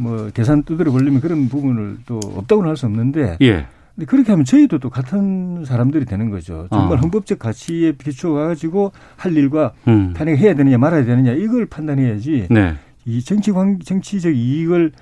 뭐 0.00 0.30
계산 0.32 0.62
두드려 0.62 0.92
보려면 0.92 1.20
그런 1.20 1.48
부분을 1.48 1.96
또 2.06 2.20
없다고는 2.22 2.68
할 2.70 2.76
수 2.76 2.86
없는데 2.86 3.36
예. 3.40 3.66
근데 3.96 4.06
그렇게 4.06 4.30
하면 4.30 4.44
저희도 4.44 4.78
또 4.78 4.90
같은 4.90 5.64
사람들이 5.64 6.04
되는 6.04 6.30
거죠. 6.30 6.68
정말 6.70 6.98
어. 6.98 7.00
헌법적 7.00 7.40
가치에 7.40 7.92
비추어 7.92 8.34
가지고 8.34 8.92
할 9.16 9.36
일과 9.36 9.72
음. 9.88 10.12
탄핵해야 10.16 10.54
되느냐 10.54 10.78
말아야 10.78 11.04
되느냐 11.04 11.32
이걸 11.32 11.66
판단해야지. 11.66 12.46
네. 12.48 12.76
이 13.06 13.20
정치 13.24 13.50
관 13.50 13.80
정치적 13.84 14.36
이익을 14.36 14.92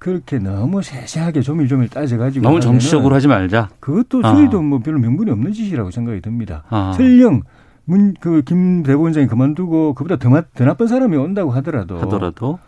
그렇게 0.00 0.38
너무 0.38 0.82
세세하게 0.82 1.42
조밀조밀 1.42 1.88
따져가지고 1.90 2.42
너무 2.42 2.58
정치적으로 2.58 3.14
하지 3.14 3.28
말자. 3.28 3.68
그것도 3.80 4.22
아. 4.26 4.34
저희도 4.34 4.62
뭐 4.62 4.78
별로 4.80 4.98
명분이 4.98 5.30
없는 5.30 5.52
짓이라고 5.52 5.90
생각이 5.92 6.20
듭니다. 6.22 6.64
아. 6.70 6.92
설령 6.96 7.42
문 7.84 8.14
그김 8.18 8.82
대법원장이 8.82 9.26
그만두고 9.26 9.92
그보다 9.94 10.16
더, 10.16 10.30
마- 10.30 10.42
더 10.54 10.64
나쁜 10.64 10.86
사람이 10.86 11.16
온다고 11.16 11.50
하더라도 11.52 11.98
하더라도 12.00 12.58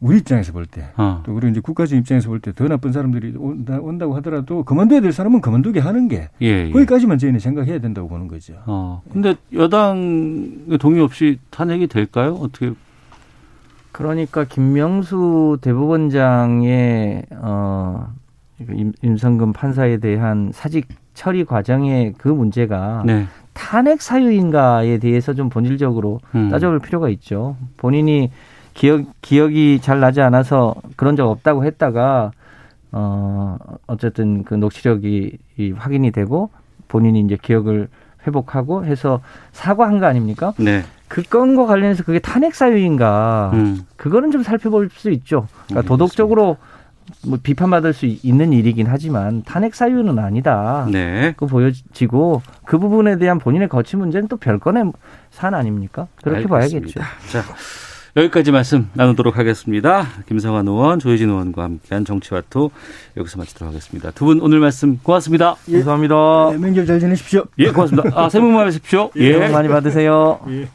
우리 0.00 0.18
입장에서 0.18 0.52
볼 0.52 0.66
때, 0.66 0.90
어. 0.98 1.22
또 1.24 1.34
우리 1.34 1.48
이제 1.50 1.60
국가적 1.60 1.96
입장에서 1.98 2.28
볼 2.28 2.38
때 2.40 2.52
더 2.52 2.68
나쁜 2.68 2.92
사람들이 2.92 3.34
온다, 3.38 3.78
온다고 3.80 4.14
하더라도 4.16 4.62
그만둬야 4.62 5.00
될 5.00 5.12
사람은 5.12 5.40
그만두게 5.40 5.80
하는 5.80 6.08
게 6.08 6.28
예, 6.42 6.66
예. 6.66 6.70
거기까지만 6.70 7.16
저희는 7.18 7.40
생각해야 7.40 7.78
된다고 7.80 8.06
보는 8.08 8.28
거죠. 8.28 8.52
어. 8.66 9.02
근데 9.10 9.34
여당의 9.52 10.78
동의 10.78 11.00
없이 11.00 11.38
탄핵이 11.50 11.86
될까요? 11.86 12.34
어떻게 12.34 12.72
그러니까 13.94 14.42
김명수 14.42 15.58
대법원장의 15.60 17.26
어 17.36 18.08
임, 18.72 18.92
임성근 19.02 19.52
판사에 19.52 19.98
대한 19.98 20.50
사직 20.52 20.88
처리 21.14 21.44
과정의 21.44 22.14
그 22.18 22.26
문제가 22.26 23.04
네. 23.06 23.26
탄핵 23.52 24.02
사유인가에 24.02 24.98
대해서 24.98 25.32
좀 25.32 25.48
본질적으로 25.48 26.18
음. 26.34 26.50
따져볼 26.50 26.80
필요가 26.80 27.08
있죠. 27.10 27.56
본인이 27.76 28.32
기억 28.74 29.04
기억이 29.22 29.78
잘 29.80 30.00
나지 30.00 30.20
않아서 30.20 30.74
그런 30.96 31.14
적 31.14 31.30
없다고 31.30 31.64
했다가 31.64 32.32
어 32.90 33.56
어쨌든 33.86 34.42
그 34.42 34.54
녹취력이 34.54 35.38
이 35.56 35.70
확인이 35.70 36.10
되고 36.10 36.50
본인이 36.88 37.20
이제 37.20 37.38
기억을 37.40 37.86
회복하고 38.26 38.84
해서 38.84 39.20
사과한 39.52 39.98
거 40.00 40.06
아닙니까? 40.06 40.54
네. 40.58 40.82
그 41.08 41.22
건과 41.22 41.66
관련해서 41.66 42.02
그게 42.02 42.18
탄핵 42.18 42.54
사유인가? 42.54 43.50
음. 43.54 43.86
그거는 43.96 44.30
좀 44.30 44.42
살펴볼 44.42 44.88
수 44.90 45.10
있죠. 45.10 45.46
그러니까 45.66 45.88
도덕적으로 45.88 46.56
뭐 47.26 47.38
비판받을 47.42 47.92
수 47.92 48.06
있는 48.06 48.52
일이긴 48.52 48.86
하지만 48.88 49.42
탄핵 49.42 49.74
사유는 49.74 50.18
아니다. 50.18 50.86
네. 50.90 51.34
그 51.36 51.46
보여지고 51.46 52.42
그 52.64 52.78
부분에 52.78 53.18
대한 53.18 53.38
본인의 53.38 53.68
거치 53.68 53.96
문제는 53.96 54.28
또 54.28 54.36
별건의 54.36 54.92
산 55.30 55.54
아닙니까? 55.54 56.06
그렇게 56.22 56.46
알겠습니다. 56.50 57.00
봐야겠죠. 57.00 57.00
자, 57.30 57.42
여기까지 58.16 58.52
말씀 58.52 58.88
나누도록 58.94 59.36
하겠습니다. 59.38 60.06
김성환 60.28 60.68
의원, 60.68 61.00
조혜진 61.00 61.28
의원과 61.30 61.64
함께한 61.64 62.04
정치와투 62.04 62.70
여기서 63.16 63.38
마치도록 63.38 63.72
하겠습니다. 63.72 64.10
두 64.12 64.24
분 64.24 64.40
오늘 64.40 64.60
말씀 64.60 64.98
고맙습니다. 65.02 65.56
감사합니다. 65.70 66.50
네, 66.52 66.58
명절 66.58 66.86
잘 66.86 67.00
지내십시오. 67.00 67.44
예, 67.58 67.70
고맙습니다. 67.72 68.10
아, 68.14 68.28
새해 68.28 68.40
복 68.40 68.48
많이 68.52 68.64
받으십시오. 68.66 69.10
예, 69.16 69.32
새해 69.32 69.46
복 69.48 69.52
많이 69.52 69.68
받으세요. 69.68 70.40
예. 70.48 70.68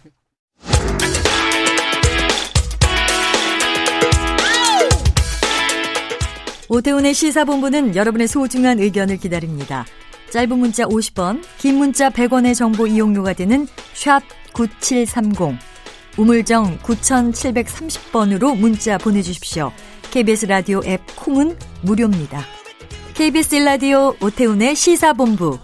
오태훈의 6.69 7.13
시사본부는 7.13 7.95
여러분의 7.95 8.27
소중한 8.27 8.79
의견을 8.79 9.17
기다립니다. 9.17 9.85
짧은 10.29 10.59
문자 10.59 10.85
50원, 10.85 11.41
긴 11.57 11.77
문자 11.77 12.09
100원의 12.11 12.53
정보 12.53 12.85
이용료가 12.85 13.33
되는 13.33 13.67
샵 13.93 14.21
9730, 14.53 15.57
우물정 16.19 16.79
9730번으로 16.79 18.59
문자 18.59 18.97
보내주십시오. 18.97 19.71
KBS 20.11 20.47
라디오 20.47 20.81
앱 20.83 20.99
콩은 21.15 21.55
무료입니다. 21.81 22.41
KBS 23.13 23.55
라디오 23.55 24.13
오태훈의 24.21 24.75
시사본부. 24.75 25.57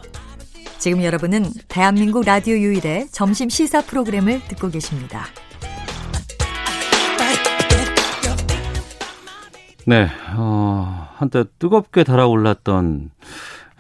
지금 0.77 1.03
여러분은 1.03 1.51
대한민국 1.67 2.23
라디오 2.23 2.55
유일의 2.55 3.09
점심 3.09 3.49
시사 3.49 3.81
프로그램을 3.81 4.43
듣고 4.47 4.69
계십니다. 4.69 5.25
네, 9.85 10.07
어, 10.37 11.09
한때 11.15 11.43
뜨겁게 11.59 12.05
달아올랐던 12.05 13.11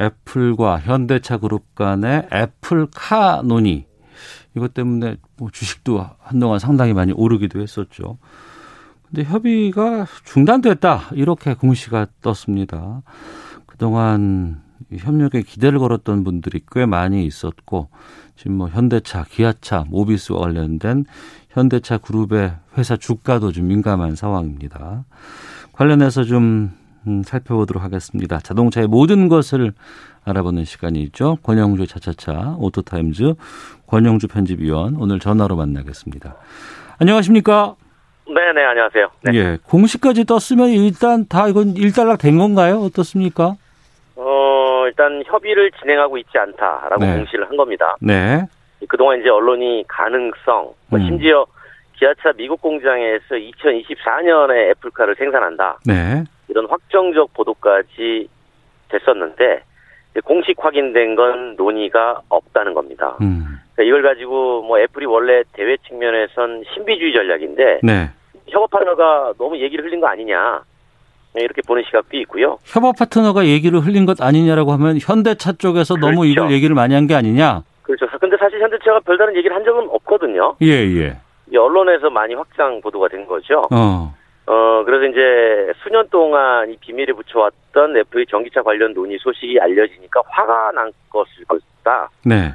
애플과 0.01 0.81
현대차 0.81 1.37
그룹 1.37 1.73
간의 1.73 2.27
애플카 2.33 3.43
논의 3.45 3.85
이것 4.55 4.73
때문에 4.73 5.17
뭐 5.37 5.49
주식도 5.51 6.05
한동안 6.19 6.59
상당히 6.59 6.93
많이 6.93 7.11
오르기도 7.11 7.61
했었죠. 7.61 8.17
근데 9.03 9.23
협의가 9.23 10.07
중단됐다 10.23 11.09
이렇게 11.13 11.53
공시가 11.53 12.07
떴습니다. 12.21 13.01
그동안 13.65 14.61
협력에 14.95 15.41
기대를 15.41 15.79
걸었던 15.79 16.23
분들이 16.23 16.61
꽤 16.71 16.85
많이 16.85 17.25
있었고 17.25 17.89
지금 18.35 18.57
뭐 18.57 18.69
현대차, 18.69 19.25
기아차, 19.29 19.85
모비스와 19.87 20.39
관련된 20.39 21.05
현대차 21.49 21.97
그룹의 21.99 22.55
회사 22.77 22.97
주가도 22.97 23.51
좀 23.51 23.67
민감한 23.67 24.15
상황입니다. 24.15 25.05
관련해서 25.73 26.23
좀 26.23 26.71
음, 27.07 27.23
살펴보도록 27.23 27.83
하겠습니다. 27.83 28.39
자동차의 28.39 28.87
모든 28.87 29.27
것을 29.27 29.73
알아보는 30.25 30.65
시간이 30.65 30.99
있죠. 31.03 31.37
권용주 31.43 31.87
차차차 31.87 32.55
오토타임즈 32.59 33.33
권용주 33.87 34.27
편집위원 34.27 34.95
오늘 34.99 35.19
전화로 35.19 35.55
만나겠습니다. 35.55 36.35
안녕하십니까? 36.99 37.75
네네 38.27 38.65
안녕하세요. 38.65 39.07
네. 39.21 39.33
예, 39.35 39.57
공시까지 39.63 40.25
떴으면 40.25 40.69
일단 40.69 41.27
다 41.27 41.47
이건 41.47 41.75
일단락 41.77 42.17
된 42.17 42.37
건가요? 42.39 42.79
어떻습니까? 42.79 43.53
어 44.15 44.83
일단 44.87 45.21
협의를 45.27 45.71
진행하고 45.79 46.17
있지 46.17 46.35
않다라고 46.35 47.05
네. 47.05 47.17
공시를 47.17 47.47
한 47.47 47.55
겁니다. 47.55 47.95
네. 48.01 48.43
그동안 48.87 49.19
이제 49.19 49.29
언론이 49.29 49.85
가능성, 49.87 50.73
뭐 50.89 50.99
음. 50.99 51.05
심지어 51.05 51.45
기아차 51.97 52.33
미국 52.35 52.61
공장에서 52.61 53.35
2024년에 53.35 54.71
애플카를 54.71 55.15
생산한다 55.15 55.79
네. 55.85 56.23
이런 56.47 56.65
확정적 56.67 57.33
보도까지 57.33 58.27
됐었는데 58.89 59.63
공식 60.23 60.55
확인된 60.57 61.15
건 61.15 61.55
논의가 61.57 62.21
없다는 62.29 62.73
겁니다. 62.73 63.17
음. 63.21 63.59
그러니까 63.75 63.83
이걸 63.83 64.01
가지고 64.15 64.63
뭐 64.63 64.79
애플이 64.79 65.05
원래 65.05 65.43
대외 65.53 65.75
측면에선 65.87 66.63
신비주의 66.73 67.13
전략인데 67.13 67.79
네. 67.83 68.09
협업 68.47 68.69
파트너가 68.71 69.33
너무 69.37 69.57
얘기를 69.59 69.83
흘린 69.83 69.99
거 69.99 70.07
아니냐 70.07 70.61
이렇게 71.35 71.61
보는 71.67 71.83
시각도 71.85 72.15
있고요. 72.17 72.57
협업 72.63 72.95
파트너가 72.97 73.45
얘기를 73.45 73.79
흘린 73.81 74.05
것 74.05 74.21
아니냐라고 74.21 74.71
하면 74.73 74.97
현대차 75.01 75.53
쪽에서 75.53 75.95
너무 75.95 76.21
그렇죠. 76.21 76.31
이걸 76.31 76.51
얘기를 76.51 76.73
많이 76.75 76.93
한 76.93 77.07
게 77.07 77.15
아니냐? 77.15 77.63
그렇죠. 77.81 78.07
근데 78.19 78.37
사실 78.37 78.61
현대차가 78.61 78.99
별다른 79.01 79.35
얘기를 79.35 79.55
한 79.55 79.63
적은 79.65 79.89
없거든요. 79.91 80.55
예, 80.61 80.67
예. 80.67 81.17
언론에서 81.57 82.09
많이 82.09 82.33
확장 82.33 82.79
보도가 82.81 83.09
된 83.09 83.27
거죠. 83.27 83.63
어. 83.71 84.13
어, 84.47 84.83
그래서 84.85 85.05
이제 85.05 85.73
수년 85.83 86.07
동안 86.09 86.69
이 86.71 86.77
비밀에 86.77 87.13
붙여왔던 87.13 87.97
애플의 87.97 88.27
전기차 88.27 88.61
관련 88.61 88.93
논의 88.93 89.17
소식이 89.19 89.59
알려지니까 89.59 90.21
화가 90.27 90.71
난 90.73 90.91
것일 91.09 91.45
것이다. 91.47 92.09
네. 92.23 92.53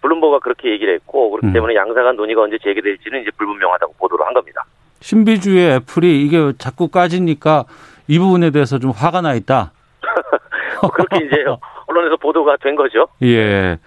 블룸버가 0.00 0.40
그렇게 0.40 0.70
얘기를 0.70 0.94
했고, 0.94 1.30
그렇기 1.30 1.48
음. 1.48 1.52
때문에 1.52 1.74
양사 1.74 2.02
간 2.02 2.16
논의가 2.16 2.42
언제 2.42 2.58
재개될지는 2.58 3.22
이제 3.22 3.30
불분명하다고 3.36 3.94
보도를 3.98 4.26
한 4.26 4.34
겁니다. 4.34 4.64
신비주의 5.00 5.76
애플이 5.76 6.24
이게 6.24 6.52
자꾸 6.58 6.88
까지니까 6.88 7.64
이 8.08 8.18
부분에 8.18 8.50
대해서 8.50 8.78
좀 8.78 8.90
화가 8.90 9.20
나 9.20 9.34
있다. 9.34 9.72
그렇게 10.92 11.24
이제 11.24 11.44
언론에서 11.86 12.16
보도가 12.16 12.56
된 12.60 12.74
거죠. 12.76 13.06
예. 13.22 13.78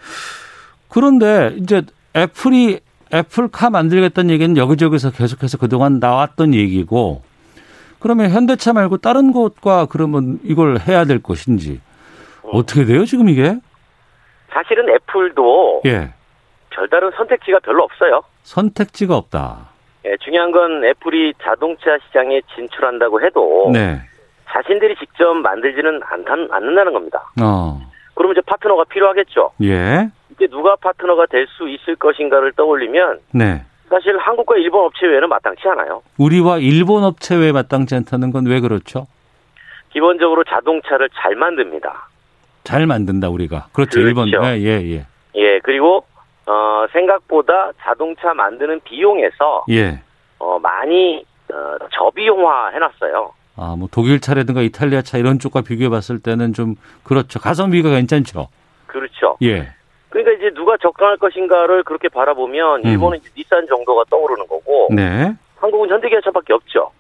그런데 0.90 1.54
이제 1.58 1.82
애플이 2.16 2.80
애플카 3.14 3.70
만들겠다는 3.70 4.30
얘기는 4.30 4.56
여기저기서 4.56 5.12
계속해서 5.12 5.58
그동안 5.58 6.00
나왔던 6.00 6.54
얘기고 6.54 7.24
그러면 8.02 8.30
현대차 8.32 8.74
말고 8.74 8.98
다른 8.98 9.32
곳과 9.32 9.86
그러면 9.90 10.40
이걸 10.44 10.78
해야 10.80 11.06
될 11.06 11.22
것인지 11.22 11.80
어떻게 12.44 12.84
돼요 12.86 13.06
지금 13.06 13.30
이게? 13.30 13.56
사실은 14.50 14.90
애플도 14.90 15.84
예. 15.86 16.14
별다른 16.72 17.12
선택지가 17.16 17.60
별로 17.60 17.84
없어요. 17.84 18.24
선택지가 18.44 19.16
없다. 19.16 19.70
예, 20.06 20.18
중요한 20.18 20.52
건 20.52 20.84
애플이 20.84 21.34
자동차 21.42 21.98
시장에 22.08 22.42
진출한다고 22.56 23.22
해도 23.24 23.70
네. 23.72 24.02
자신들이 24.50 24.96
직접 24.98 25.34
만들지는 25.36 26.02
않다, 26.04 26.34
않는다는 26.50 26.92
겁니다. 26.94 27.32
어. 27.42 27.80
그러면 28.16 28.36
이제 28.36 28.42
파트너가 28.46 28.86
필요하겠죠. 28.86 29.52
예. 29.64 30.10
이게 30.32 30.48
누가 30.48 30.76
파트너가 30.78 31.28
될 31.28 31.46
수 31.48 31.70
있을 31.70 31.96
것인가를 31.96 32.54
떠올리면 32.54 33.20
네. 33.34 33.64
사실 33.92 34.18
한국과 34.18 34.56
일본 34.56 34.86
업체 34.86 35.06
외에는 35.06 35.28
마땅치 35.28 35.68
않아요. 35.68 36.02
우리와 36.18 36.60
일본 36.60 37.04
업체 37.04 37.36
외에 37.36 37.52
마땅치 37.52 37.94
않다는 37.96 38.32
건 38.32 38.48
왜 38.48 38.62
그렇죠? 38.62 39.06
기본적으로 39.92 40.44
자동차를 40.46 41.10
잘 41.22 41.36
만듭니다. 41.36 42.08
잘 42.64 42.86
만든다 42.88 43.30
우리가. 43.30 43.68
그렇죠. 43.74 44.00
그렇죠. 44.00 44.00
일본. 44.00 44.30
예, 44.30 44.58
예, 44.60 44.82
예. 44.96 45.06
예, 45.36 45.60
그리고 45.60 46.06
어, 46.48 46.86
생각보다 46.94 47.72
자동차 47.82 48.34
만드는 48.34 48.80
비용에서 48.86 49.66
예. 49.70 50.00
어, 50.40 50.58
많이 50.60 51.24
어, 51.52 51.78
저비용화 51.92 52.70
해놨어요. 52.70 53.34
아, 53.58 53.76
뭐 53.78 53.90
독일 53.92 54.22
차라든가 54.22 54.62
이탈리아 54.62 55.02
차 55.02 55.18
이런 55.18 55.38
쪽과 55.38 55.62
비교해 55.62 55.90
봤을 55.90 56.20
때는 56.20 56.54
좀 56.54 56.76
그렇죠. 57.04 57.40
가성비가 57.42 57.90
괜찮죠. 57.90 58.48
그렇죠. 58.88 59.38
예. 59.44 59.68
그러니까 60.12 60.34
이제 60.34 60.54
누가 60.54 60.78
접근할 60.78 61.18
것인가를 61.18 61.84
그렇게 61.84 62.10
바라보면 62.10 62.86
음. 62.86 62.90
일본은 62.90 63.18
이제 63.18 63.30
닛산 63.36 63.66
정도가 63.68 64.04
떠오르는 64.10 64.46
거고 64.48 64.90
네. 64.92 65.34
한국은 65.58 65.90
현대기아차밖에 65.90 66.54
없죠. 66.54 66.92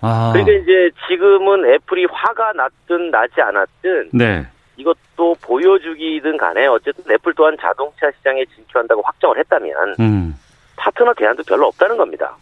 아. 0.00 0.30
그러니까 0.32 0.52
이제 0.62 0.90
지금은 1.08 1.64
애플이 1.72 2.06
화가 2.10 2.52
났든 2.52 3.10
나지 3.10 3.40
않았든 3.40 4.10
네. 4.12 4.46
이것도 4.76 5.36
보여주기든 5.42 6.36
간에 6.36 6.66
어쨌든 6.66 7.04
애플 7.12 7.34
또한 7.34 7.56
자동차 7.60 8.10
시장에 8.18 8.44
진출한다고 8.54 9.02
확정을 9.02 9.38
했다면 9.38 9.96
음. 9.98 10.34
파트너 10.76 11.14
대안도 11.14 11.42
별로 11.44 11.66
없다는 11.66 11.96
겁니다. 11.96 12.36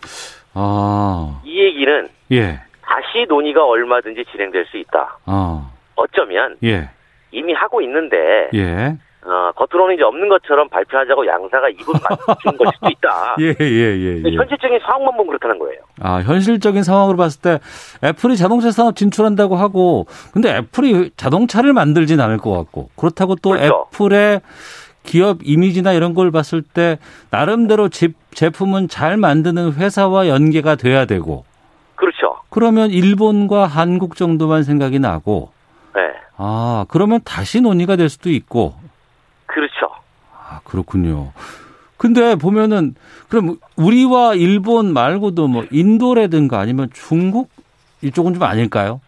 아. 0.54 1.40
이 1.44 1.60
얘기는 1.60 2.08
예. 2.32 2.60
다시 2.82 3.24
논의가 3.28 3.64
얼마든지 3.64 4.24
진행될 4.32 4.66
수 4.66 4.76
있다. 4.76 5.18
아. 5.24 5.70
어쩌면 5.94 6.56
예. 6.64 6.90
이미 7.30 7.52
하고 7.52 7.80
있는데 7.80 8.50
예. 8.54 8.96
어, 9.26 9.50
겉으로는 9.56 9.96
이제 9.96 10.04
없는 10.04 10.28
것처럼 10.28 10.68
발표하자고 10.68 11.26
양사가 11.26 11.68
입을 11.70 11.94
맞춘 12.26 12.56
걸 12.56 12.68
수도 12.74 12.88
있다. 12.88 13.36
예, 13.40 13.48
예, 13.48 13.54
예, 13.60 14.22
예. 14.24 14.36
현실적인 14.36 14.78
상황만 14.80 15.16
보면 15.16 15.26
그렇다는 15.26 15.58
거예요. 15.58 15.80
아, 16.00 16.20
현실적인 16.20 16.84
상황으로 16.84 17.16
봤을 17.16 17.40
때 17.42 17.58
애플이 18.04 18.36
자동차 18.36 18.70
산업 18.70 18.94
진출한다고 18.94 19.56
하고 19.56 20.06
근데 20.32 20.56
애플이 20.56 21.10
자동차를 21.16 21.72
만들진 21.72 22.20
않을 22.20 22.38
것 22.38 22.52
같고 22.52 22.90
그렇다고 22.96 23.34
또 23.36 23.50
그렇죠. 23.50 23.86
애플의 23.92 24.40
기업 25.02 25.38
이미지나 25.42 25.92
이런 25.92 26.14
걸 26.14 26.30
봤을 26.30 26.62
때 26.62 26.98
나름대로 27.30 27.88
집, 27.88 28.14
제품은 28.32 28.88
잘 28.88 29.16
만드는 29.16 29.72
회사와 29.74 30.28
연계가 30.28 30.76
돼야 30.76 31.04
되고 31.04 31.44
그렇죠. 31.96 32.36
그러면 32.50 32.90
일본과 32.90 33.66
한국 33.66 34.16
정도만 34.16 34.62
생각이 34.62 34.98
나고 34.98 35.50
네. 35.94 36.02
아, 36.36 36.84
그러면 36.88 37.20
다시 37.24 37.60
논의가 37.60 37.96
될 37.96 38.08
수도 38.08 38.30
있고. 38.30 38.74
아, 40.56 40.60
그렇군요. 40.64 41.32
근데 41.96 42.34
보면은 42.36 42.94
그럼 43.28 43.56
우리와 43.76 44.34
일본 44.34 44.92
말고도 44.92 45.48
뭐 45.48 45.64
인도라든가 45.70 46.58
아니면 46.58 46.88
중국 46.92 47.50
이쪽은 48.02 48.34
좀 48.34 48.42
아닐까요? 48.42 49.00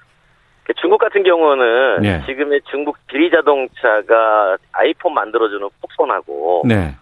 중국 0.80 0.98
같은 0.98 1.22
경우는 1.22 2.04
예. 2.04 2.22
지금의 2.26 2.60
중국 2.70 2.96
비리 3.06 3.30
자동차가 3.30 4.56
아이폰 4.72 5.14
만들어주는 5.14 5.66
폭손하고 5.80 6.62
네. 6.66 6.94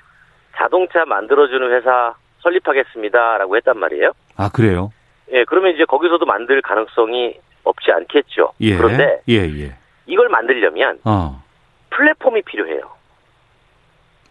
자동차 0.57 1.05
만들어주는 1.05 1.73
회사 1.73 2.15
설립하겠습니다라고 2.43 3.57
했단 3.57 3.79
말이에요. 3.79 4.13
아, 4.37 4.49
그래요? 4.49 4.93
예, 5.33 5.45
그러면 5.45 5.75
이제 5.75 5.85
거기서도 5.85 6.27
만들 6.27 6.63
가능성이 6.63 7.35
없지 7.65 7.91
않겠죠. 7.91 8.53
예. 8.61 8.77
그런데 8.77 9.21
예, 9.29 9.39
예. 9.39 9.75
이걸 10.07 10.29
만들려면 10.29 11.01
어. 11.05 11.43
플랫폼이 11.91 12.43
필요해요. 12.43 12.97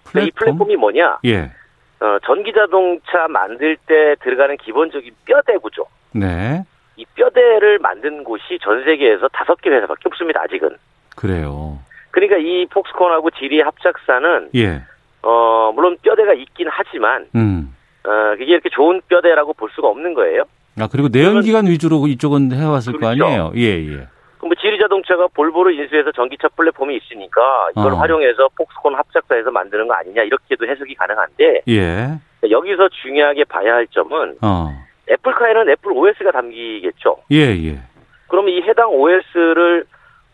플랫폼? 0.05 0.27
이 0.27 0.31
플랫폼이 0.31 0.75
뭐냐? 0.77 1.19
예. 1.25 1.51
어, 1.99 2.17
전기 2.25 2.53
자동차 2.53 3.27
만들 3.29 3.77
때 3.85 4.15
들어가는 4.21 4.57
기본적인 4.57 5.11
뼈대 5.25 5.57
구조. 5.57 5.85
네. 6.11 6.63
이 6.97 7.05
뼈대를 7.15 7.79
만든 7.79 8.23
곳이 8.23 8.59
전 8.61 8.83
세계에서 8.83 9.27
다섯 9.29 9.59
개 9.61 9.69
회사밖에 9.69 10.01
없습니다. 10.05 10.41
아직은. 10.41 10.77
그래요. 11.15 11.79
그러니까 12.11 12.37
이 12.37 12.65
폭스콘하고 12.67 13.31
지리의 13.31 13.63
합작사는 13.63 14.49
예. 14.55 14.81
어, 15.21 15.71
물론 15.73 15.97
뼈대가 16.01 16.33
있긴 16.33 16.67
하지만 16.69 17.27
음. 17.35 17.75
어, 18.05 18.09
그게 18.37 18.45
이렇게 18.45 18.69
좋은 18.69 19.01
뼈대라고 19.09 19.53
볼 19.53 19.69
수가 19.75 19.87
없는 19.89 20.13
거예요. 20.13 20.43
아, 20.79 20.87
그리고 20.91 21.07
내연기관 21.11 21.67
위주로 21.67 22.05
이쪽은 22.07 22.51
해왔을 22.51 22.93
거 22.93 22.99
그렇죠. 22.99 23.25
아니에요? 23.25 23.51
예, 23.55 23.93
예. 23.93 24.07
뭐 24.45 24.55
지리 24.61 24.77
자동차가 24.79 25.27
볼보를 25.33 25.77
인수해서 25.79 26.11
전기차 26.11 26.49
플랫폼이 26.49 26.95
있으니까 26.97 27.69
이걸 27.71 27.93
어. 27.93 27.95
활용해서 27.95 28.49
폭스콘 28.55 28.93
합작사에서 28.95 29.49
만드는 29.49 29.87
거 29.87 29.95
아니냐 29.95 30.21
이렇게도 30.21 30.67
해석이 30.67 30.93
가능한데 30.95 31.61
예. 31.67 32.19
여기서 32.49 32.89
중요하게 32.89 33.45
봐야 33.45 33.73
할 33.73 33.87
점은 33.87 34.37
어. 34.41 34.71
애플카에는 35.09 35.69
애플 35.69 35.91
OS가 35.91 36.31
담기겠죠. 36.31 37.17
예, 37.31 37.37
예. 37.37 37.79
그러면 38.27 38.53
이 38.53 38.61
해당 38.61 38.89
OS를 38.89 39.85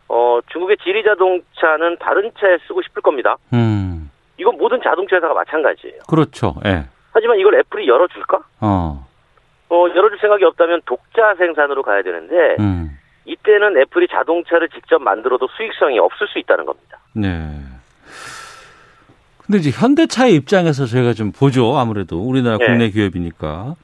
어, 0.09 0.39
중국의 0.51 0.77
지리 0.83 1.03
자동차는 1.03 1.97
다른 1.99 2.31
차에 2.37 2.57
쓰고 2.67 2.81
싶을 2.81 3.01
겁니다. 3.01 3.37
음. 3.53 4.11
이건 4.37 4.57
모든 4.57 4.81
자동차 4.81 5.15
회사가 5.15 5.33
마찬가지예요. 5.33 5.99
그렇죠. 6.09 6.55
예. 6.65 6.83
하지만 7.13 7.39
이걸 7.39 7.55
애플이 7.55 7.87
열어줄까? 7.87 8.39
어. 8.59 9.07
어, 9.69 9.85
열어줄 9.95 10.19
생각이 10.19 10.43
없다면 10.43 10.81
독자 10.85 11.35
생산으로 11.35 11.81
가야 11.83 12.01
되는데 12.01 12.57
음. 12.59 12.97
이때는 13.25 13.77
애플이 13.81 14.07
자동차를 14.11 14.69
직접 14.69 15.01
만들어도 15.01 15.47
수익성이 15.55 15.99
없을 15.99 16.27
수 16.27 16.39
있다는 16.39 16.65
겁니다. 16.65 16.97
네. 17.13 17.59
근데 19.45 19.59
이제 19.59 19.69
현대차의 19.71 20.33
입장에서 20.35 20.85
저희가 20.85 21.13
좀 21.13 21.31
보죠. 21.31 21.77
아무래도 21.77 22.21
우리나라 22.21 22.57
네. 22.57 22.65
국내 22.65 22.89
기업이니까. 22.89 23.75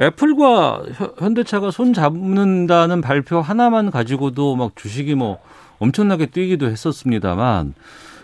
애플과 0.00 0.82
현- 0.94 1.12
현대차가 1.18 1.70
손 1.70 1.92
잡는다는 1.92 3.00
발표 3.00 3.40
하나만 3.40 3.90
가지고도 3.90 4.54
막 4.56 4.76
주식이 4.76 5.14
뭐 5.14 5.38
엄청나게 5.78 6.26
뛰기도 6.26 6.66
했었습니다만 6.66 7.74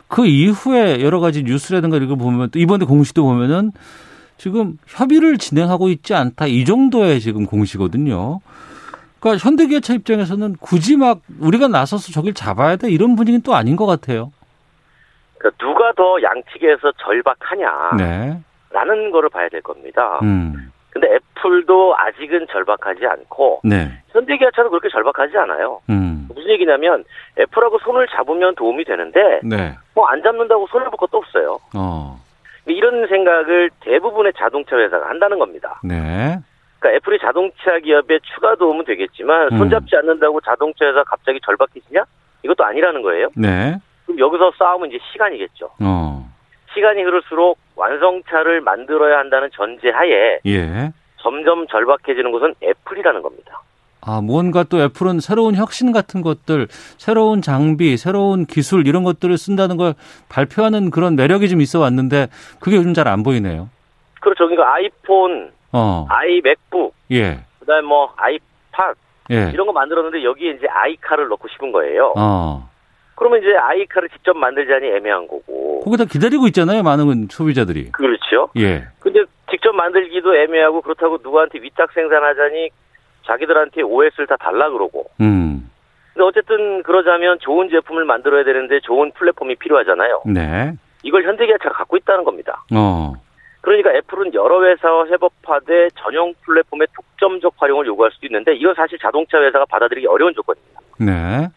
그 0.09 0.27
이후에 0.27 1.01
여러 1.01 1.21
가지 1.21 1.43
뉴스라든가 1.43 1.97
이걸 1.97 2.17
보면 2.19 2.51
또 2.51 2.59
이번에 2.59 2.85
공시도 2.85 3.23
보면은 3.25 3.73
지금 4.37 4.77
협의를 4.87 5.39
진행하고 5.39 5.89
있지 5.89 6.15
않다 6.15 6.47
이 6.47 6.65
정도의 6.67 7.21
지금 7.21 7.47
공시거든요. 7.47 8.41
그러니까 9.23 9.49
현대기아차 9.49 9.95
입장에서는 9.95 10.57
굳이 10.61 10.97
막 10.97 11.21
우리가 11.41 11.69
나서서 11.69 12.13
저길 12.13 12.35
잡아야 12.35 12.75
돼 12.75 12.91
이런 12.91 13.15
분위기는 13.15 13.41
또 13.43 13.55
아닌 13.55 13.77
것 13.77 13.87
같아요. 13.87 14.33
그러니까 15.39 15.65
누가 15.65 15.93
더 15.93 16.21
양측에서 16.21 16.93
절박하냐 16.99 17.93
네. 17.99 18.41
라는 18.71 19.13
거를 19.13 19.29
봐야 19.31 19.49
될 19.49 19.63
겁니다. 19.63 20.19
음. 20.23 20.73
근데 20.91 21.09
애플도 21.15 21.97
아직은 21.97 22.49
절박하지 22.51 23.07
않고 23.07 23.61
네. 23.63 23.93
현대기아차도 24.09 24.71
그렇게 24.71 24.89
절박하지 24.91 25.39
않아요. 25.39 25.81
음. 25.89 26.27
무슨 26.29 26.51
얘기냐면 26.51 27.05
애플하고 27.39 27.79
손을 27.79 28.09
잡으면 28.09 28.57
도움이 28.57 28.85
되는데 28.85 29.41
네. 29.45 29.77
뭐안 29.95 30.23
잡는다고 30.25 30.67
손을 30.67 30.91
볼 30.91 30.97
것도 30.99 31.19
없어요. 31.19 31.61
어. 31.77 32.21
이런 32.67 33.07
생각을 33.07 33.71
대부분의 33.81 34.33
자동차 34.37 34.77
회사가 34.77 35.09
한다는 35.09 35.39
겁니다. 35.39 35.81
네. 35.85 36.41
그러니까 36.83 36.97
애플이 36.97 37.19
자동차 37.21 37.79
기업에 37.79 38.19
추가 38.35 38.57
도움은 38.57 38.85
되겠지만 38.85 39.53
음. 39.53 39.59
손잡지 39.59 39.95
않는다고 39.97 40.41
자동차 40.41 40.85
회사 40.87 41.05
갑자기 41.05 41.39
절박해지냐? 41.47 42.03
이것도 42.43 42.65
아니라는 42.65 43.03
거예요. 43.03 43.29
네. 43.37 43.77
그럼 44.05 44.19
여기서 44.19 44.53
싸움은 44.59 44.89
이제 44.89 44.99
시간이겠죠. 45.13 45.71
어. 45.81 46.29
시간이 46.75 47.03
흐를수록 47.03 47.57
완성차를 47.77 48.63
만들어야 48.63 49.19
한다는 49.19 49.49
전제하에 49.55 50.41
예. 50.47 50.93
점점 51.19 51.67
절박해지는 51.69 52.33
것은 52.33 52.55
애플이라는 52.63 53.23
겁니다. 53.23 53.63
아, 54.01 54.21
무언가 54.21 54.65
또 54.65 54.81
애플은 54.83 55.21
새로운 55.21 55.55
혁신 55.55 55.93
같은 55.93 56.23
것들, 56.23 56.67
새로운 56.99 57.41
장비, 57.41 57.97
새로운 57.97 58.47
기술 58.47 58.89
이런 58.89 59.05
것들을 59.05 59.39
쓴다는 59.39 59.77
걸 59.77 59.95
발표하는 60.29 60.91
그런 60.91 61.15
매력이 61.15 61.49
좀 61.49 61.61
있어 61.61 61.79
왔는데 61.79 62.27
그게 62.59 62.77
요즘 62.77 62.95
잘 62.95 63.07
안 63.07 63.23
보이네요. 63.23 63.69
그렇죠. 64.23 64.49
그러니까 64.49 64.73
아이폰, 64.75 65.53
어. 65.73 66.07
아이 66.09 66.41
맥북, 66.41 66.95
예. 67.11 67.41
그다음에 67.61 67.83
뭐 67.83 68.13
아이팟 68.17 68.95
예. 69.31 69.51
이런 69.53 69.67
거 69.67 69.73
만들었는데 69.73 70.23
여기에 70.25 70.53
이제 70.53 70.67
아이카를 70.69 71.29
넣고 71.29 71.49
싶은 71.49 71.73
거예요. 71.73 72.15
어. 72.17 72.71
그러면 73.17 73.41
이제 73.41 73.55
아이카를 73.57 74.09
직접 74.11 74.37
만들자니 74.37 74.87
애매한 74.87 75.27
거고. 75.29 75.81
거기다 75.81 76.05
기다리고 76.05 76.47
있잖아요. 76.49 76.83
많은 76.83 77.29
소비자들이. 77.31 77.93
그렇죠. 77.93 78.49
예. 78.57 78.85
근데 79.01 79.25
직접 79.51 79.73
만들기도 79.75 80.37
애매하고 80.37 80.81
그렇다고 80.83 81.19
누구한테 81.23 81.61
위탁 81.61 81.93
생산하자니 81.93 82.71
자기들한테 83.27 83.83
OS를 83.83 84.27
다 84.27 84.37
달라 84.37 84.71
그러고. 84.71 85.07
음. 85.21 85.71
근데 86.13 86.25
어쨌든 86.25 86.83
그러자면 86.83 87.39
좋은 87.41 87.71
제품을 87.71 88.05
만들어야 88.05 88.45
되는데 88.45 88.81
좋은 88.81 89.13
플랫폼이 89.13 89.57
필요하잖아요. 89.57 90.23
네. 90.27 90.73
이걸 91.03 91.25
현대기아차가 91.25 91.75
갖고 91.75 91.97
있다는 91.97 92.25
겁니다. 92.25 92.65
어. 92.75 93.13
그러니까 93.63 93.93
애플은 93.95 94.35
여러 94.35 94.65
회사와 94.65 95.07
협업하되 95.07 95.89
전용 95.97 96.35
플랫폼의 96.43 96.89
독점적 96.95 97.55
활용을 97.57 97.87
요구할 97.87 98.11
수도 98.13 98.27
있는데 98.27 98.55
이건 98.55 98.75
사실 98.75 98.99
자동차 98.99 99.41
회사가 99.41 99.65
받아들이기 99.67 100.07
어려운 100.07 100.35
조건입니다. 100.35 100.81
네. 100.99 101.49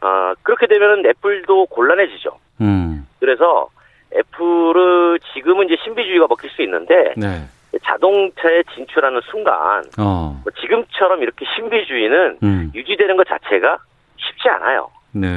아, 0.00 0.34
그렇게 0.42 0.66
되면 0.68 1.04
애플도 1.04 1.66
곤란해지죠. 1.66 2.38
음. 2.60 3.06
그래서 3.18 3.68
애플은 4.14 5.18
지금은 5.34 5.66
이제 5.66 5.76
신비주의가 5.82 6.26
먹힐 6.28 6.48
수 6.50 6.62
있는데 6.62 7.12
네. 7.16 7.44
자동차에 7.82 8.62
진출하는 8.74 9.20
순간 9.30 9.84
어. 9.98 10.40
뭐 10.44 10.52
지금처럼 10.60 11.22
이렇게 11.22 11.44
신비주의는 11.56 12.38
음. 12.42 12.72
유지되는 12.74 13.16
것 13.16 13.26
자체가 13.26 13.78
쉽지 14.16 14.48
않아요. 14.48 14.90
네. 15.10 15.28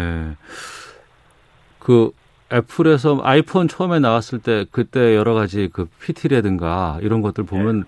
그 1.80 2.12
애플에서 2.54 3.20
아이폰 3.24 3.68
처음에 3.68 4.00
나왔을 4.00 4.40
때 4.40 4.66
그때 4.72 5.16
여러 5.16 5.34
가지 5.34 5.70
그 5.72 5.88
PT라든가 6.02 7.00
이런 7.02 7.22
것들 7.22 7.44
보면 7.44 7.86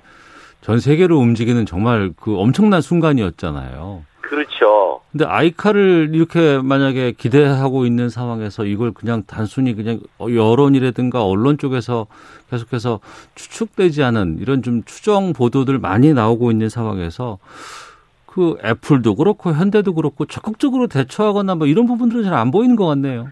전 0.61 0.79
세계를 0.79 1.15
움직이는 1.15 1.65
정말 1.65 2.11
그 2.19 2.37
엄청난 2.37 2.81
순간이었잖아요. 2.81 4.03
그렇죠. 4.21 5.01
근데 5.11 5.23
아이카를 5.25 6.11
이렇게 6.13 6.59
만약에 6.61 7.13
기대하고 7.13 7.85
있는 7.85 8.09
상황에서 8.09 8.65
이걸 8.65 8.91
그냥 8.91 9.23
단순히 9.25 9.73
그냥 9.73 10.01
여론이라든가 10.19 11.23
언론 11.23 11.57
쪽에서 11.57 12.07
계속해서 12.49 12.99
추측되지 13.35 14.03
않은 14.03 14.39
이런 14.41 14.63
좀 14.63 14.83
추정 14.83 15.31
보도들 15.31 15.79
많이 15.79 16.13
나오고 16.13 16.51
있는 16.51 16.67
상황에서 16.67 17.37
그 18.25 18.57
애플도 18.63 19.15
그렇고 19.15 19.53
현대도 19.53 19.93
그렇고 19.93 20.25
적극적으로 20.25 20.87
대처하거나 20.87 21.55
뭐 21.55 21.65
이런 21.67 21.85
부분들은 21.85 22.23
잘 22.23 22.33
안 22.33 22.51
보이는 22.51 22.75
것 22.75 22.85
같네요. 22.85 23.29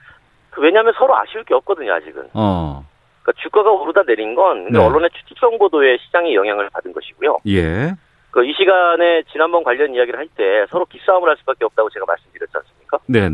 그 0.56 0.62
왜냐하면 0.62 0.94
서로 0.98 1.18
아쉬울 1.18 1.44
게 1.44 1.54
없거든요, 1.54 1.94
아직은. 1.94 2.30
어, 2.34 2.86
그러니까 3.22 3.42
주가가 3.44 3.70
오르다 3.72 4.04
내린 4.04 4.36
건 4.36 4.70
네. 4.72 4.80
언론의 4.80 5.10
추측성 5.12 5.58
보도에 5.58 5.98
시장이 5.98 6.34
영향을 6.34 6.70
받은 6.70 6.94
것이고요. 6.94 7.40
예, 7.48 7.92
그 8.32 8.44
이 8.46 8.54
시간에 8.54 9.24
지난번 9.32 9.64
관련 9.66 9.94
이야기를 9.94 10.18
할 10.18 10.28
때 10.36 10.66
서로 10.70 10.86
기싸움을 10.86 11.28
할 11.30 11.36
수밖에 11.38 11.66
없다고 11.66 11.90
제가 11.90 12.06
말씀드렸지 12.08 12.54
않습니까? 12.56 13.00
네네, 13.08 13.34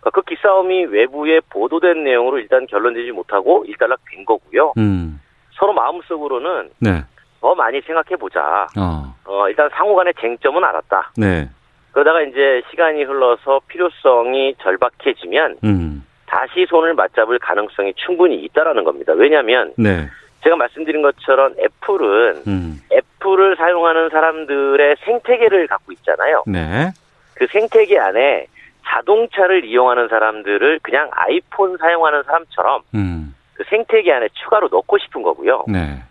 그러니까 0.00 0.10
그 0.12 0.22
기싸움이 0.22 0.86
외부에 0.86 1.38
보도된 1.50 2.02
내용으로 2.02 2.38
일단 2.40 2.66
결론되지 2.66 3.12
못하고 3.12 3.64
일단락 3.66 4.00
된 4.10 4.24
거고요. 4.24 4.72
음, 4.78 5.20
서로 5.52 5.72
마음속으로는 5.72 6.70
네, 6.80 7.02
더 7.40 7.54
많이 7.54 7.80
생각해 7.82 8.16
보자. 8.16 8.66
어, 8.76 9.14
어, 9.24 9.48
일단 9.48 9.68
상호간의 9.70 10.14
쟁점은 10.20 10.64
알았다. 10.64 11.12
네, 11.16 11.48
그러다가 11.92 12.22
이제 12.22 12.62
시간이 12.70 13.04
흘러서 13.04 13.60
필요성이 13.68 14.54
절박해지면 14.62 15.58
음, 15.64 16.04
다시 16.36 16.66
손을 16.68 16.92
맞잡을 16.92 17.38
가능성이 17.38 17.94
충분히 17.94 18.36
있다라는 18.44 18.84
겁니다. 18.84 19.14
왜냐하면 19.14 19.72
네, 19.78 20.06
제가 20.44 20.54
말씀드린 20.56 21.00
것처럼 21.00 21.54
애플은 21.58 22.42
음, 22.46 22.82
애플을 22.92 23.56
사용하는 23.56 24.10
사람들의 24.10 24.96
생태계를 25.02 25.66
갖고 25.66 25.92
있잖아요. 25.92 26.42
네, 26.46 26.92
그 27.34 27.46
생태계 27.46 27.98
안에 27.98 28.48
자동차를 28.84 29.64
이용하는 29.64 30.08
사람들을 30.08 30.80
그냥 30.82 31.08
아이폰 31.12 31.78
사용하는 31.78 32.22
사람처럼 32.24 32.82
음, 32.94 33.34
그 33.54 33.64
생태계 33.70 34.12
안에 34.12 34.28
추가로 34.34 34.68
넣고 34.70 34.98
싶은 34.98 35.22
거고요. 35.22 35.64
네, 35.68 36.02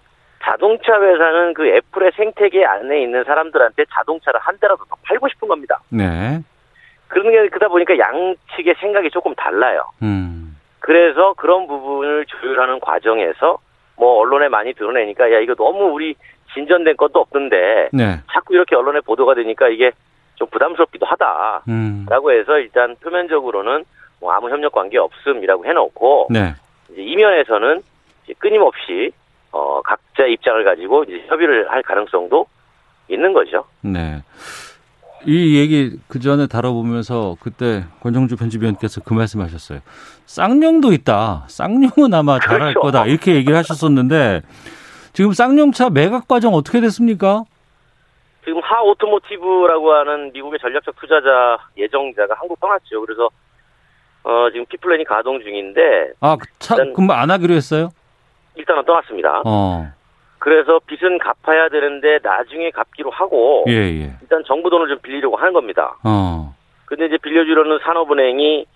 자동차 0.41 0.99
회사는 0.99 1.53
그 1.53 1.67
애플의 1.67 2.13
생태계 2.15 2.65
안에 2.65 2.99
있는 2.99 3.23
사람들한테 3.25 3.85
자동차를 3.93 4.39
한 4.39 4.57
대라도 4.57 4.85
더 4.85 4.95
팔고 5.03 5.27
싶은 5.29 5.47
겁니다. 5.47 5.79
네, 5.89 6.41
그런 7.07 7.31
게 7.31 7.47
그러다 7.49 7.67
보니까 7.67 7.97
양측의 7.97 8.75
생각이 8.79 9.09
조금 9.11 9.33
달라요. 9.35 9.83
음, 10.01 10.57
그래서 10.79 11.33
그런 11.33 11.67
부분을 11.67 12.25
조율하는 12.25 12.79
과정에서 12.79 13.59
뭐 13.97 14.19
언론에 14.19 14.49
많이 14.49 14.73
드러내니까 14.73 15.31
야 15.31 15.39
이거 15.39 15.55
너무 15.55 15.85
우리 15.93 16.15
진전된 16.53 16.97
것도 16.97 17.19
없는데 17.19 17.89
네, 17.93 18.19
자꾸 18.31 18.53
이렇게 18.53 18.75
언론에 18.75 19.01
보도가 19.01 19.35
되니까 19.35 19.69
이게 19.69 19.91
좀 20.35 20.47
부담스럽기도 20.49 21.05
하다라고 21.05 21.63
음, 21.69 22.05
해서 22.09 22.59
일단 22.59 22.95
표면적으로는 23.01 23.85
뭐 24.19 24.33
아무 24.33 24.49
협력 24.49 24.71
관계 24.73 24.97
없음이라고 24.97 25.65
해놓고 25.65 26.27
네, 26.31 26.53
이제 26.91 27.01
이면에서는 27.01 27.81
이제 28.23 28.33
끊임없이 28.37 29.11
어 29.51 29.81
각자 29.81 30.25
입장을 30.25 30.63
가지고 30.63 31.03
이제 31.03 31.23
협의를 31.27 31.71
할 31.71 31.81
가능성도 31.83 32.47
있는 33.07 33.33
거죠. 33.33 33.65
네. 33.81 34.21
이 35.27 35.57
얘기 35.57 35.97
그 36.07 36.19
전에 36.19 36.45
다뤄보면서 36.47 37.37
그때 37.39 37.83
권정주 38.01 38.35
편집위원께서 38.35 39.01
그 39.01 39.13
말씀하셨어요. 39.13 39.79
쌍용도 40.25 40.93
있다. 40.93 41.45
쌍용은 41.47 42.13
아마 42.13 42.39
잘할 42.39 42.73
그렇죠. 42.73 42.79
거다. 42.81 43.05
이렇게 43.07 43.33
얘기를 43.35 43.57
하셨었는데 43.57 44.41
지금 45.13 45.31
쌍용차 45.33 45.89
매각 45.89 46.27
과정 46.27 46.53
어떻게 46.53 46.79
됐습니까? 46.81 47.43
지금 48.43 48.61
HAAH 48.61 48.81
오토모티브라고 48.83 49.91
하는 49.93 50.31
미국의 50.33 50.59
전략적 50.61 50.95
투자자 50.99 51.57
예정자가 51.77 52.35
한국 52.37 52.59
떠났죠. 52.59 53.01
그래서 53.01 53.27
어 54.23 54.49
지금 54.51 54.65
P플랜이 54.67 55.03
가동 55.05 55.39
중인데 55.41 56.11
아, 56.19 56.35
그 56.35 56.45
차, 56.59 56.75
일단- 56.75 56.93
그럼 56.93 57.09
안 57.11 57.31
하기로 57.31 57.53
했어요? 57.55 57.89
일단은 58.55 58.85
떠났습니다. 58.85 59.41
어, 59.45 59.91
그래서 60.45 60.79
빚은 60.85 61.17
갚아야 61.17 61.69
되는데 61.69 62.19
나중에 62.21 62.69
갚기로 62.69 63.09
하고 63.09 63.65
예, 63.67 63.73
예. 63.73 64.11
일단 64.21 64.43
정부 64.45 64.69
돈을 64.69 64.87
좀 64.87 64.99
빌리려고 64.99 65.37
하는 65.37 65.53
겁니다. 65.53 65.97
어, 66.03 66.53
근데 66.85 67.07
이제 67.07 67.17
빌려주려는 67.17 67.79
산업은행이 67.83 68.67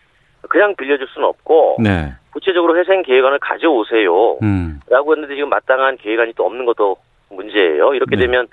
그냥 0.50 0.76
빌려줄 0.76 1.08
수는 1.10 1.28
없고 1.28 1.78
네. 1.84 2.12
구체적으로 2.32 2.76
회생 2.76 3.04
계획안을 3.04 3.38
가져오세요. 3.38 4.40
음. 4.42 4.80
라고 4.90 5.14
했는데 5.14 5.36
지금 5.36 5.50
마땅한 5.50 5.98
계획안이 5.98 6.34
또 6.36 6.48
없는 6.48 6.66
것도 6.66 6.98
문제예요. 7.30 7.94
이렇게 7.94 8.16
네. 8.16 8.24
되면 8.24 8.48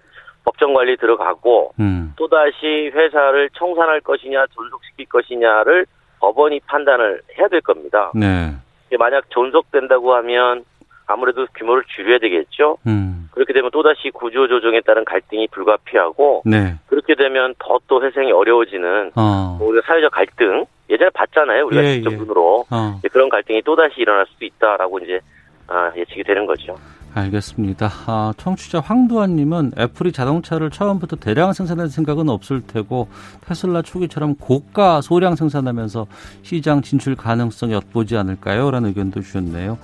법정 0.45 0.75
관리 0.75 0.99
들어가고 0.99 1.73
음. 1.81 2.13
또다시 2.17 2.91
회사를 2.95 3.49
청산할 3.55 4.03
것이냐 4.03 4.45
존속시킬 4.49 5.07
것이냐를 5.07 5.87
법원이 6.21 6.61
판단을 6.67 7.23
해야 7.39 7.49
될 7.49 7.63
겁니다. 7.63 8.13
네. 8.15 8.53
만약 8.99 9.31
존속된다고 9.31 10.15
하면 10.17 10.67
아무래도 11.07 11.47
규모를 11.55 11.85
줄여야 11.87 12.19
되겠죠. 12.19 12.79
음. 12.87 13.29
그렇게 13.31 13.53
되면 13.53 13.71
또다시 13.71 14.11
구조 14.11 14.49
조정에 14.49 14.81
따른 14.81 15.05
갈등이 15.05 15.49
불가피하고 15.49 16.43
네. 16.47 16.75
그렇게 16.89 17.15
되면 17.15 17.55
더 17.59 17.77
또 17.89 18.03
회생이 18.05 18.33
어려워지는 18.33 19.13
어. 19.17 19.57
뭐 19.59 19.69
우리가 19.69 19.87
사회적 19.87 20.11
갈등 20.11 20.67
예전에 20.91 21.11
봤잖아요. 21.11 21.67
우리가 21.67 21.85
예, 21.85 21.95
직접 21.95 22.13
예. 22.13 22.17
눈으로 22.17 22.65
어. 22.71 23.01
그런 23.13 23.29
갈등이 23.29 23.63
또다시 23.63 23.95
일어날 24.01 24.27
수도 24.27 24.45
있다라고 24.45 24.99
이제 25.01 25.21
아, 25.69 25.93
예측이 25.97 26.23
되는 26.23 26.47
거죠. 26.47 26.77
알겠습니다. 27.17 27.91
아, 28.07 28.33
청취자 28.37 28.81
황두환님은 28.81 29.73
애플이 29.79 30.13
자동차를 30.13 30.71
처음부터 30.71 31.17
대량 31.17 31.53
생산할 31.53 31.89
생각은 31.89 32.29
없을 32.29 32.61
테고 32.61 33.09
테슬라 33.47 33.83
초기처럼 33.83 34.35
고가 34.37 35.01
소량 35.01 35.35
생산하면서 35.35 36.07
시장 36.43 36.83
진출 36.83 37.17
가능성이 37.17 37.73
엿보지 37.73 38.17
않을까요? 38.17 38.71
라는 38.71 38.91
의견도 38.91 39.23
주셨네요. 39.23 39.79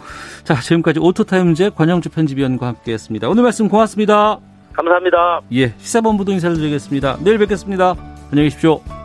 자, 0.44 0.60
지금까지 0.60 1.00
오토타임즈 1.00 1.70
권용주 1.70 2.10
편집위원과 2.10 2.66
함께했습니다. 2.66 3.28
오늘 3.28 3.42
말씀 3.42 3.68
고맙습니다. 3.68 4.38
감사합니다. 4.74 5.40
예, 5.54 5.74
시사본부도 5.78 6.32
인사를 6.32 6.56
드리겠습니다. 6.56 7.18
내일 7.20 7.38
뵙겠습니다. 7.38 7.94
안녕히 8.30 8.48
계십시오. 8.48 9.01